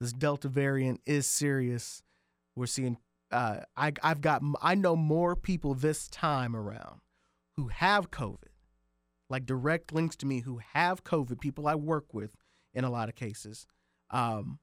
This 0.00 0.12
Delta 0.12 0.48
variant 0.48 1.00
is 1.06 1.26
serious. 1.26 2.02
We're 2.56 2.66
seeing, 2.66 2.98
uh, 3.30 3.60
I, 3.76 3.92
I've 4.02 4.20
got, 4.20 4.42
I 4.60 4.74
know 4.74 4.96
more 4.96 5.36
people 5.36 5.74
this 5.74 6.08
time 6.08 6.56
around 6.56 7.00
who 7.56 7.68
have 7.68 8.10
COVID 8.10 8.51
like 9.32 9.46
direct 9.46 9.92
links 9.92 10.14
to 10.16 10.26
me 10.26 10.40
who 10.40 10.60
have 10.74 11.02
COVID, 11.02 11.40
people 11.40 11.66
I 11.66 11.74
work 11.74 12.12
with 12.12 12.36
in 12.74 12.84
a 12.84 12.90
lot 12.90 13.08
of 13.08 13.16
cases, 13.16 13.66
um, 14.10 14.58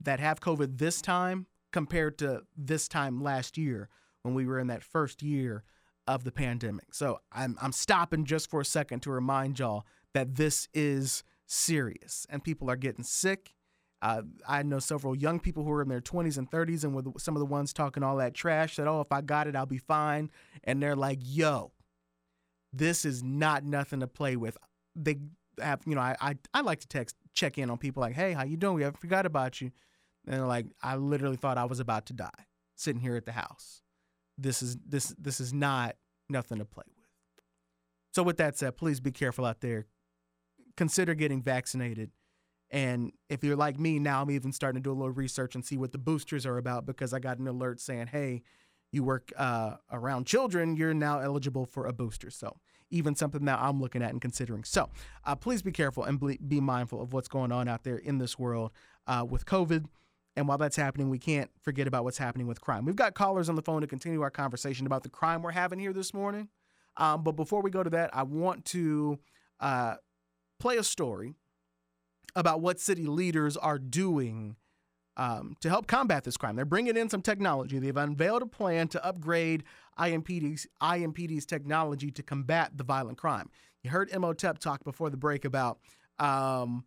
that 0.00 0.20
have 0.20 0.40
COVID 0.40 0.78
this 0.78 1.02
time 1.02 1.46
compared 1.72 2.16
to 2.18 2.42
this 2.56 2.88
time 2.88 3.22
last 3.22 3.58
year 3.58 3.88
when 4.22 4.34
we 4.34 4.46
were 4.46 4.58
in 4.58 4.68
that 4.68 4.82
first 4.82 5.22
year 5.22 5.64
of 6.06 6.24
the 6.24 6.32
pandemic. 6.32 6.94
So 6.94 7.20
I'm, 7.32 7.56
I'm 7.60 7.72
stopping 7.72 8.24
just 8.24 8.48
for 8.48 8.60
a 8.60 8.64
second 8.64 9.00
to 9.00 9.10
remind 9.10 9.58
y'all 9.58 9.84
that 10.14 10.36
this 10.36 10.68
is 10.72 11.22
serious 11.46 12.26
and 12.30 12.42
people 12.42 12.70
are 12.70 12.76
getting 12.76 13.04
sick. 13.04 13.54
Uh, 14.02 14.22
I 14.48 14.62
know 14.62 14.78
several 14.78 15.14
young 15.14 15.40
people 15.40 15.62
who 15.64 15.70
are 15.72 15.82
in 15.82 15.88
their 15.88 16.00
20s 16.00 16.38
and 16.38 16.50
30s 16.50 16.84
and 16.84 16.96
the, 16.96 17.12
some 17.18 17.36
of 17.36 17.40
the 17.40 17.46
ones 17.46 17.72
talking 17.72 18.02
all 18.02 18.16
that 18.16 18.34
trash 18.34 18.76
that, 18.76 18.88
oh, 18.88 19.00
if 19.02 19.12
I 19.12 19.20
got 19.20 19.46
it, 19.46 19.54
I'll 19.54 19.66
be 19.66 19.78
fine. 19.78 20.30
And 20.64 20.82
they're 20.82 20.96
like, 20.96 21.18
yo, 21.22 21.72
this 22.72 23.04
is 23.04 23.22
not 23.22 23.64
nothing 23.64 24.00
to 24.00 24.06
play 24.06 24.36
with. 24.36 24.56
They 24.94 25.18
have 25.60 25.80
you 25.86 25.94
know 25.94 26.00
I, 26.00 26.16
I 26.20 26.34
I 26.54 26.60
like 26.62 26.80
to 26.80 26.88
text 26.88 27.16
check 27.34 27.58
in 27.58 27.70
on 27.70 27.78
people 27.78 28.00
like 28.00 28.14
hey 28.14 28.32
how 28.32 28.44
you 28.44 28.56
doing? 28.56 28.74
We 28.74 28.82
haven't 28.82 29.00
forgot 29.00 29.26
about 29.26 29.60
you. 29.60 29.70
And 30.26 30.36
they're 30.36 30.46
like 30.46 30.66
I 30.82 30.96
literally 30.96 31.36
thought 31.36 31.58
I 31.58 31.64
was 31.64 31.80
about 31.80 32.06
to 32.06 32.12
die 32.12 32.46
sitting 32.76 33.00
here 33.00 33.16
at 33.16 33.26
the 33.26 33.32
house. 33.32 33.82
This 34.38 34.62
is 34.62 34.76
this 34.86 35.14
this 35.18 35.40
is 35.40 35.52
not 35.52 35.96
nothing 36.28 36.58
to 36.58 36.64
play 36.64 36.84
with. 36.86 36.96
So 38.12 38.22
with 38.22 38.36
that 38.38 38.56
said 38.56 38.76
please 38.76 39.00
be 39.00 39.12
careful 39.12 39.44
out 39.44 39.60
there. 39.60 39.86
Consider 40.76 41.14
getting 41.14 41.42
vaccinated. 41.42 42.10
And 42.70 43.12
if 43.28 43.42
you're 43.42 43.56
like 43.56 43.78
me 43.78 43.98
now 43.98 44.22
I'm 44.22 44.30
even 44.30 44.52
starting 44.52 44.82
to 44.82 44.86
do 44.86 44.92
a 44.92 44.98
little 44.98 45.10
research 45.10 45.54
and 45.54 45.64
see 45.64 45.76
what 45.76 45.92
the 45.92 45.98
boosters 45.98 46.46
are 46.46 46.58
about 46.58 46.86
because 46.86 47.12
I 47.12 47.18
got 47.18 47.38
an 47.38 47.48
alert 47.48 47.80
saying 47.80 48.08
hey 48.08 48.42
you 48.92 49.04
work 49.04 49.32
uh, 49.36 49.76
around 49.92 50.26
children 50.26 50.76
you're 50.76 50.94
now 50.94 51.20
eligible 51.20 51.66
for 51.66 51.86
a 51.86 51.92
booster 51.92 52.30
so 52.30 52.56
even 52.90 53.14
something 53.14 53.44
that 53.44 53.58
I'm 53.60 53.80
looking 53.80 54.02
at 54.02 54.10
and 54.10 54.20
considering. 54.20 54.64
So 54.64 54.88
uh, 55.24 55.36
please 55.36 55.62
be 55.62 55.72
careful 55.72 56.04
and 56.04 56.20
be 56.20 56.60
mindful 56.60 57.00
of 57.00 57.12
what's 57.12 57.28
going 57.28 57.52
on 57.52 57.68
out 57.68 57.84
there 57.84 57.96
in 57.96 58.18
this 58.18 58.38
world 58.38 58.72
uh, 59.06 59.24
with 59.28 59.46
COVID. 59.46 59.86
And 60.36 60.48
while 60.48 60.58
that's 60.58 60.76
happening, 60.76 61.10
we 61.10 61.18
can't 61.18 61.50
forget 61.60 61.86
about 61.86 62.04
what's 62.04 62.18
happening 62.18 62.46
with 62.46 62.60
crime. 62.60 62.84
We've 62.84 62.96
got 62.96 63.14
callers 63.14 63.48
on 63.48 63.56
the 63.56 63.62
phone 63.62 63.80
to 63.80 63.86
continue 63.86 64.20
our 64.22 64.30
conversation 64.30 64.86
about 64.86 65.02
the 65.02 65.08
crime 65.08 65.42
we're 65.42 65.50
having 65.52 65.78
here 65.78 65.92
this 65.92 66.14
morning. 66.14 66.48
Um, 66.96 67.22
but 67.22 67.32
before 67.32 67.62
we 67.62 67.70
go 67.70 67.82
to 67.82 67.90
that, 67.90 68.10
I 68.12 68.22
want 68.22 68.64
to 68.66 69.18
uh, 69.58 69.96
play 70.58 70.76
a 70.76 70.84
story 70.84 71.34
about 72.36 72.60
what 72.60 72.78
city 72.78 73.06
leaders 73.06 73.56
are 73.56 73.78
doing 73.78 74.56
um, 75.20 75.54
to 75.60 75.68
help 75.68 75.86
combat 75.86 76.24
this 76.24 76.38
crime. 76.38 76.56
They're 76.56 76.64
bringing 76.64 76.96
in 76.96 77.10
some 77.10 77.20
technology. 77.20 77.78
They've 77.78 77.94
unveiled 77.94 78.40
a 78.40 78.46
plan 78.46 78.88
to 78.88 79.04
upgrade 79.04 79.64
IMPD's, 79.98 80.66
IMPD's 80.80 81.44
technology 81.44 82.10
to 82.12 82.22
combat 82.22 82.78
the 82.78 82.84
violent 82.84 83.18
crime. 83.18 83.50
You 83.82 83.90
heard 83.90 84.08
Imhotep 84.10 84.60
talk 84.60 84.82
before 84.82 85.10
the 85.10 85.18
break 85.18 85.44
about 85.44 85.78
um, 86.18 86.86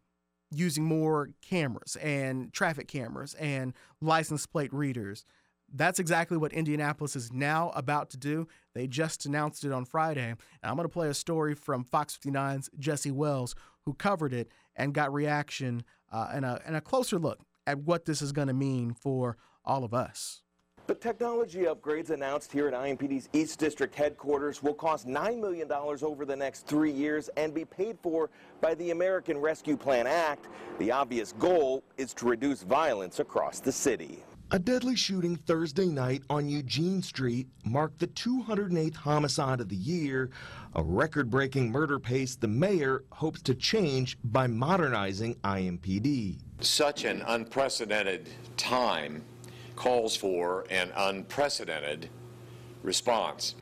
using 0.52 0.84
more 0.84 1.30
cameras 1.48 1.96
and 1.98 2.52
traffic 2.52 2.88
cameras 2.88 3.36
and 3.36 3.74
license 4.02 4.48
plate 4.48 4.74
readers. 4.74 5.26
That's 5.72 6.00
exactly 6.00 6.38
what 6.38 6.54
Indianapolis 6.54 7.16
is 7.16 7.32
now 7.32 7.72
about 7.76 8.10
to 8.12 8.18
do. 8.18 8.48
They 8.74 8.88
just 8.88 9.28
announced 9.28 9.64
it 9.64 9.72
on 9.72 9.86
Friday. 9.86 10.30
And 10.30 10.38
I'm 10.64 10.76
going 10.76 10.88
to 10.88 10.94
play 10.94 11.08
a 11.08 11.14
story 11.14 11.54
from 11.54 11.84
Fox 11.84 12.18
59's 12.18 12.72
Jesse 12.80 13.12
Wells, 13.12 13.54
who 13.86 13.94
covered 13.94 14.34
it 14.34 14.50
and 14.76 14.92
got 14.92 15.14
reaction 15.14 15.84
uh, 16.12 16.30
and, 16.34 16.46
a, 16.46 16.60
and 16.66 16.76
a 16.76 16.82
closer 16.82 17.20
look 17.20 17.40
at 17.68 17.80
what 17.80 18.06
this 18.06 18.22
is 18.22 18.32
going 18.32 18.48
to 18.48 18.54
mean 18.54 18.94
for 18.94 19.38
all 19.66 19.84
of 19.84 19.94
us. 19.94 20.42
The 20.86 20.96
technology 20.96 21.62
upgrades 21.62 22.10
announced 22.10 22.52
here 22.52 22.68
at 22.68 22.74
IMPD's 22.74 23.30
East 23.32 23.58
District 23.58 23.96
headquarters 23.96 24.62
will 24.62 24.74
cost 24.74 25.08
$9 25.08 25.40
million 25.40 25.72
over 25.72 26.26
the 26.26 26.36
next 26.36 26.68
three 26.68 26.92
years 26.92 27.30
and 27.38 27.54
be 27.54 27.64
paid 27.64 27.98
for 28.04 28.30
by 28.60 28.76
the 28.76 28.92
American 28.92 29.38
Rescue 29.38 29.78
Plan 29.78 30.08
Act. 30.08 30.48
The 30.80 30.92
obvious 30.92 31.32
goal 31.40 31.86
is 31.98 32.14
to 32.16 32.26
reduce 32.26 32.64
violence 32.64 33.22
across 33.22 33.62
the 33.62 33.72
city. 33.72 34.26
A 34.54 34.60
deadly 34.60 34.96
shooting 34.96 35.36
Thursday 35.36 35.88
night 35.88 36.22
on 36.30 36.48
Eugene 36.48 37.02
Street 37.02 37.48
marked 37.66 37.98
the 37.98 38.06
208th 38.06 38.94
homicide 38.98 39.60
of 39.60 39.68
the 39.68 39.76
year, 39.76 40.30
a 40.76 40.84
record 40.84 41.32
breaking 41.32 41.72
murder 41.72 41.98
pace 41.98 42.36
the 42.36 42.48
mayor 42.48 43.04
hopes 43.14 43.42
to 43.42 43.56
change 43.56 44.16
by 44.24 44.46
modernizing 44.46 45.34
IMPD. 45.44 46.38
Such 46.60 47.04
an 47.04 47.24
unprecedented 47.26 48.30
time 48.56 49.24
calls 49.76 50.16
for 50.16 50.68
an 50.70 50.92
unprecedented 50.96 52.10
response. 52.84 53.56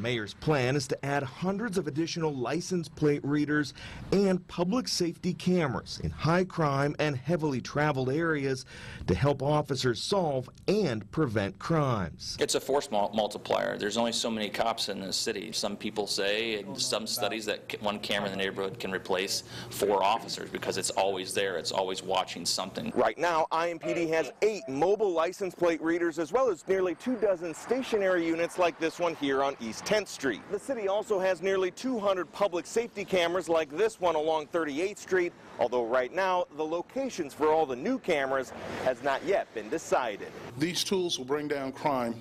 The 0.00 0.08
mayor's 0.08 0.32
plan 0.32 0.76
is 0.76 0.88
to 0.88 1.04
add 1.04 1.22
hundreds 1.22 1.76
of 1.76 1.86
additional 1.86 2.32
license 2.32 2.88
plate 2.88 3.22
readers 3.22 3.74
and 4.12 4.48
public 4.48 4.88
safety 4.88 5.34
cameras 5.34 6.00
in 6.02 6.08
high 6.08 6.44
crime 6.44 6.96
and 6.98 7.14
heavily 7.14 7.60
traveled 7.60 8.08
areas 8.08 8.64
to 9.08 9.14
help 9.14 9.42
officers 9.42 10.02
solve 10.02 10.48
and 10.68 11.08
prevent 11.10 11.58
crimes. 11.58 12.38
It's 12.40 12.54
a 12.54 12.60
force 12.60 12.90
multiplier. 12.90 13.76
There's 13.76 13.98
only 13.98 14.12
so 14.12 14.30
many 14.30 14.48
cops 14.48 14.88
in 14.88 15.00
the 15.00 15.12
city. 15.12 15.52
Some 15.52 15.76
people 15.76 16.06
say, 16.06 16.60
in 16.60 16.76
some 16.76 17.06
studies, 17.06 17.44
that 17.44 17.76
one 17.82 17.98
camera 17.98 18.30
in 18.30 18.38
the 18.38 18.42
neighborhood 18.42 18.78
can 18.80 18.92
replace 18.92 19.42
four 19.68 20.02
officers 20.02 20.48
because 20.48 20.78
it's 20.78 20.88
always 20.88 21.34
there. 21.34 21.58
It's 21.58 21.72
always 21.72 22.02
watching 22.02 22.46
something. 22.46 22.90
Right 22.94 23.18
now, 23.18 23.46
IMPD 23.52 24.08
has 24.08 24.32
eight 24.40 24.66
mobile 24.66 25.12
license 25.12 25.54
plate 25.54 25.82
readers 25.82 26.18
as 26.18 26.32
well 26.32 26.48
as 26.48 26.66
nearly 26.66 26.94
two 26.94 27.16
dozen 27.16 27.52
stationary 27.52 28.26
units 28.26 28.56
like 28.58 28.80
this 28.80 28.98
one 28.98 29.14
here 29.16 29.42
on 29.42 29.54
East 29.60 29.84
10th 29.90 30.06
Street. 30.06 30.40
The 30.52 30.58
city 30.58 30.86
also 30.86 31.18
has 31.18 31.42
nearly 31.42 31.72
200 31.72 32.30
public 32.30 32.64
safety 32.64 33.04
cameras 33.04 33.48
like 33.48 33.68
this 33.76 34.00
one 34.00 34.14
along 34.14 34.46
38th 34.46 34.98
Street, 34.98 35.32
although 35.58 35.84
right 35.84 36.14
now 36.14 36.44
the 36.56 36.64
locations 36.64 37.34
for 37.34 37.48
all 37.48 37.66
the 37.66 37.74
new 37.74 37.98
cameras 37.98 38.52
has 38.84 39.02
not 39.02 39.20
yet 39.24 39.52
been 39.52 39.68
decided. 39.68 40.28
These 40.58 40.84
tools 40.84 41.18
will 41.18 41.24
bring 41.24 41.48
down 41.48 41.72
crime 41.72 42.14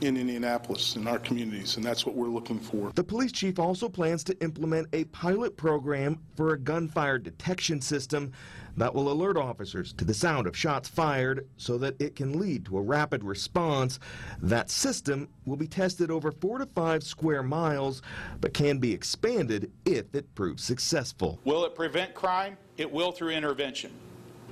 in 0.00 0.16
Indianapolis 0.16 0.96
in 0.96 1.06
our 1.06 1.18
communities, 1.18 1.76
and 1.76 1.84
that's 1.84 2.06
what 2.06 2.14
we're 2.14 2.28
looking 2.28 2.58
for. 2.58 2.90
The 2.94 3.04
police 3.04 3.32
chief 3.32 3.58
also 3.58 3.86
plans 3.86 4.24
to 4.24 4.42
implement 4.42 4.88
a 4.94 5.04
pilot 5.04 5.58
program 5.58 6.18
for 6.36 6.54
a 6.54 6.58
gunfire 6.58 7.18
detection 7.18 7.82
system 7.82 8.32
that 8.76 8.94
will 8.94 9.10
alert 9.10 9.36
officers 9.36 9.92
to 9.94 10.04
the 10.04 10.14
sound 10.14 10.46
of 10.46 10.56
shots 10.56 10.88
fired 10.88 11.46
so 11.56 11.78
that 11.78 12.00
it 12.00 12.16
can 12.16 12.38
lead 12.38 12.64
to 12.66 12.78
a 12.78 12.82
rapid 12.82 13.22
response. 13.24 13.98
That 14.40 14.70
system 14.70 15.28
will 15.44 15.56
be 15.56 15.66
tested 15.66 16.10
over 16.10 16.32
four 16.32 16.58
to 16.58 16.66
five 16.66 17.02
square 17.02 17.42
miles, 17.42 18.02
but 18.40 18.54
can 18.54 18.78
be 18.78 18.92
expanded 18.92 19.70
if 19.84 20.14
it 20.14 20.34
proves 20.34 20.62
successful. 20.62 21.38
Will 21.44 21.64
it 21.64 21.74
prevent 21.74 22.14
crime? 22.14 22.56
It 22.76 22.90
will 22.90 23.12
through 23.12 23.30
intervention. 23.30 23.92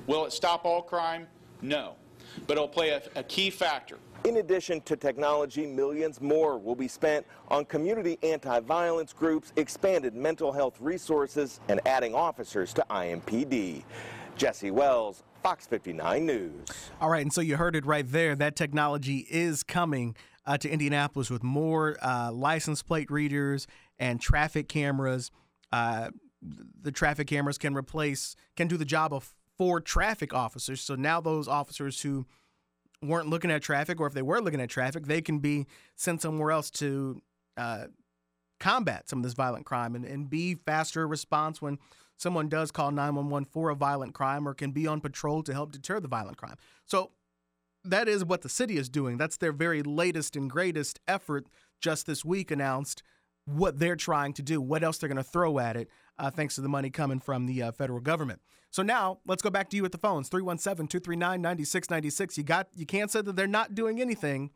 Will 0.07 0.25
it 0.25 0.33
stop 0.33 0.65
all 0.65 0.81
crime? 0.81 1.27
No. 1.61 1.95
But 2.47 2.57
it'll 2.57 2.67
play 2.67 2.89
a, 2.89 3.01
a 3.15 3.23
key 3.23 3.49
factor. 3.49 3.97
In 4.25 4.37
addition 4.37 4.79
to 4.81 4.95
technology, 4.95 5.65
millions 5.65 6.21
more 6.21 6.57
will 6.57 6.75
be 6.75 6.87
spent 6.87 7.25
on 7.49 7.65
community 7.65 8.17
anti-violence 8.23 9.11
groups, 9.11 9.51
expanded 9.57 10.15
mental 10.15 10.53
health 10.53 10.79
resources, 10.79 11.59
and 11.67 11.81
adding 11.85 12.15
officers 12.15 12.71
to 12.73 12.85
IMPD. 12.89 13.83
Jesse 14.37 14.71
Wells, 14.71 15.23
Fox 15.43 15.67
59 15.67 16.25
News. 16.25 16.53
All 17.01 17.09
right, 17.09 17.21
and 17.21 17.33
so 17.33 17.41
you 17.41 17.57
heard 17.57 17.75
it 17.75 17.85
right 17.85 18.09
there. 18.09 18.33
That 18.33 18.55
technology 18.55 19.27
is 19.29 19.61
coming 19.61 20.15
uh, 20.45 20.57
to 20.57 20.69
Indianapolis 20.69 21.29
with 21.29 21.43
more 21.43 21.97
uh, 22.01 22.31
license 22.31 22.81
plate 22.81 23.11
readers 23.11 23.67
and 23.99 24.21
traffic 24.21 24.69
cameras. 24.69 25.31
Uh, 25.73 26.11
the 26.81 26.93
traffic 26.93 27.27
cameras 27.27 27.57
can 27.57 27.75
replace, 27.75 28.37
can 28.55 28.69
do 28.69 28.77
the 28.77 28.85
job 28.85 29.13
of 29.13 29.33
four 29.57 29.81
traffic 29.81 30.33
officers. 30.33 30.79
So 30.79 30.95
now 30.95 31.19
those 31.19 31.49
officers 31.49 32.01
who 32.01 32.25
weren't 33.03 33.29
looking 33.29 33.51
at 33.51 33.61
traffic, 33.61 33.99
or 33.99 34.07
if 34.07 34.13
they 34.13 34.21
were 34.21 34.41
looking 34.41 34.61
at 34.61 34.69
traffic, 34.69 35.05
they 35.05 35.21
can 35.21 35.39
be 35.39 35.65
sent 35.95 36.21
somewhere 36.21 36.51
else 36.51 36.69
to 36.71 37.21
uh, 37.57 37.85
combat 38.59 39.09
some 39.09 39.19
of 39.19 39.23
this 39.23 39.33
violent 39.33 39.65
crime 39.65 39.95
and, 39.95 40.05
and 40.05 40.29
be 40.29 40.55
faster 40.55 41.07
response 41.07 41.61
when 41.61 41.77
someone 42.17 42.47
does 42.47 42.71
call 42.71 42.91
911 42.91 43.45
for 43.45 43.69
a 43.69 43.75
violent 43.75 44.13
crime 44.13 44.47
or 44.47 44.53
can 44.53 44.71
be 44.71 44.87
on 44.87 45.01
patrol 45.01 45.43
to 45.43 45.53
help 45.53 45.71
deter 45.71 45.99
the 45.99 46.07
violent 46.07 46.37
crime. 46.37 46.55
So 46.85 47.11
that 47.83 48.07
is 48.07 48.23
what 48.23 48.41
the 48.41 48.49
city 48.49 48.77
is 48.77 48.89
doing. 48.89 49.17
That's 49.17 49.37
their 49.37 49.51
very 49.51 49.83
latest 49.83 50.35
and 50.35 50.49
greatest 50.49 50.99
effort 51.07 51.45
just 51.81 52.05
this 52.05 52.23
week 52.23 52.51
announced 52.51 53.03
what 53.45 53.79
they're 53.79 53.95
trying 53.95 54.33
to 54.33 54.41
do, 54.41 54.61
what 54.61 54.83
else 54.83 54.97
they're 54.97 55.09
going 55.09 55.17
to 55.17 55.23
throw 55.23 55.59
at 55.59 55.75
it, 55.75 55.89
uh, 56.17 56.29
thanks 56.29 56.55
to 56.55 56.61
the 56.61 56.69
money 56.69 56.89
coming 56.89 57.19
from 57.19 57.45
the 57.45 57.61
uh, 57.61 57.71
federal 57.71 57.99
government. 57.99 58.41
So 58.69 58.81
now 58.81 59.19
let's 59.27 59.41
go 59.41 59.49
back 59.49 59.69
to 59.69 59.77
you 59.77 59.85
at 59.85 59.91
the 59.91 59.97
phones 59.97 60.29
317 60.29 60.87
239 60.87 61.41
9696. 61.41 62.37
You 62.37 62.43
got 62.43 62.67
you 62.73 62.85
can't 62.85 63.11
say 63.11 63.21
that 63.21 63.35
they're 63.35 63.47
not 63.47 63.75
doing 63.75 64.01
anything, 64.01 64.51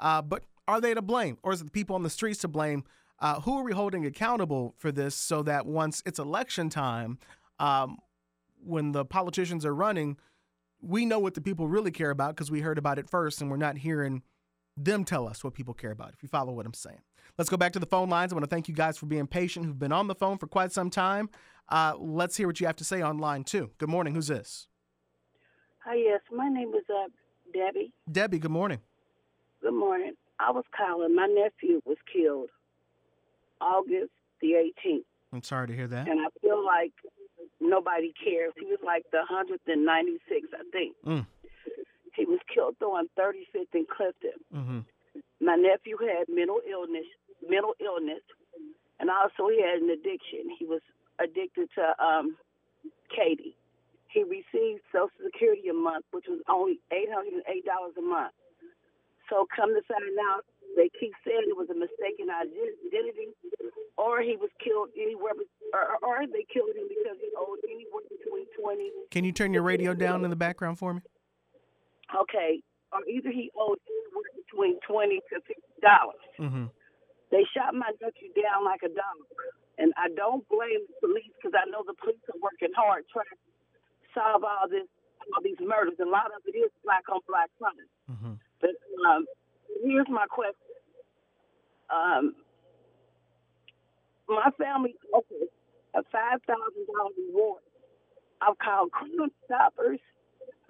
uh, 0.00 0.22
but 0.22 0.44
are 0.68 0.80
they 0.80 0.94
to 0.94 1.02
blame? 1.02 1.38
Or 1.42 1.52
is 1.52 1.60
it 1.60 1.64
the 1.64 1.70
people 1.70 1.96
on 1.96 2.02
the 2.02 2.10
streets 2.10 2.40
to 2.40 2.48
blame 2.48 2.84
uh, 3.18 3.40
who 3.40 3.58
are 3.58 3.64
we 3.64 3.72
holding 3.72 4.04
accountable 4.04 4.74
for 4.78 4.92
this 4.92 5.14
so 5.14 5.42
that 5.42 5.66
once 5.66 6.02
it's 6.04 6.18
election 6.18 6.68
time, 6.68 7.18
um, 7.58 7.98
when 8.62 8.92
the 8.92 9.04
politicians 9.04 9.64
are 9.64 9.74
running, 9.74 10.16
we 10.82 11.06
know 11.06 11.18
what 11.18 11.34
the 11.34 11.40
people 11.40 11.66
really 11.68 11.90
care 11.90 12.10
about 12.10 12.34
because 12.34 12.50
we 12.50 12.60
heard 12.60 12.78
about 12.78 12.98
it 12.98 13.08
first 13.08 13.40
and 13.40 13.50
we're 13.50 13.56
not 13.56 13.78
hearing 13.78 14.22
them 14.76 15.04
tell 15.04 15.26
us 15.26 15.42
what 15.42 15.54
people 15.54 15.72
care 15.72 15.90
about, 15.90 16.12
if 16.12 16.22
you 16.22 16.28
follow 16.28 16.52
what 16.52 16.66
I'm 16.66 16.74
saying. 16.74 17.00
Let's 17.38 17.50
go 17.50 17.56
back 17.56 17.72
to 17.74 17.78
the 17.78 17.86
phone 17.86 18.08
lines. 18.08 18.32
I 18.32 18.36
want 18.36 18.44
to 18.44 18.50
thank 18.50 18.66
you 18.66 18.74
guys 18.74 18.96
for 18.96 19.06
being 19.06 19.26
patient 19.26 19.66
who've 19.66 19.78
been 19.78 19.92
on 19.92 20.06
the 20.06 20.14
phone 20.14 20.38
for 20.38 20.46
quite 20.46 20.72
some 20.72 20.88
time. 20.88 21.28
Uh, 21.68 21.94
let's 21.98 22.36
hear 22.36 22.46
what 22.46 22.60
you 22.60 22.66
have 22.66 22.76
to 22.76 22.84
say 22.84 23.02
on 23.02 23.18
line 23.18 23.44
two. 23.44 23.70
Good 23.78 23.90
morning. 23.90 24.14
Who's 24.14 24.28
this? 24.28 24.68
Hi, 25.84 25.96
yes. 25.96 26.20
My 26.32 26.48
name 26.48 26.72
is 26.74 26.84
uh, 26.88 27.08
Debbie. 27.52 27.92
Debbie, 28.10 28.38
good 28.38 28.50
morning. 28.50 28.80
Good 29.60 29.74
morning. 29.74 30.12
I 30.38 30.50
was 30.50 30.64
calling. 30.76 31.14
My 31.14 31.26
nephew 31.26 31.80
was 31.84 31.98
killed 32.12 32.48
August 33.60 34.12
the 34.40 34.70
18th. 34.86 35.04
I'm 35.32 35.42
sorry 35.42 35.66
to 35.66 35.74
hear 35.74 35.88
that. 35.88 36.08
And 36.08 36.20
I 36.20 36.28
feel 36.40 36.64
like 36.64 36.92
nobody 37.60 38.12
cares. 38.22 38.52
He 38.58 38.66
was 38.66 38.78
like 38.84 39.04
the 39.12 39.18
196, 39.18 40.48
I 40.54 40.62
think. 40.72 40.94
Mm. 41.06 41.26
He 42.14 42.24
was 42.24 42.40
killed 42.52 42.76
on 42.80 43.08
35th 43.18 43.74
and 43.74 43.88
Clifton. 43.88 44.38
Mm-hmm. 44.54 44.78
My 45.40 45.56
nephew 45.56 45.98
had 46.00 46.26
mental 46.28 46.60
illness, 46.70 47.04
mental 47.42 47.74
illness, 47.80 48.22
and 49.00 49.10
also 49.10 49.48
he 49.48 49.60
had 49.60 49.82
an 49.82 49.90
addiction. 49.90 50.48
He 50.58 50.64
was 50.64 50.80
addicted 51.18 51.68
to 51.74 51.84
um, 52.02 52.36
Katie. 53.10 53.56
He 54.08 54.22
received 54.22 54.80
Social 54.92 55.12
Security 55.24 55.68
a 55.68 55.74
month, 55.74 56.04
which 56.12 56.24
was 56.28 56.40
only 56.48 56.80
eight 56.92 57.08
hundred 57.12 57.34
and 57.34 57.44
eight 57.48 57.64
dollars 57.64 57.92
a 57.98 58.02
month. 58.02 58.32
So 59.28 59.46
come 59.54 59.74
to 59.74 59.82
find 59.84 60.16
out, 60.30 60.46
they 60.76 60.88
keep 61.00 61.12
saying 61.26 61.44
it 61.50 61.56
was 61.56 61.68
a 61.68 61.74
mistaken 61.74 62.30
identity, 62.30 63.34
or 63.98 64.22
he 64.22 64.36
was 64.36 64.50
killed 64.62 64.88
anywhere, 64.96 65.32
or, 65.74 65.98
or 66.02 66.26
they 66.26 66.46
killed 66.52 66.70
him 66.76 66.86
because 66.88 67.18
he 67.20 67.28
owed 67.36 67.58
anywhere 67.64 68.06
between 68.08 68.46
twenty. 68.58 68.90
Can 69.10 69.24
you 69.24 69.32
turn 69.32 69.52
your 69.52 69.62
radio 69.62 69.94
down 69.94 70.24
in 70.24 70.30
the 70.30 70.36
background 70.36 70.78
for 70.78 70.94
me? 70.94 71.00
Okay, 72.14 72.62
or 72.92 73.00
either 73.10 73.30
he 73.30 73.50
owed 73.58 73.78
anywhere 73.84 74.30
between 74.36 74.78
twenty 74.86 75.20
to 75.28 75.40
fifty 75.40 75.62
dollars. 75.82 76.22
Mm-hmm. 76.38 76.66
They 77.36 77.44
shot 77.52 77.76
my 77.76 77.92
nephew 78.00 78.32
down 78.32 78.64
like 78.64 78.80
a 78.80 78.88
dog, 78.88 79.20
and 79.76 79.92
I 80.00 80.08
don't 80.08 80.40
blame 80.48 80.88
the 80.88 80.96
police 81.04 81.28
because 81.36 81.52
I 81.52 81.68
know 81.68 81.84
the 81.84 81.92
police 82.00 82.16
are 82.32 82.40
working 82.40 82.72
hard 82.72 83.04
trying 83.12 83.28
to 83.28 83.36
solve 84.16 84.40
all 84.40 84.64
this, 84.72 84.88
all 85.36 85.44
these 85.44 85.60
murders. 85.60 86.00
A 86.00 86.08
lot 86.08 86.32
of 86.32 86.40
it 86.48 86.56
is 86.56 86.72
black 86.80 87.04
on 87.12 87.20
black 87.28 87.52
crime. 87.60 87.76
Mm-hmm. 88.08 88.40
But 88.64 88.72
um, 89.04 89.28
here's 89.84 90.08
my 90.08 90.24
question. 90.32 90.80
Um, 91.92 92.40
my 94.32 94.48
family 94.56 94.96
offered 95.12 95.52
a 95.92 96.00
five 96.08 96.40
thousand 96.48 96.88
dollar 96.88 97.12
reward. 97.20 97.60
I've 98.40 98.56
called 98.56 98.96
Crime 98.96 99.28
Stoppers. 99.44 100.00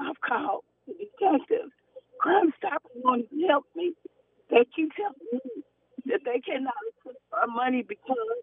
I've 0.02 0.18
called 0.18 0.66
the 0.90 0.98
detectives. 0.98 1.70
Crime 2.18 2.50
Stoppers 2.58 2.98
want 3.06 3.30
to 3.30 3.46
help 3.46 3.70
me. 3.78 3.94
They 4.50 4.66
keep 4.74 4.90
telling 4.98 5.30
me 5.30 5.62
that 6.08 6.22
they 6.24 6.40
cannot 6.40 6.78
put 7.02 7.16
our 7.32 7.46
money 7.46 7.82
because 7.82 8.42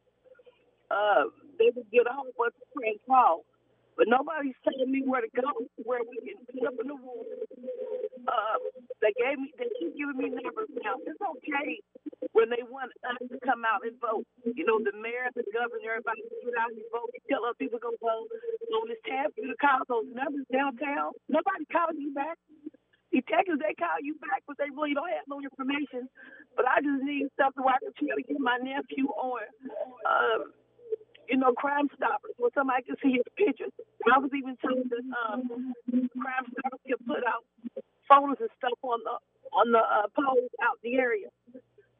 uh, 0.91 1.25
they 1.59 1.71
would 1.75 1.89
get 1.91 2.07
a 2.09 2.13
whole 2.13 2.33
bunch 2.37 2.55
of 2.59 2.67
prank 2.75 2.99
calls. 3.07 3.45
But 3.93 4.09
nobody's 4.09 4.57
telling 4.65 4.89
me 4.89 5.05
where 5.05 5.21
to 5.21 5.29
go, 5.37 5.53
where 5.85 6.01
we 6.01 6.17
can 6.25 6.41
put 6.49 6.65
up 6.65 6.73
in 6.81 6.89
the 6.89 6.97
room. 6.97 7.29
Uh, 8.25 8.57
they 9.05 9.13
gave 9.13 9.37
me, 9.37 9.53
they 9.61 9.69
keep 9.77 9.93
giving 9.93 10.17
me 10.17 10.33
numbers 10.33 10.71
now. 10.81 10.97
It's 11.05 11.21
okay 11.21 11.77
when 12.33 12.49
they 12.49 12.65
want 12.65 12.89
us 13.05 13.21
to 13.21 13.37
come 13.45 13.61
out 13.69 13.85
and 13.85 13.93
vote. 14.01 14.25
You 14.41 14.65
know, 14.65 14.81
the 14.81 14.97
mayor, 14.97 15.29
the 15.37 15.45
governor, 15.53 16.01
everybody 16.01 16.25
get 16.41 16.57
out 16.57 16.73
and 16.73 16.81
vote. 16.89 17.13
Tell 17.29 17.45
other 17.45 17.59
people 17.61 17.77
to 17.77 17.85
go 17.85 17.93
vote. 18.01 18.33
So 18.65 18.81
when 18.81 18.97
it's 18.97 19.05
time 19.05 19.29
for 19.29 19.45
you 19.45 19.53
to 19.53 19.59
call 19.61 19.85
those 19.85 20.09
numbers 20.09 20.49
downtown, 20.49 21.13
nobody 21.29 21.65
calls 21.69 21.93
you 21.93 22.09
back. 22.17 22.41
Detectives, 23.13 23.61
they 23.61 23.77
call 23.77 24.01
you 24.01 24.17
back, 24.17 24.41
but 24.49 24.57
they 24.57 24.73
really 24.73 24.97
don't 24.97 25.09
have 25.13 25.29
no 25.29 25.37
information. 25.37 26.09
But 26.57 26.65
I 26.65 26.81
just 26.81 27.05
need 27.05 27.29
something 27.37 27.61
where 27.61 27.77
I 27.77 27.81
can 27.85 27.93
try 27.93 28.17
to 28.17 28.25
get 28.25 28.39
my 28.41 28.57
nephew 28.57 29.05
on. 29.13 29.45
Um, 30.01 30.41
you 31.29 31.37
know, 31.37 31.53
Crime 31.53 31.87
Stoppers, 31.95 32.33
where 32.41 32.51
somebody 32.57 32.83
can 32.83 32.97
see 33.05 33.21
his 33.21 33.27
pictures. 33.37 33.71
I 34.09 34.17
was 34.17 34.33
even 34.35 34.57
told 34.59 34.89
that 34.89 35.05
um, 35.29 35.73
Crime 36.17 36.45
Stoppers 36.57 36.83
can 36.89 36.99
put 37.05 37.21
out 37.23 37.45
photos 38.09 38.41
and 38.41 38.49
stuff 38.57 38.81
on 38.81 38.99
the 39.05 39.15
on 39.53 39.71
the 39.71 39.79
uh, 39.79 40.09
poles 40.17 40.49
out 40.65 40.81
the 40.83 40.97
area. 40.97 41.29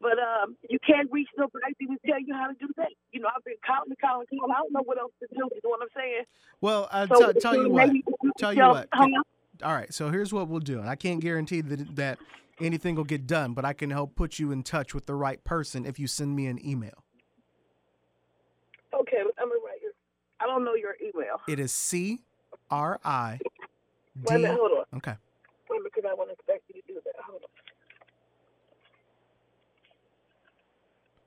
But 0.01 0.18
um, 0.20 0.57
you 0.68 0.80
can't 0.86 1.07
reach 1.14 1.30
nobody 1.38 1.72
to 1.78 1.84
even 1.86 1.97
tell 2.05 2.20
you 2.20 2.34
how 2.34 2.47
to 2.47 2.57
do 2.59 2.68
that. 2.78 2.89
You 3.14 3.22
know, 3.22 3.30
I've 3.30 3.43
been 3.45 3.55
calling, 3.66 3.93
calling, 4.01 4.28
calling. 4.28 4.51
I 4.51 4.59
don't 4.59 4.74
know 4.74 4.84
what 4.84 4.97
else 4.99 5.14
to 5.22 5.28
do. 5.32 5.47
You 5.47 5.61
know 5.64 5.70
what 5.70 5.80
I'm 5.82 5.93
saying? 5.95 6.24
Well, 6.59 6.89
uh, 6.91 7.07
So 7.07 7.32
t- 7.32 7.39
tell 7.39 7.55
you 7.55 7.70
what. 7.70 7.88
Tell 8.38 8.51
you 8.53 8.59
tell- 8.59 8.74
what. 8.74 8.89
All 9.64 9.74
right. 9.74 9.93
So 9.93 10.09
here's 10.09 10.34
what 10.34 10.47
we'll 10.47 10.59
do, 10.59 10.80
and 10.80 10.89
I 10.89 10.95
can't 10.95 11.20
guarantee 11.20 11.61
that 11.61 11.95
that 11.95 12.20
anything 12.59 12.95
will 12.95 13.03
get 13.03 13.26
done, 13.28 13.53
but 13.53 13.66
I 13.66 13.74
can 13.74 13.89
help 13.89 14.16
put 14.16 14.39
you 14.39 14.51
in 14.51 14.64
touch 14.64 14.93
with 14.93 15.05
the 15.05 15.16
right 15.16 15.43
person 15.43 15.86
if 15.86 15.99
you 15.99 16.07
send 16.07 16.36
me 16.36 16.47
an 16.47 16.64
email. 16.66 17.03
Okay, 18.93 19.18
I'm 19.20 19.49
gonna 19.49 19.59
write 19.66 19.82
your. 19.82 19.91
I 20.39 20.45
don't 20.45 20.64
know 20.64 20.76
your 20.76 20.95
email. 21.01 21.41
It 21.47 21.59
is 21.59 21.72
C 21.72 22.22
R 22.70 22.99
I 23.03 23.39
Wait 24.24 24.36
a 24.36 24.38
D. 24.38 24.43
minute, 24.43 24.57
hold 24.59 24.72
on. 24.72 24.97
Okay. 24.97 25.16
Wait 25.70 25.78
a 25.78 25.80
minute, 25.80 25.91
because 25.95 26.09
I 26.09 26.14
wouldn't 26.14 26.38
expect 26.38 26.64
you 26.74 26.82
to 26.82 26.88
do 26.88 26.99
that. 27.05 27.14
Hold 27.26 27.41
on. 27.43 27.49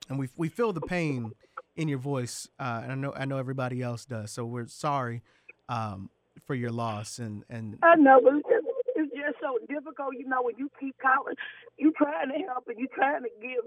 and 0.08 0.18
we 0.18 0.28
we 0.36 0.48
feel 0.48 0.72
the 0.72 0.80
pain 0.80 1.32
in 1.76 1.88
your 1.88 1.98
voice, 1.98 2.48
uh, 2.58 2.80
and 2.82 2.92
I 2.92 2.94
know 2.94 3.12
I 3.14 3.24
know 3.24 3.38
everybody 3.38 3.82
else 3.82 4.04
does. 4.04 4.30
So 4.30 4.44
we're 4.44 4.66
sorry 4.68 5.22
um, 5.68 6.10
for 6.46 6.54
your 6.54 6.70
loss, 6.70 7.18
and 7.18 7.44
and 7.50 7.78
I 7.82 7.96
know, 7.96 8.20
but 8.22 8.34
it's 8.36 8.48
just, 8.48 8.66
it's 8.94 9.12
just 9.12 9.36
so 9.42 9.58
difficult, 9.68 10.14
you 10.16 10.26
know, 10.26 10.42
when 10.42 10.54
you 10.56 10.70
keep 10.80 10.96
calling, 10.98 11.34
you 11.76 11.92
trying 11.98 12.28
to 12.30 12.38
help 12.46 12.68
and 12.68 12.78
you 12.78 12.86
trying 12.94 13.22
to 13.22 13.30
give 13.42 13.64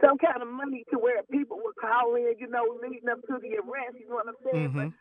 some 0.00 0.18
kind 0.18 0.40
of 0.42 0.48
money 0.48 0.84
to 0.90 0.98
where 0.98 1.22
people 1.30 1.58
will 1.58 1.76
call 1.78 2.14
in, 2.16 2.34
you 2.38 2.48
know, 2.48 2.64
leading 2.82 3.08
up 3.08 3.20
to 3.28 3.38
the 3.38 3.60
arrest, 3.60 3.96
you 4.00 4.08
know 4.08 4.16
what 4.16 4.28
I'm 4.28 4.40
saying? 4.50 4.70
Mhm. 4.70 4.74
But 4.74 4.92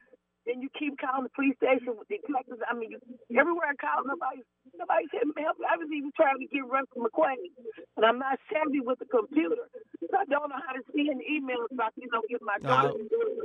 then 0.46 0.62
you 0.62 0.70
keep 0.78 0.98
calling 0.98 1.24
the 1.24 1.34
police 1.36 1.56
station 1.58 1.94
with 1.94 2.08
detectives. 2.08 2.62
I 2.66 2.74
mean, 2.74 2.92
you, 2.92 3.00
everywhere 3.38 3.70
I 3.70 3.76
call, 3.78 4.02
nobody, 4.06 4.42
nobody 4.74 5.06
said 5.14 5.30
help. 5.38 5.58
I 5.62 5.78
was 5.78 5.88
even 5.94 6.12
trying 6.18 6.40
to 6.40 6.48
get 6.48 6.66
Russell 6.66 7.06
McQueen, 7.06 7.54
and 7.98 8.06
I'm 8.06 8.18
not 8.18 8.40
savvy 8.52 8.80
with 8.80 9.00
the 9.00 9.06
computer. 9.06 9.70
So 10.02 10.18
I 10.18 10.26
don't 10.26 10.50
know 10.50 10.58
how 10.66 10.74
to 10.74 10.82
send 10.92 11.22
emails 11.22 11.70
so 11.70 11.78
I 11.78 11.90
can, 11.94 12.04
you 12.04 12.10
know, 12.12 12.22
get 12.30 12.42
my 12.42 12.58
daughter. 12.58 12.94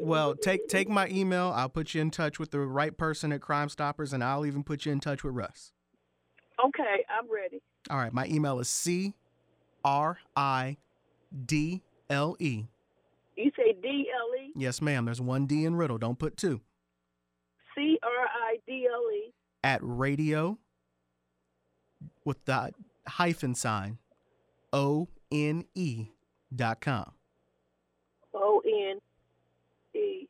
well, 0.01 0.35
take 0.35 0.69
take 0.69 0.89
my 0.89 1.09
email. 1.09 1.53
I'll 1.55 1.69
put 1.69 1.95
you 1.95 2.01
in 2.01 2.11
touch 2.11 2.39
with 2.39 2.51
the 2.51 2.61
right 2.61 2.97
person 2.97 3.33
at 3.33 3.41
Crime 3.41 3.69
Stoppers, 3.69 4.13
and 4.13 4.25
I'll 4.25 4.47
even 4.47 4.65
put 4.65 4.87
you 4.87 4.93
in 4.93 5.01
touch 5.01 5.23
with 5.23 5.35
Russ. 5.35 5.73
Okay, 6.65 7.05
I'm 7.11 7.31
ready. 7.31 7.61
All 7.91 7.99
right, 7.99 8.13
my 8.13 8.27
email 8.27 8.59
is 8.59 8.69
C 8.69 9.15
R 9.85 10.19
I 10.35 10.79
D 11.45 11.83
L 12.09 12.37
E. 12.41 12.65
You 13.37 13.51
say 13.55 13.77
D 13.83 14.09
L 14.15 14.43
E 14.43 14.53
Yes, 14.57 14.81
ma'am. 14.81 15.05
There's 15.05 15.21
one 15.21 15.47
D 15.47 15.67
in 15.67 15.75
Ridle. 15.75 16.01
Don't 16.01 16.19
put 16.19 16.39
two. 16.39 16.63
C 17.77 17.99
R 18.03 18.11
I 18.11 18.59
D 18.67 18.89
L 18.93 19.05
E 19.13 19.33
At 19.63 19.81
radio 19.83 20.59
with 22.25 22.45
the 22.45 22.73
hyphen 23.07 23.55
sign 23.55 23.99
O 24.73 25.09
N 25.31 25.65
E 25.75 26.07
dot 26.55 26.81
com. 26.81 27.13
O 28.35 28.63
N 28.65 28.99
E 29.95 30.27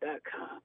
dot 0.00 0.20
com. 0.24 0.60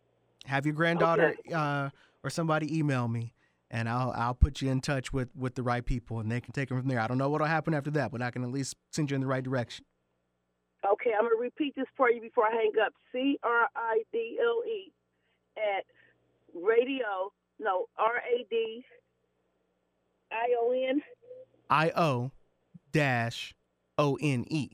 Have 0.45 0.65
your 0.65 0.75
granddaughter 0.75 1.35
uh, 1.53 1.89
or 2.23 2.29
somebody 2.29 2.77
email 2.77 3.07
me, 3.07 3.33
and 3.69 3.89
I'll 3.89 4.11
I'll 4.11 4.33
put 4.33 4.61
you 4.61 4.69
in 4.69 4.81
touch 4.81 5.11
with 5.11 5.29
with 5.35 5.55
the 5.55 5.63
right 5.63 5.85
people, 5.85 6.19
and 6.19 6.31
they 6.31 6.41
can 6.41 6.53
take 6.53 6.69
them 6.69 6.79
from 6.79 6.87
there. 6.87 6.99
I 6.99 7.07
don't 7.07 7.17
know 7.17 7.29
what'll 7.29 7.47
happen 7.47 7.73
after 7.73 7.91
that, 7.91 8.11
but 8.11 8.21
I 8.21 8.31
can 8.31 8.43
at 8.43 8.51
least 8.51 8.75
send 8.91 9.11
you 9.11 9.15
in 9.15 9.21
the 9.21 9.27
right 9.27 9.43
direction. 9.43 9.85
Okay, 10.89 11.11
I'm 11.17 11.25
gonna 11.25 11.35
repeat 11.35 11.75
this 11.75 11.87
for 11.97 12.09
you 12.09 12.21
before 12.21 12.45
I 12.45 12.51
hang 12.51 12.71
up. 12.85 12.93
C 13.11 13.37
R 13.43 13.67
I 13.75 14.03
D 14.11 14.37
L 14.41 14.63
E 14.65 14.91
at 15.57 15.83
radio. 16.53 17.31
No, 17.59 17.85
R 17.97 18.17
A 18.17 18.45
D 18.49 18.83
I 20.31 20.53
O 20.59 20.71
N. 20.71 21.01
I 21.69 21.91
O 21.95 22.31
dash 22.91 23.53
O 23.97 24.17
N 24.21 24.45
E. 24.49 24.69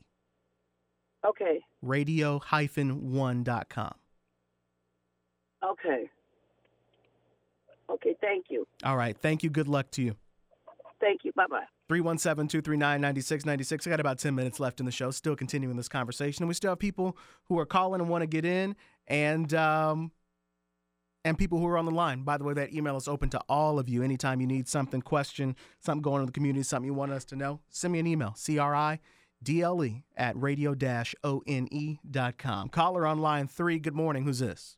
Okay, 1.26 1.60
Radio 1.80 2.38
hyphen 2.38 3.12
one 3.12 3.42
dot 3.44 3.68
com. 3.70 3.94
okay, 5.62 6.10
okay. 7.88 8.14
Thank 8.20 8.46
you, 8.50 8.66
All 8.84 8.96
right. 8.96 9.16
Thank 9.16 9.42
you. 9.42 9.48
Good 9.50 9.68
luck 9.68 9.90
to 9.92 10.02
you. 10.02 10.16
thank 11.00 11.24
you. 11.24 11.32
Bye 11.34 11.46
bye. 11.48 11.64
317 11.88 12.48
239 12.48 13.00
9696. 13.00 13.86
I 13.86 13.90
got 13.90 14.00
about 14.00 14.18
10 14.18 14.34
minutes 14.34 14.58
left 14.60 14.80
in 14.80 14.86
the 14.86 14.92
show. 14.92 15.10
Still 15.10 15.36
continuing 15.36 15.76
this 15.76 15.88
conversation. 15.88 16.42
And 16.42 16.48
we 16.48 16.54
still 16.54 16.70
have 16.72 16.78
people 16.78 17.16
who 17.44 17.58
are 17.58 17.66
calling 17.66 18.00
and 18.00 18.08
want 18.08 18.22
to 18.22 18.26
get 18.26 18.44
in 18.46 18.74
and 19.06 19.52
um 19.54 20.10
and 21.24 21.38
people 21.38 21.58
who 21.58 21.66
are 21.66 21.78
on 21.78 21.86
the 21.86 21.90
line. 21.90 22.22
By 22.22 22.36
the 22.36 22.44
way, 22.44 22.54
that 22.54 22.72
email 22.72 22.96
is 22.96 23.08
open 23.08 23.30
to 23.30 23.40
all 23.48 23.78
of 23.78 23.88
you. 23.88 24.02
Anytime 24.02 24.40
you 24.40 24.46
need 24.46 24.68
something, 24.68 25.00
question, 25.00 25.56
something 25.80 26.02
going 26.02 26.16
on 26.16 26.20
in 26.22 26.26
the 26.26 26.32
community, 26.32 26.62
something 26.62 26.86
you 26.86 26.94
want 26.94 27.12
us 27.12 27.24
to 27.26 27.36
know, 27.36 27.60
send 27.70 27.92
me 27.92 27.98
an 27.98 28.06
email. 28.06 28.34
C 28.36 28.58
R 28.58 28.74
I 28.74 29.00
D 29.42 29.62
L 29.62 29.84
E 29.84 30.04
at 30.16 30.36
radio 30.36 30.76
O 31.24 31.42
N 31.46 31.68
E 31.70 31.98
dot 32.08 32.38
com. 32.38 32.68
Caller 32.68 33.06
on 33.06 33.20
line 33.20 33.48
three. 33.48 33.78
Good 33.78 33.94
morning. 33.94 34.24
Who's 34.24 34.38
this? 34.38 34.76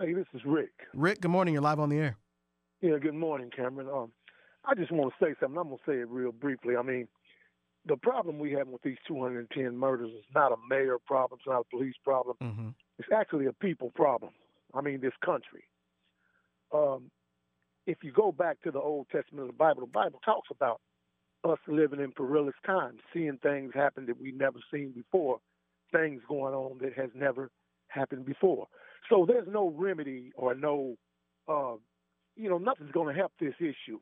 Hey, 0.00 0.12
this 0.12 0.26
is 0.34 0.40
Rick. 0.44 0.72
Rick, 0.92 1.20
good 1.20 1.30
morning. 1.30 1.54
You're 1.54 1.62
live 1.62 1.78
on 1.78 1.88
the 1.88 1.98
air. 1.98 2.16
Yeah, 2.80 2.98
good 3.00 3.14
morning, 3.14 3.50
Cameron. 3.54 3.88
Um, 3.88 4.12
I 4.64 4.74
just 4.74 4.90
want 4.90 5.12
to 5.12 5.24
say 5.24 5.34
something. 5.40 5.56
I'm 5.56 5.68
going 5.68 5.78
to 5.78 5.90
say 5.90 5.98
it 6.00 6.08
real 6.08 6.32
briefly. 6.32 6.76
I 6.76 6.82
mean, 6.82 7.06
the 7.86 7.96
problem 7.96 8.38
we 8.38 8.50
have 8.52 8.66
with 8.66 8.82
these 8.82 8.96
210 9.06 9.76
murders 9.76 10.10
is 10.10 10.24
not 10.34 10.52
a 10.52 10.56
mayor 10.68 10.96
problem. 11.06 11.38
It's 11.40 11.46
not 11.46 11.60
a 11.60 11.76
police 11.76 11.94
problem. 12.02 12.36
Mm-hmm. 12.42 12.68
It's 12.98 13.08
actually 13.14 13.46
a 13.46 13.52
people 13.52 13.92
problem. 13.94 14.32
I 14.74 14.80
mean, 14.80 15.00
this 15.00 15.12
country. 15.24 15.64
Um, 16.72 17.10
if 17.86 17.98
you 18.02 18.12
go 18.12 18.32
back 18.32 18.60
to 18.62 18.70
the 18.70 18.80
Old 18.80 19.06
Testament 19.10 19.42
of 19.42 19.48
the 19.48 19.58
Bible, 19.58 19.82
the 19.82 19.92
Bible 19.92 20.20
talks 20.24 20.48
about 20.50 20.80
us 21.44 21.58
living 21.68 22.00
in 22.00 22.12
perilous 22.12 22.54
times, 22.66 23.00
seeing 23.12 23.38
things 23.42 23.72
happen 23.74 24.06
that 24.06 24.20
we've 24.20 24.36
never 24.36 24.58
seen 24.72 24.92
before, 24.92 25.38
things 25.92 26.22
going 26.28 26.54
on 26.54 26.78
that 26.80 26.94
has 26.94 27.10
never 27.14 27.50
happened 27.88 28.24
before. 28.24 28.66
So 29.10 29.26
there's 29.26 29.46
no 29.46 29.68
remedy 29.76 30.32
or 30.34 30.54
no, 30.54 30.96
uh, 31.46 31.74
you 32.36 32.48
know, 32.48 32.58
nothing's 32.58 32.92
going 32.92 33.14
to 33.14 33.18
help 33.18 33.32
this 33.38 33.54
issue. 33.60 34.00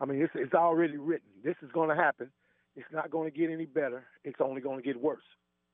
I 0.00 0.04
mean, 0.04 0.20
it's, 0.20 0.32
it's 0.34 0.54
already 0.54 0.98
written. 0.98 1.28
This 1.42 1.56
is 1.62 1.70
going 1.72 1.88
to 1.88 1.94
happen. 1.94 2.30
It's 2.76 2.86
not 2.92 3.10
going 3.10 3.30
to 3.30 3.36
get 3.36 3.50
any 3.50 3.66
better. 3.66 4.04
It's 4.24 4.40
only 4.40 4.60
going 4.60 4.76
to 4.78 4.86
get 4.86 5.00
worse. 5.00 5.24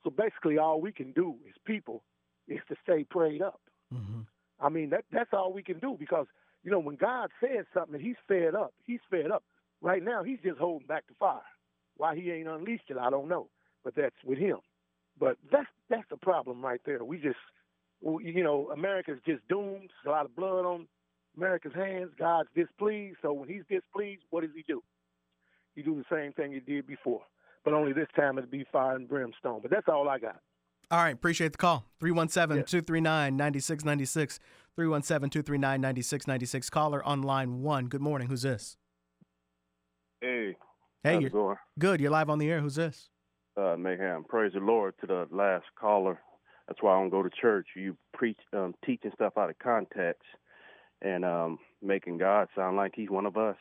So 0.04 0.10
basically, 0.10 0.58
all 0.58 0.80
we 0.80 0.92
can 0.92 1.12
do 1.12 1.34
as 1.48 1.54
people 1.66 2.04
is 2.48 2.60
to 2.68 2.76
stay 2.82 3.04
prayed 3.04 3.42
up. 3.42 3.60
Mm-hmm. 3.94 4.20
I 4.60 4.68
mean, 4.68 4.90
that 4.90 5.04
that's 5.12 5.32
all 5.32 5.52
we 5.52 5.62
can 5.62 5.78
do 5.78 5.96
because 5.98 6.26
you 6.64 6.70
know 6.70 6.78
when 6.78 6.96
God 6.96 7.30
says 7.40 7.66
something, 7.74 8.00
He's 8.00 8.16
fed 8.26 8.54
up. 8.54 8.72
He's 8.84 9.00
fed 9.10 9.30
up. 9.30 9.44
Right 9.82 10.02
now, 10.02 10.22
He's 10.22 10.38
just 10.42 10.58
holding 10.58 10.86
back 10.86 11.04
the 11.08 11.14
fire. 11.18 11.40
Why 11.96 12.16
He 12.16 12.30
ain't 12.30 12.48
unleashed 12.48 12.90
it, 12.90 12.96
I 12.98 13.10
don't 13.10 13.28
know. 13.28 13.48
But 13.84 13.94
that's 13.94 14.16
with 14.24 14.38
Him. 14.38 14.58
But 15.18 15.36
that's 15.50 15.68
that's 15.88 16.08
the 16.10 16.16
problem 16.16 16.62
right 16.62 16.80
there. 16.84 17.04
We 17.04 17.18
just, 17.18 17.36
you 18.02 18.42
know, 18.42 18.70
America's 18.72 19.20
just 19.26 19.46
doomed. 19.48 19.90
There's 20.04 20.06
a 20.06 20.10
lot 20.10 20.24
of 20.24 20.36
blood 20.36 20.64
on 20.64 20.86
America's 21.36 21.74
hands. 21.74 22.10
God's 22.18 22.48
displeased. 22.54 23.18
So 23.22 23.32
when 23.32 23.48
He's 23.48 23.62
displeased, 23.70 24.22
what 24.30 24.42
does 24.42 24.50
He 24.54 24.64
do? 24.66 24.82
He 25.74 25.82
do 25.82 25.94
the 25.94 26.16
same 26.16 26.32
thing 26.32 26.52
He 26.52 26.60
did 26.60 26.86
before, 26.86 27.22
but 27.64 27.74
only 27.74 27.92
this 27.92 28.08
time 28.16 28.38
it'll 28.38 28.50
be 28.50 28.66
fire 28.72 28.96
and 28.96 29.08
brimstone. 29.08 29.60
But 29.62 29.70
that's 29.70 29.88
all 29.88 30.08
I 30.08 30.18
got. 30.18 30.40
All 30.88 31.02
right, 31.02 31.14
appreciate 31.14 31.52
the 31.52 31.58
call. 31.58 31.84
317 31.98 32.64
239 32.64 33.36
9696. 33.36 34.38
317 34.76 35.30
239 35.30 35.80
9696. 35.80 36.70
Caller 36.70 37.02
on 37.02 37.22
line 37.22 37.62
one. 37.62 37.86
Good 37.86 38.00
morning. 38.00 38.28
Who's 38.28 38.42
this? 38.42 38.76
Hey. 40.20 40.56
Hey, 41.02 41.14
how's 41.14 41.22
you're 41.22 41.30
going? 41.30 41.56
good. 41.78 42.00
You're 42.00 42.10
live 42.10 42.30
on 42.30 42.38
the 42.38 42.48
air. 42.48 42.60
Who's 42.60 42.76
this? 42.76 43.08
Uh, 43.56 43.76
Mayhem. 43.76 44.24
Praise 44.28 44.52
the 44.52 44.60
Lord 44.60 44.94
to 45.00 45.06
the 45.06 45.26
last 45.32 45.64
caller. 45.78 46.20
That's 46.68 46.80
why 46.82 46.94
I 46.94 47.00
don't 47.00 47.10
go 47.10 47.22
to 47.22 47.30
church. 47.30 47.68
You 47.74 47.96
preach, 48.12 48.38
um, 48.52 48.74
teaching 48.84 49.10
stuff 49.14 49.32
out 49.36 49.50
of 49.50 49.58
context 49.58 50.22
and 51.02 51.24
um, 51.24 51.58
making 51.82 52.18
God 52.18 52.48
sound 52.54 52.76
like 52.76 52.92
He's 52.94 53.10
one 53.10 53.26
of 53.26 53.36
us. 53.36 53.56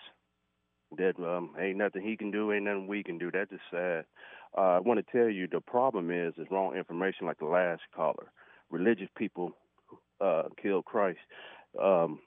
That 0.97 1.17
um, 1.19 1.55
ain't 1.59 1.77
nothing 1.77 2.03
He 2.03 2.17
can 2.17 2.29
do, 2.29 2.51
ain't 2.51 2.65
nothing 2.65 2.87
we 2.87 3.03
can 3.03 3.17
do. 3.17 3.31
That's 3.31 3.49
just 3.49 3.63
sad. 3.71 4.05
Uh, 4.57 4.61
I 4.61 4.79
want 4.79 5.05
to 5.05 5.11
tell 5.17 5.29
you 5.29 5.47
the 5.47 5.59
problem 5.61 6.11
is 6.11 6.33
is 6.37 6.47
wrong 6.49 6.75
information, 6.75 7.27
like 7.27 7.39
the 7.39 7.45
last 7.45 7.81
caller. 7.95 8.31
Religious 8.69 9.09
people 9.17 9.51
uh, 10.21 10.43
killed 10.61 10.85
Christ. 10.85 11.19
Um, 11.81 12.19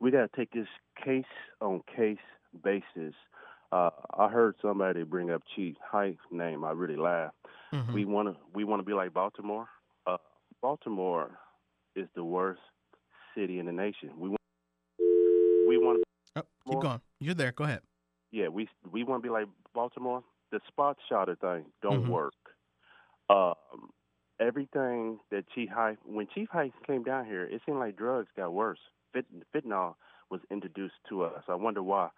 we 0.00 0.10
got 0.10 0.30
to 0.30 0.36
take 0.36 0.50
this 0.52 0.66
case 1.04 1.24
on 1.60 1.82
case 1.94 2.16
basis. 2.62 3.14
Uh, 3.72 3.90
I 4.18 4.28
heard 4.28 4.54
somebody 4.62 5.02
bring 5.02 5.30
up 5.30 5.42
Chief 5.54 5.74
Hite's 5.92 6.18
name. 6.30 6.64
I 6.64 6.70
really 6.72 6.96
laughed. 6.96 7.34
Mm-hmm. 7.72 7.92
We 7.92 8.04
want 8.04 8.28
to 8.28 8.36
we 8.54 8.64
want 8.64 8.80
to 8.80 8.84
be 8.84 8.92
like 8.94 9.12
Baltimore. 9.12 9.66
Uh, 10.06 10.16
Baltimore 10.62 11.30
is 11.96 12.06
the 12.14 12.24
worst 12.24 12.60
city 13.36 13.58
in 13.58 13.66
the 13.66 13.72
nation. 13.72 14.10
We 14.18 14.28
want 14.30 14.40
we 15.68 15.78
want 15.78 15.98
to 15.98 16.04
Oh, 16.36 16.42
keep 16.70 16.80
going. 16.80 17.00
You're 17.20 17.34
there. 17.34 17.52
Go 17.52 17.64
ahead. 17.64 17.80
yeah, 18.32 18.48
we 18.48 18.68
we 18.90 19.04
want 19.04 19.22
to 19.22 19.26
be 19.26 19.32
like 19.32 19.46
Baltimore. 19.74 20.22
The 20.50 20.60
spot 20.68 20.96
shotter 21.08 21.36
thing 21.36 21.64
don't 21.82 22.04
Mhm. 22.04 22.08
work. 22.08 22.34
Um, 23.28 23.92
everything 24.38 25.20
that 25.30 25.48
Chief 25.48 25.68
Hite, 25.70 25.98
when 26.04 26.26
Chief 26.28 26.48
Hite 26.50 26.72
came 26.86 27.02
down 27.02 27.24
here, 27.26 27.44
it 27.44 27.62
seemed 27.64 27.78
like 27.78 27.96
drugs 27.96 28.30
got 28.36 28.52
worse. 28.52 28.80
Fit, 29.12 29.26
fentanyl 29.52 29.96
was 30.30 30.40
introduced 30.50 31.02
to 31.08 31.24
us. 31.24 31.44
I 31.48 31.54
wonder 31.54 31.82
why. 31.82 32.10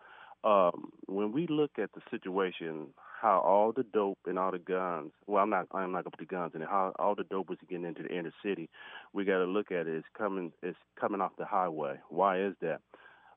Um, 0.45 0.93
when 1.07 1.33
we 1.33 1.47
look 1.47 1.79
at 1.79 1.93
the 1.93 2.03
situation, 2.11 2.95
how 3.21 3.41
all 3.41 3.73
the 3.73 3.83
dope 3.83 4.19
and 4.27 4.39
all 4.39 4.51
the 4.53 4.59
guns, 4.59 5.13
well, 5.27 5.43
I'm 5.43 5.51
not, 5.51 5.67
I'm 5.73 5.93
not 5.93 6.05
gonna 6.05 6.11
put 6.11 6.21
the 6.21 6.27
guns 6.27 6.55
in 6.55 6.63
it. 6.63 6.69
How 6.69 6.93
all 6.99 7.15
the 7.15 7.25
dope 7.25 7.49
was 7.49 7.59
getting 7.69 7.87
into 7.87 8.03
the 8.03 8.15
inner 8.15 8.33
city, 8.43 8.69
we 9.13 9.25
got 9.25 9.39
to 9.39 9.45
look 9.45 9.73
at 9.73 9.87
it. 9.87 9.95
It's 9.97 10.07
coming, 10.17 10.53
it's 10.63 10.79
coming 10.95 11.21
off 11.21 11.33
the 11.37 11.47
highway. 11.47 11.99
Why 12.11 12.41
is 12.41 12.55
that? 12.61 12.81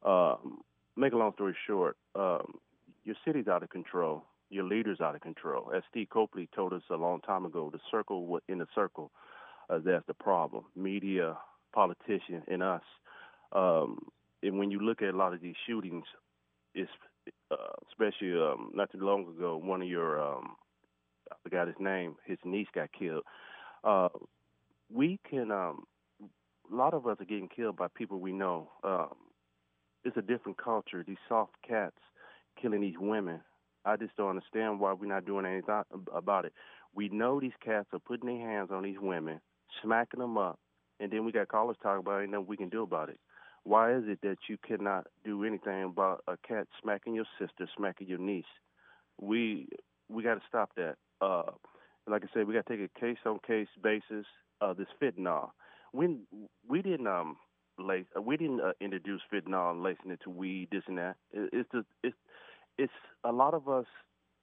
Um, 0.04 0.62
make 0.96 1.14
a 1.14 1.18
long 1.18 1.34
story 1.34 1.56
short, 1.66 1.98
um, 2.16 2.60
your 3.04 3.16
city's 3.26 3.48
out 3.48 3.64
of 3.64 3.70
control. 3.70 4.24
Your 4.50 4.64
leaders 4.64 5.00
out 5.02 5.16
of 5.16 5.22
control. 5.22 5.72
As 5.76 5.84
Steve 5.90 6.08
Copley 6.10 6.50
told 6.56 6.74
us 6.74 6.82
a 6.90 6.96
long 6.96 7.22
time 7.22 7.46
ago, 7.46 7.70
the 7.72 7.80
circle 7.92 8.40
in 8.48 8.58
the 8.58 8.68
circle, 8.74 9.12
uh, 9.70 9.80
that's 9.84 10.06
the 10.08 10.14
problem. 10.14 10.66
Media, 10.76 11.38
politicians, 11.74 12.44
and 12.48 12.64
us. 12.64 12.82
Um, 13.52 14.00
and 14.42 14.58
when 14.58 14.72
you 14.72 14.80
look 14.80 15.02
at 15.02 15.14
a 15.14 15.18
lot 15.18 15.34
of 15.34 15.42
these 15.42 15.56
shootings, 15.68 16.06
it's 16.74 16.90
uh, 17.52 17.56
especially 17.90 18.34
um, 18.34 18.72
not 18.74 18.92
too 18.92 19.00
long 19.00 19.28
ago, 19.28 19.58
one 19.58 19.82
of 19.82 19.88
your 19.88 20.20
um, 20.22 20.56
I 21.32 21.36
forgot 21.44 21.68
his 21.68 21.76
name. 21.80 22.16
His 22.26 22.38
niece 22.44 22.68
got 22.74 22.90
killed. 22.98 23.24
Uh, 23.84 24.10
we 24.92 25.20
can. 25.30 25.52
Um, 25.52 25.84
a 26.72 26.76
lot 26.76 26.94
of 26.94 27.08
us 27.08 27.18
are 27.20 27.26
getting 27.26 27.50
killed 27.50 27.76
by 27.78 27.88
people 27.96 28.20
we 28.20 28.32
know. 28.32 28.70
Um, 28.84 29.16
it's 30.04 30.18
a 30.18 30.22
different 30.22 30.58
culture. 30.64 31.04
These 31.06 31.18
soft 31.28 31.54
cats 31.68 31.98
killing 32.62 32.82
these 32.82 32.96
women. 33.00 33.42
I 33.86 33.96
just 33.96 34.16
don't 34.18 34.30
understand 34.30 34.80
why 34.80 34.94
we're 34.94 35.08
not 35.08 35.26
doing 35.26 35.46
anything 35.46 35.84
about 36.14 36.46
it. 36.46 36.54
We 36.96 37.10
know 37.10 37.40
these 37.40 37.52
cats 37.64 37.88
are 37.94 38.00
putting 38.00 38.28
their 38.28 38.48
hands 38.50 38.70
on 38.72 38.84
these 38.84 39.00
women, 39.00 39.40
smacking 39.82 40.20
them 40.20 40.38
up, 40.38 40.60
and 41.00 41.12
then 41.12 41.26
we 41.26 41.32
got 41.32 41.48
callers 41.48 41.78
talking 41.82 42.00
about 42.00 42.22
and 42.22 42.32
nothing 42.32 42.48
we 42.48 42.58
can 42.58 42.70
do 42.70 42.84
about 42.84 43.10
it. 43.10 43.20
Why 43.64 43.94
is 43.94 44.04
it 44.08 44.20
that 44.24 44.38
you 44.48 44.58
cannot 44.66 45.08
do 45.24 45.44
anything 45.44 45.84
about 45.84 46.24
a 46.28 46.38
cat 46.48 46.68
smacking 46.82 47.16
your 47.16 47.26
sister, 47.40 47.68
smacking 47.78 48.08
your 48.08 48.18
niece? 48.18 48.46
We 49.20 49.68
we 50.10 50.24
got 50.24 50.36
to 50.36 50.42
stop 50.48 50.72
that. 50.76 50.96
Uh, 51.22 51.52
like 52.08 52.24
I 52.24 52.28
said, 52.34 52.48
we 52.48 52.54
got 52.54 52.66
to 52.66 52.78
take 52.78 52.90
a 52.96 53.00
case 53.00 53.18
on 53.26 53.40
case 53.46 53.68
basis. 53.82 54.26
Uh, 54.62 54.74
this 54.74 54.88
fentanyl, 55.02 55.52
we 55.94 56.18
we 56.68 56.82
didn't 56.82 57.08
um 57.08 57.38
lace, 57.78 58.06
we 58.22 58.38
didn't 58.38 58.60
uh, 58.62 58.74
introduce 58.82 59.22
fentanyl 59.32 59.72
and 59.72 59.84
lacing 59.84 60.12
it 60.12 60.20
to 60.24 60.30
weed, 60.30 60.68
this 60.72 60.84
and 60.88 60.98
that. 60.98 61.16
It, 61.32 61.50
it's 61.54 61.70
just 61.72 61.88
it's 62.04 62.16
it's 62.80 62.94
a 63.26 63.32
lot 63.32 63.54
of 63.54 63.68
us 63.68 63.86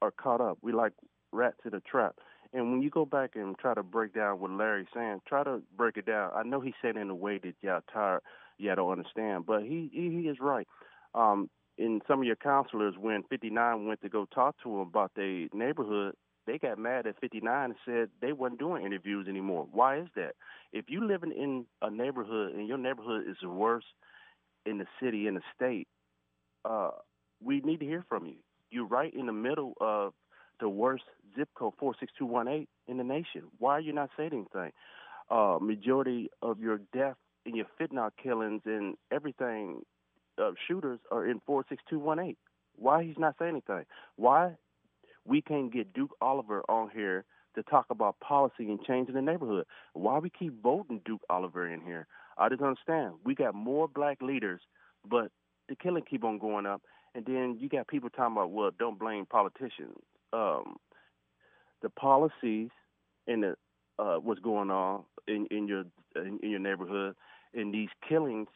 are 0.02 0.10
caught 0.10 0.40
up. 0.40 0.58
We 0.60 0.72
like 0.72 0.92
rats 1.32 1.58
in 1.64 1.74
a 1.74 1.80
trap. 1.80 2.16
And 2.52 2.70
when 2.70 2.82
you 2.82 2.90
go 2.90 3.04
back 3.04 3.30
and 3.34 3.58
try 3.58 3.74
to 3.74 3.82
break 3.82 4.14
down 4.14 4.38
what 4.38 4.50
Larry's 4.50 4.86
saying, 4.94 5.22
try 5.26 5.42
to 5.42 5.62
break 5.76 5.96
it 5.96 6.06
down. 6.06 6.30
I 6.34 6.42
know 6.42 6.60
he 6.60 6.74
said 6.80 6.96
in 6.96 7.10
a 7.10 7.14
way 7.14 7.38
that 7.38 7.54
y'all 7.62 7.80
tired, 7.92 8.20
y'all 8.58 8.76
don't 8.76 8.92
understand, 8.92 9.46
but 9.46 9.62
he 9.62 9.90
he, 9.92 10.10
he 10.10 10.28
is 10.28 10.36
right. 10.40 10.68
Um, 11.14 11.48
in 11.78 12.00
some 12.06 12.20
of 12.20 12.26
your 12.26 12.36
counselors, 12.36 12.94
when 12.98 13.22
59 13.24 13.86
went 13.86 14.00
to 14.02 14.08
go 14.08 14.26
talk 14.34 14.56
to 14.62 14.70
him 14.70 14.80
about 14.80 15.12
their 15.16 15.48
neighborhood, 15.52 16.14
they 16.46 16.58
got 16.58 16.78
mad 16.78 17.06
at 17.06 17.20
59 17.20 17.64
and 17.64 17.74
said 17.84 18.08
they 18.20 18.32
wasn't 18.32 18.60
doing 18.60 18.86
interviews 18.86 19.26
anymore. 19.28 19.66
Why 19.72 19.98
is 19.98 20.08
that? 20.14 20.32
If 20.72 20.86
you 20.88 21.06
living 21.06 21.32
in 21.32 21.66
a 21.82 21.90
neighborhood 21.90 22.54
and 22.54 22.68
your 22.68 22.78
neighborhood 22.78 23.24
is 23.28 23.36
the 23.42 23.48
worst 23.48 23.86
in 24.64 24.78
the 24.78 24.86
city 25.02 25.26
in 25.26 25.34
the 25.34 25.42
state, 25.54 25.88
uh, 26.64 26.90
we 27.42 27.60
need 27.60 27.80
to 27.80 27.86
hear 27.86 28.04
from 28.08 28.26
you. 28.26 28.36
You're 28.70 28.86
right 28.86 29.12
in 29.14 29.26
the 29.26 29.32
middle 29.32 29.74
of 29.80 30.12
the 30.60 30.68
worst 30.68 31.04
zip 31.36 31.48
code 31.54 31.74
46218 31.78 32.66
in 32.88 32.96
the 32.96 33.04
nation. 33.04 33.48
Why 33.58 33.72
are 33.72 33.80
you 33.80 33.92
not 33.92 34.10
saying 34.16 34.30
anything? 34.32 34.72
Uh, 35.30 35.58
majority 35.60 36.30
of 36.42 36.60
your 36.60 36.80
death 36.92 37.16
and 37.44 37.56
your 37.56 37.66
fentanyl 37.80 38.10
killings 38.22 38.62
and 38.64 38.96
everything 39.12 39.82
uh, 40.38 40.52
shooters 40.66 41.00
are 41.10 41.26
in 41.26 41.40
46218. 41.46 42.36
Why 42.76 43.04
he's 43.04 43.18
not 43.18 43.36
saying 43.38 43.52
anything? 43.52 43.86
Why 44.16 44.56
we 45.24 45.42
can't 45.42 45.72
get 45.72 45.92
Duke 45.92 46.12
Oliver 46.20 46.62
on 46.68 46.90
here 46.90 47.24
to 47.54 47.62
talk 47.62 47.86
about 47.90 48.20
policy 48.20 48.70
and 48.70 48.82
change 48.82 49.08
in 49.08 49.14
the 49.14 49.22
neighborhood? 49.22 49.64
Why 49.94 50.18
we 50.18 50.30
keep 50.30 50.62
voting 50.62 51.00
Duke 51.04 51.22
Oliver 51.30 51.72
in 51.72 51.80
here? 51.80 52.06
I 52.38 52.48
just 52.48 52.62
understand. 52.62 53.14
We 53.24 53.34
got 53.34 53.54
more 53.54 53.88
black 53.88 54.20
leaders, 54.20 54.60
but 55.08 55.30
the 55.68 55.74
killing 55.74 56.04
keep 56.08 56.22
on 56.22 56.38
going 56.38 56.66
up. 56.66 56.82
And 57.16 57.24
then 57.24 57.56
you 57.58 57.70
got 57.70 57.88
people 57.88 58.10
talking 58.10 58.32
about, 58.36 58.50
well, 58.50 58.70
don't 58.78 58.98
blame 58.98 59.24
politicians. 59.24 59.96
Um, 60.34 60.76
the 61.80 61.88
policies 61.88 62.68
and 63.26 63.42
the 63.42 63.54
uh, 63.98 64.16
what's 64.16 64.40
going 64.40 64.70
on 64.70 65.04
in, 65.26 65.46
in 65.50 65.66
your 65.66 65.84
in, 66.14 66.38
in 66.42 66.50
your 66.50 66.60
neighborhood 66.60 67.16
and 67.54 67.72
these 67.72 67.88
killings, 68.06 68.48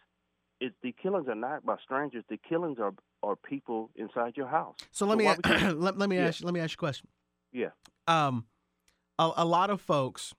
it, 0.60 0.74
the 0.82 0.92
killings 1.02 1.26
are 1.26 1.34
not 1.34 1.64
by 1.64 1.76
strangers. 1.82 2.22
The 2.28 2.36
killings 2.36 2.78
are 2.78 2.92
are 3.22 3.34
people 3.34 3.88
inside 3.96 4.36
your 4.36 4.48
house. 4.48 4.76
So 4.90 5.06
let 5.06 5.16
me 5.16 5.24
why 5.24 5.36
a- 5.42 5.66
we 5.66 5.72
let, 5.72 5.96
let 5.96 6.10
me 6.10 6.16
Yeah. 6.16 6.26
ask 6.26 6.44
let 6.44 6.52
me 6.52 6.60
ask 6.60 6.72
you 6.72 6.76
a 6.76 6.84
question. 6.86 7.08
Yeah. 7.52 7.70
Um, 8.06 8.44
a, 9.18 9.30
a 9.38 9.44
lot 9.46 9.70
of 9.70 9.80
folks, 9.80 10.34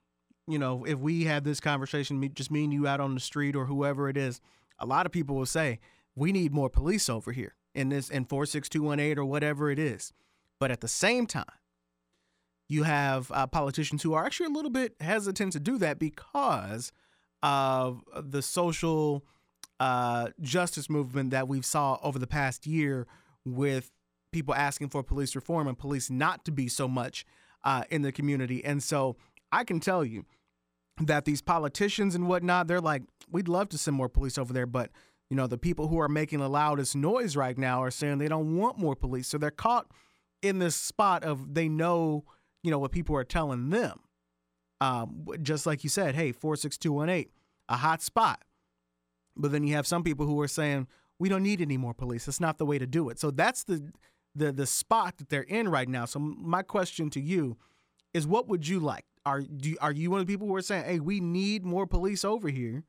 you 0.47 0.59
know, 0.59 0.85
if 0.85 0.99
we 0.99 1.23
had 1.23 1.43
this 1.43 1.59
conversation, 1.59 2.29
just 2.35 2.51
me 2.51 2.65
and 2.65 2.73
you 2.73 2.85
out 2.85 2.99
on 2.99 3.15
the 3.15 3.19
street 3.19 3.55
or 3.55 3.65
whoever 3.65 4.09
it 4.09 4.17
is, 4.17 4.41
a 4.77 4.85
lot 4.85 5.07
of 5.07 5.11
people 5.11 5.35
will 5.35 5.47
say 5.47 5.79
we 6.15 6.31
need 6.31 6.53
more 6.53 6.69
police 6.69 7.09
over 7.09 7.31
here 7.31 7.55
in 7.73 7.89
this 7.89 8.09
in 8.09 8.25
four 8.25 8.45
six 8.45 8.69
two 8.69 8.83
one 8.83 8.99
eight 8.99 9.17
or 9.17 9.25
whatever 9.25 9.69
it 9.69 9.79
is. 9.79 10.13
But 10.59 10.71
at 10.71 10.81
the 10.81 10.87
same 10.87 11.25
time, 11.25 11.45
you 12.69 12.83
have 12.83 13.31
uh, 13.31 13.47
politicians 13.47 14.03
who 14.03 14.13
are 14.13 14.25
actually 14.25 14.47
a 14.47 14.49
little 14.49 14.71
bit 14.71 14.95
hesitant 14.99 15.53
to 15.53 15.59
do 15.59 15.77
that 15.79 15.99
because 15.99 16.91
of 17.43 18.03
the 18.15 18.41
social 18.41 19.25
uh, 19.79 20.29
justice 20.39 20.89
movement 20.89 21.31
that 21.31 21.47
we've 21.47 21.65
saw 21.65 21.97
over 22.03 22.19
the 22.19 22.27
past 22.27 22.67
year 22.67 23.07
with 23.43 23.91
people 24.31 24.53
asking 24.53 24.89
for 24.89 25.03
police 25.03 25.35
reform 25.35 25.67
and 25.67 25.77
police 25.77 26.09
not 26.09 26.45
to 26.45 26.51
be 26.51 26.67
so 26.67 26.87
much 26.87 27.25
uh, 27.63 27.83
in 27.89 28.03
the 28.03 28.11
community. 28.11 28.63
And 28.63 28.81
so 28.81 29.17
I 29.51 29.63
can 29.63 29.79
tell 29.79 30.05
you 30.05 30.25
that 31.01 31.25
these 31.25 31.41
politicians 31.41 32.15
and 32.15 32.27
whatnot, 32.27 32.67
they're 32.67 32.79
like, 32.79 33.03
we'd 33.29 33.47
love 33.47 33.69
to 33.69 33.77
send 33.77 33.97
more 33.97 34.09
police 34.09 34.37
over 34.37 34.53
there, 34.53 34.67
but 34.67 34.91
you 35.31 35.37
know, 35.37 35.47
the 35.47 35.57
people 35.57 35.87
who 35.87 35.97
are 36.01 36.09
making 36.09 36.39
the 36.39 36.49
loudest 36.49 36.93
noise 36.93 37.37
right 37.37 37.57
now 37.57 37.81
are 37.81 37.89
saying 37.89 38.17
they 38.17 38.27
don't 38.27 38.57
want 38.57 38.77
more 38.77 38.97
police. 38.97 39.29
So 39.29 39.37
they're 39.37 39.49
caught 39.49 39.87
in 40.41 40.59
this 40.59 40.75
spot 40.75 41.23
of 41.23 41.53
they 41.53 41.69
know, 41.69 42.25
you 42.63 42.69
know, 42.69 42.79
what 42.79 42.91
people 42.91 43.15
are 43.15 43.23
telling 43.23 43.69
them. 43.69 44.01
Um, 44.81 45.25
just 45.41 45.65
like 45.65 45.85
you 45.85 45.89
said, 45.89 46.15
hey, 46.15 46.33
46218, 46.33 47.31
a 47.69 47.77
hot 47.77 48.01
spot. 48.01 48.43
But 49.37 49.53
then 49.53 49.63
you 49.63 49.73
have 49.75 49.87
some 49.87 50.03
people 50.03 50.25
who 50.25 50.37
are 50.41 50.49
saying, 50.49 50.87
we 51.17 51.29
don't 51.29 51.43
need 51.43 51.61
any 51.61 51.77
more 51.77 51.93
police. 51.93 52.25
That's 52.25 52.41
not 52.41 52.57
the 52.57 52.65
way 52.65 52.77
to 52.77 52.85
do 52.85 53.07
it. 53.07 53.17
So 53.17 53.31
that's 53.31 53.63
the 53.63 53.89
the 54.35 54.51
the 54.51 54.65
spot 54.65 55.17
that 55.19 55.29
they're 55.29 55.43
in 55.43 55.69
right 55.69 55.87
now. 55.87 56.03
So 56.03 56.19
my 56.19 56.61
question 56.61 57.09
to 57.11 57.21
you 57.21 57.55
is 58.13 58.27
what 58.27 58.49
would 58.49 58.67
you 58.67 58.81
like? 58.81 59.05
Are 59.25 59.41
do 59.41 59.77
are 59.79 59.93
you 59.93 60.11
one 60.11 60.19
of 60.19 60.27
the 60.27 60.33
people 60.33 60.47
who 60.47 60.55
are 60.55 60.61
saying, 60.61 60.83
"Hey, 60.83 60.99
we 60.99 61.21
need 61.21 61.63
more 61.63 61.87
police 61.87 62.25
over 62.25 62.49
here"? 62.49 62.83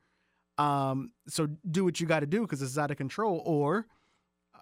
Um, 0.62 1.12
so 1.28 1.48
do 1.70 1.84
what 1.84 2.00
you 2.00 2.06
got 2.06 2.20
to 2.20 2.26
do 2.26 2.42
because 2.42 2.62
it's 2.62 2.78
out 2.78 2.90
of 2.90 2.96
control, 2.96 3.42
or 3.44 3.86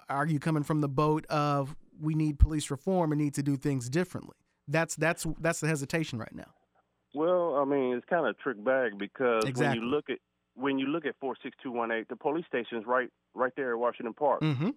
are 0.08 0.26
you 0.26 0.38
coming 0.38 0.62
from 0.62 0.80
the 0.80 0.88
boat 0.88 1.26
of 1.26 1.74
we 2.00 2.14
need 2.14 2.38
police 2.38 2.70
reform 2.70 3.12
and 3.12 3.20
need 3.20 3.34
to 3.34 3.42
do 3.42 3.56
things 3.56 3.88
differently? 3.88 4.36
That's 4.68 4.94
that's 4.96 5.26
that's 5.40 5.60
the 5.60 5.68
hesitation 5.68 6.18
right 6.18 6.34
now. 6.34 6.50
Well, 7.14 7.56
I 7.56 7.64
mean, 7.64 7.94
it's 7.96 8.06
kind 8.08 8.26
of 8.26 8.36
a 8.38 8.42
trick 8.42 8.62
bag 8.64 8.98
because 8.98 9.42
Exactly. 9.44 9.78
when 9.78 9.84
you 9.88 9.90
look 9.94 10.10
at 10.10 10.18
when 10.54 10.78
you 10.78 10.86
look 10.86 11.06
at 11.06 11.14
four 11.20 11.34
six 11.42 11.56
two 11.62 11.72
one 11.72 11.90
eight, 11.90 12.08
the 12.08 12.16
police 12.16 12.46
station 12.46 12.78
is 12.78 12.84
right 12.86 13.08
right 13.34 13.52
there 13.56 13.72
at 13.72 13.78
Washington 13.78 14.14
Park, 14.14 14.40
Mm-hmm. 14.42 14.70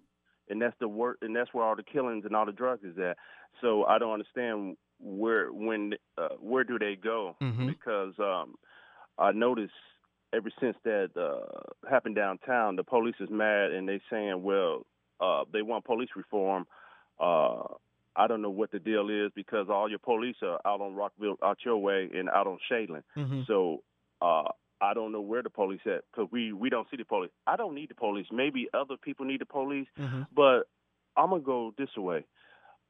and 0.48 0.62
that's 0.62 0.76
the 0.80 0.88
work, 0.88 1.18
and 1.22 1.34
that's 1.34 1.52
where 1.54 1.64
all 1.64 1.76
the 1.76 1.82
killings 1.84 2.24
and 2.24 2.34
all 2.34 2.46
the 2.46 2.52
drugs 2.52 2.82
is 2.84 2.98
at. 2.98 3.16
So 3.60 3.84
I 3.84 3.98
don't 3.98 4.12
understand 4.12 4.76
where 4.98 5.52
when 5.52 5.94
uh, 6.18 6.28
where 6.40 6.64
do 6.64 6.78
they 6.78 6.96
go 6.96 7.36
Mhm. 7.40 7.66
because 7.68 8.14
um, 8.18 8.54
I 9.18 9.30
noticed 9.32 9.72
ever 10.34 10.50
since 10.60 10.76
that 10.84 11.10
uh, 11.16 11.88
happened 11.88 12.16
downtown, 12.16 12.76
the 12.76 12.84
police 12.84 13.14
is 13.20 13.28
mad 13.30 13.72
and 13.72 13.88
they 13.88 14.00
saying, 14.10 14.42
well, 14.42 14.84
uh, 15.20 15.44
they 15.52 15.62
want 15.62 15.84
police 15.84 16.08
reform. 16.16 16.66
Uh, 17.20 17.62
I 18.16 18.26
don't 18.26 18.42
know 18.42 18.50
what 18.50 18.70
the 18.70 18.78
deal 18.78 19.08
is 19.10 19.30
because 19.34 19.66
all 19.70 19.88
your 19.88 19.98
police 19.98 20.36
are 20.42 20.60
out 20.64 20.80
on 20.80 20.94
Rockville, 20.94 21.36
out 21.42 21.58
your 21.64 21.78
way, 21.78 22.08
and 22.14 22.28
out 22.28 22.46
on 22.46 22.58
Shadeland. 22.70 23.02
Mhm. 23.16 23.46
So 23.46 23.82
uh, 24.20 24.44
I 24.80 24.94
don't 24.94 25.12
know 25.12 25.20
where 25.20 25.42
the 25.42 25.50
police 25.50 25.80
at 25.86 26.02
because 26.10 26.30
we 26.30 26.52
we 26.52 26.70
don't 26.70 26.88
see 26.90 26.96
the 26.96 27.04
police. 27.04 27.30
I 27.46 27.56
don't 27.56 27.74
need 27.74 27.88
the 27.90 27.94
police. 27.94 28.26
Maybe 28.30 28.68
other 28.74 28.96
people 28.96 29.24
need 29.26 29.40
the 29.40 29.46
police, 29.46 29.88
Mhm. 29.98 30.26
but 30.34 30.68
I'm 31.16 31.30
gonna 31.30 31.42
go 31.42 31.72
this 31.76 31.96
way. 31.96 32.24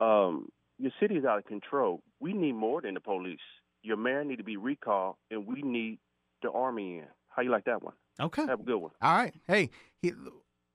Um, 0.00 0.50
your 0.78 0.92
city 1.00 1.16
is 1.16 1.24
out 1.24 1.38
of 1.38 1.44
control. 1.46 2.02
We 2.20 2.32
need 2.32 2.52
more 2.54 2.80
than 2.82 2.94
the 2.94 3.00
police. 3.00 3.40
Your 3.82 3.96
mayor 3.96 4.24
need 4.24 4.36
to 4.38 4.44
be 4.44 4.56
recalled, 4.56 5.16
and 5.30 5.46
we 5.46 5.62
need 5.62 5.98
the 6.42 6.50
army 6.50 6.98
in. 6.98 7.08
How 7.34 7.42
you 7.42 7.50
like 7.50 7.64
that 7.64 7.82
one? 7.82 7.94
Okay. 8.20 8.46
Have 8.46 8.60
a 8.60 8.64
good 8.64 8.76
one. 8.76 8.92
All 9.02 9.16
right. 9.16 9.34
Hey, 9.46 9.70
he 10.00 10.12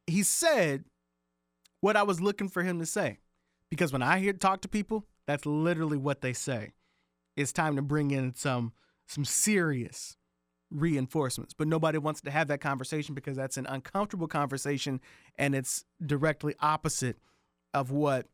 he 0.07 0.23
said 0.23 0.85
what 1.81 1.95
I 1.95 2.03
was 2.03 2.19
looking 2.19 2.49
for 2.49 2.63
him 2.63 2.79
to 2.79 2.85
say. 2.85 3.19
Because 3.69 3.93
when 3.93 4.01
I 4.01 4.19
hear 4.19 4.33
talk 4.33 4.61
to 4.61 4.67
people, 4.67 5.05
that's 5.27 5.45
literally 5.45 5.97
what 5.97 6.21
they 6.21 6.33
say. 6.33 6.73
It's 7.37 7.53
time 7.53 7.75
to 7.75 7.81
bring 7.81 8.11
in 8.11 8.35
some 8.35 8.73
some 9.07 9.25
serious 9.25 10.17
reinforcements. 10.71 11.53
But 11.53 11.67
nobody 11.67 11.97
wants 11.97 12.21
to 12.21 12.31
have 12.31 12.47
that 12.47 12.61
conversation 12.61 13.15
because 13.15 13.37
that's 13.37 13.57
an 13.57 13.65
uncomfortable 13.67 14.27
conversation 14.27 15.01
and 15.37 15.55
it's 15.55 15.85
directly 16.05 16.55
opposite 16.59 17.17
of 17.73 17.91
what 17.91 18.27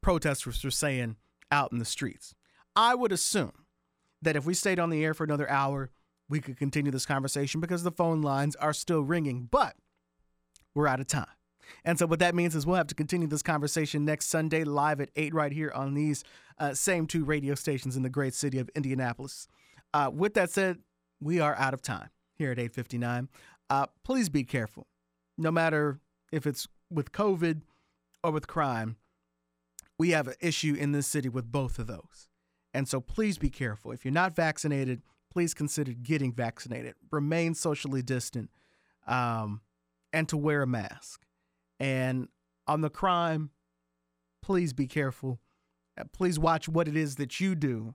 protesters 0.00 0.64
are 0.64 0.70
saying 0.70 1.16
out 1.52 1.72
in 1.72 1.78
the 1.78 1.84
streets. 1.84 2.34
I 2.74 2.94
would 2.94 3.12
assume 3.12 3.66
that 4.22 4.36
if 4.36 4.44
we 4.44 4.54
stayed 4.54 4.78
on 4.78 4.90
the 4.90 5.04
air 5.04 5.14
for 5.14 5.24
another 5.24 5.48
hour, 5.48 5.90
we 6.28 6.40
could 6.40 6.56
continue 6.56 6.90
this 6.90 7.06
conversation 7.06 7.60
because 7.60 7.82
the 7.82 7.90
phone 7.90 8.22
lines 8.22 8.56
are 8.56 8.72
still 8.72 9.02
ringing, 9.02 9.48
but 9.50 9.76
we're 10.74 10.88
out 10.88 11.00
of 11.00 11.06
time. 11.06 11.26
And 11.84 11.98
so, 11.98 12.06
what 12.06 12.20
that 12.20 12.34
means 12.34 12.54
is 12.54 12.66
we'll 12.66 12.76
have 12.76 12.86
to 12.88 12.94
continue 12.94 13.26
this 13.26 13.42
conversation 13.42 14.04
next 14.04 14.26
Sunday 14.26 14.64
live 14.64 15.00
at 15.00 15.10
8 15.16 15.34
right 15.34 15.52
here 15.52 15.72
on 15.74 15.94
these 15.94 16.22
uh, 16.58 16.74
same 16.74 17.06
two 17.06 17.24
radio 17.24 17.54
stations 17.54 17.96
in 17.96 18.02
the 18.02 18.08
great 18.08 18.34
city 18.34 18.58
of 18.58 18.70
Indianapolis. 18.74 19.48
Uh, 19.92 20.10
with 20.12 20.34
that 20.34 20.50
said, 20.50 20.78
we 21.20 21.40
are 21.40 21.54
out 21.56 21.74
of 21.74 21.82
time 21.82 22.10
here 22.36 22.50
at 22.50 22.58
859. 22.58 23.28
Uh, 23.68 23.86
please 24.04 24.28
be 24.28 24.44
careful. 24.44 24.86
No 25.36 25.50
matter 25.50 26.00
if 26.30 26.46
it's 26.46 26.68
with 26.90 27.12
COVID 27.12 27.62
or 28.22 28.30
with 28.30 28.46
crime, 28.46 28.96
we 29.98 30.10
have 30.10 30.28
an 30.28 30.34
issue 30.40 30.74
in 30.78 30.92
this 30.92 31.06
city 31.06 31.28
with 31.28 31.50
both 31.50 31.78
of 31.78 31.86
those. 31.86 32.28
And 32.74 32.86
so 32.86 33.00
please 33.00 33.38
be 33.38 33.48
careful. 33.48 33.92
If 33.92 34.04
you're 34.04 34.12
not 34.12 34.36
vaccinated, 34.36 35.02
please 35.36 35.52
consider 35.52 35.92
getting 35.92 36.32
vaccinated. 36.32 36.94
Remain 37.10 37.52
socially 37.52 38.00
distant 38.00 38.48
um, 39.06 39.60
and 40.10 40.26
to 40.30 40.34
wear 40.34 40.62
a 40.62 40.66
mask. 40.66 41.26
And 41.78 42.28
on 42.66 42.80
the 42.80 42.88
crime, 42.88 43.50
please 44.42 44.72
be 44.72 44.86
careful. 44.86 45.38
Uh, 46.00 46.04
Please 46.10 46.38
watch 46.38 46.70
what 46.70 46.88
it 46.88 46.96
is 46.96 47.16
that 47.16 47.38
you 47.38 47.54
do 47.54 47.94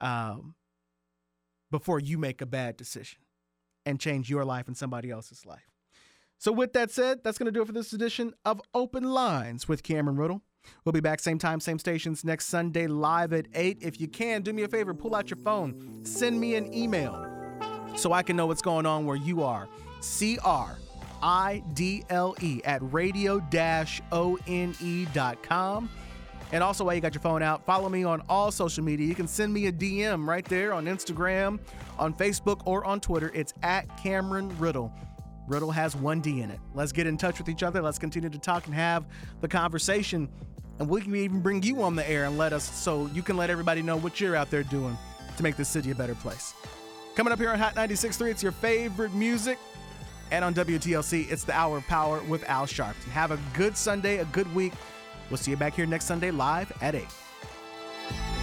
um, 0.00 0.54
before 1.70 2.00
you 2.00 2.16
make 2.16 2.40
a 2.40 2.46
bad 2.46 2.78
decision 2.78 3.18
and 3.84 4.00
change 4.00 4.30
your 4.30 4.42
life 4.42 4.66
and 4.66 4.74
somebody 4.74 5.10
else's 5.10 5.44
life. 5.44 5.68
So, 6.38 6.52
with 6.52 6.72
that 6.72 6.90
said, 6.90 7.22
that's 7.22 7.36
going 7.36 7.48
to 7.48 7.52
do 7.52 7.60
it 7.60 7.66
for 7.66 7.72
this 7.72 7.92
edition 7.92 8.32
of 8.46 8.62
Open 8.72 9.04
Lines 9.04 9.68
with 9.68 9.82
Cameron 9.82 10.16
Ridle. 10.16 10.40
We'll 10.84 10.92
be 10.92 11.00
back 11.00 11.20
same 11.20 11.38
time, 11.38 11.60
same 11.60 11.78
stations 11.78 12.24
next 12.24 12.46
Sunday 12.46 12.86
live 12.86 13.32
at 13.32 13.46
8. 13.54 13.78
If 13.80 14.00
you 14.00 14.08
can, 14.08 14.42
do 14.42 14.52
me 14.52 14.62
a 14.62 14.68
favor, 14.68 14.92
pull 14.94 15.14
out 15.14 15.30
your 15.30 15.38
phone, 15.38 16.04
send 16.04 16.40
me 16.40 16.56
an 16.56 16.74
email 16.74 17.26
so 17.96 18.12
I 18.12 18.22
can 18.22 18.36
know 18.36 18.46
what's 18.46 18.62
going 18.62 18.86
on 18.86 19.06
where 19.06 19.16
you 19.16 19.42
are. 19.42 19.68
C 20.00 20.38
R 20.44 20.78
I 21.22 21.62
D 21.74 22.04
L 22.10 22.34
E 22.40 22.60
at 22.64 22.80
radio 22.92 23.38
one 23.38 25.06
dot 25.12 25.42
com. 25.42 25.88
And 26.50 26.62
also, 26.62 26.84
while 26.84 26.94
you 26.94 27.00
got 27.00 27.14
your 27.14 27.22
phone 27.22 27.42
out, 27.42 27.64
follow 27.64 27.88
me 27.88 28.04
on 28.04 28.22
all 28.28 28.50
social 28.50 28.84
media. 28.84 29.06
You 29.06 29.14
can 29.14 29.28
send 29.28 29.54
me 29.54 29.68
a 29.68 29.72
DM 29.72 30.26
right 30.26 30.44
there 30.44 30.74
on 30.74 30.84
Instagram, 30.84 31.58
on 31.98 32.12
Facebook, 32.12 32.60
or 32.66 32.84
on 32.84 33.00
Twitter. 33.00 33.30
It's 33.34 33.54
at 33.62 33.96
Cameron 33.96 34.50
Ridle. 34.56 34.92
Ridle 35.48 35.72
has 35.72 35.96
one 35.96 36.20
D 36.20 36.42
in 36.42 36.50
it. 36.50 36.60
Let's 36.74 36.92
get 36.92 37.06
in 37.06 37.16
touch 37.16 37.38
with 37.38 37.48
each 37.48 37.62
other. 37.62 37.80
Let's 37.80 37.98
continue 37.98 38.28
to 38.28 38.38
talk 38.38 38.66
and 38.66 38.74
have 38.74 39.06
the 39.40 39.48
conversation. 39.48 40.28
And 40.82 40.90
we 40.90 41.00
can 41.00 41.14
even 41.14 41.38
bring 41.38 41.62
you 41.62 41.80
on 41.80 41.94
the 41.94 42.10
air 42.10 42.24
and 42.24 42.36
let 42.36 42.52
us 42.52 42.68
so 42.68 43.06
you 43.14 43.22
can 43.22 43.36
let 43.36 43.50
everybody 43.50 43.82
know 43.82 43.96
what 43.96 44.20
you're 44.20 44.34
out 44.34 44.50
there 44.50 44.64
doing 44.64 44.98
to 45.36 45.42
make 45.44 45.54
this 45.54 45.68
city 45.68 45.92
a 45.92 45.94
better 45.94 46.16
place. 46.16 46.54
Coming 47.14 47.32
up 47.32 47.38
here 47.38 47.50
on 47.50 47.58
Hot 47.60 47.76
96.3, 47.76 48.32
it's 48.32 48.42
your 48.42 48.50
favorite 48.50 49.14
music. 49.14 49.60
And 50.32 50.44
on 50.44 50.52
WTLC, 50.54 51.30
it's 51.30 51.44
the 51.44 51.52
Hour 51.52 51.76
of 51.76 51.86
Power 51.86 52.20
with 52.24 52.42
Al 52.48 52.66
Sharpton. 52.66 53.10
Have 53.12 53.30
a 53.30 53.38
good 53.54 53.76
Sunday, 53.76 54.18
a 54.18 54.24
good 54.24 54.52
week. 54.56 54.72
We'll 55.30 55.36
see 55.36 55.52
you 55.52 55.56
back 55.56 55.74
here 55.74 55.86
next 55.86 56.06
Sunday 56.06 56.32
live 56.32 56.72
at 56.82 56.96
8. 56.96 58.41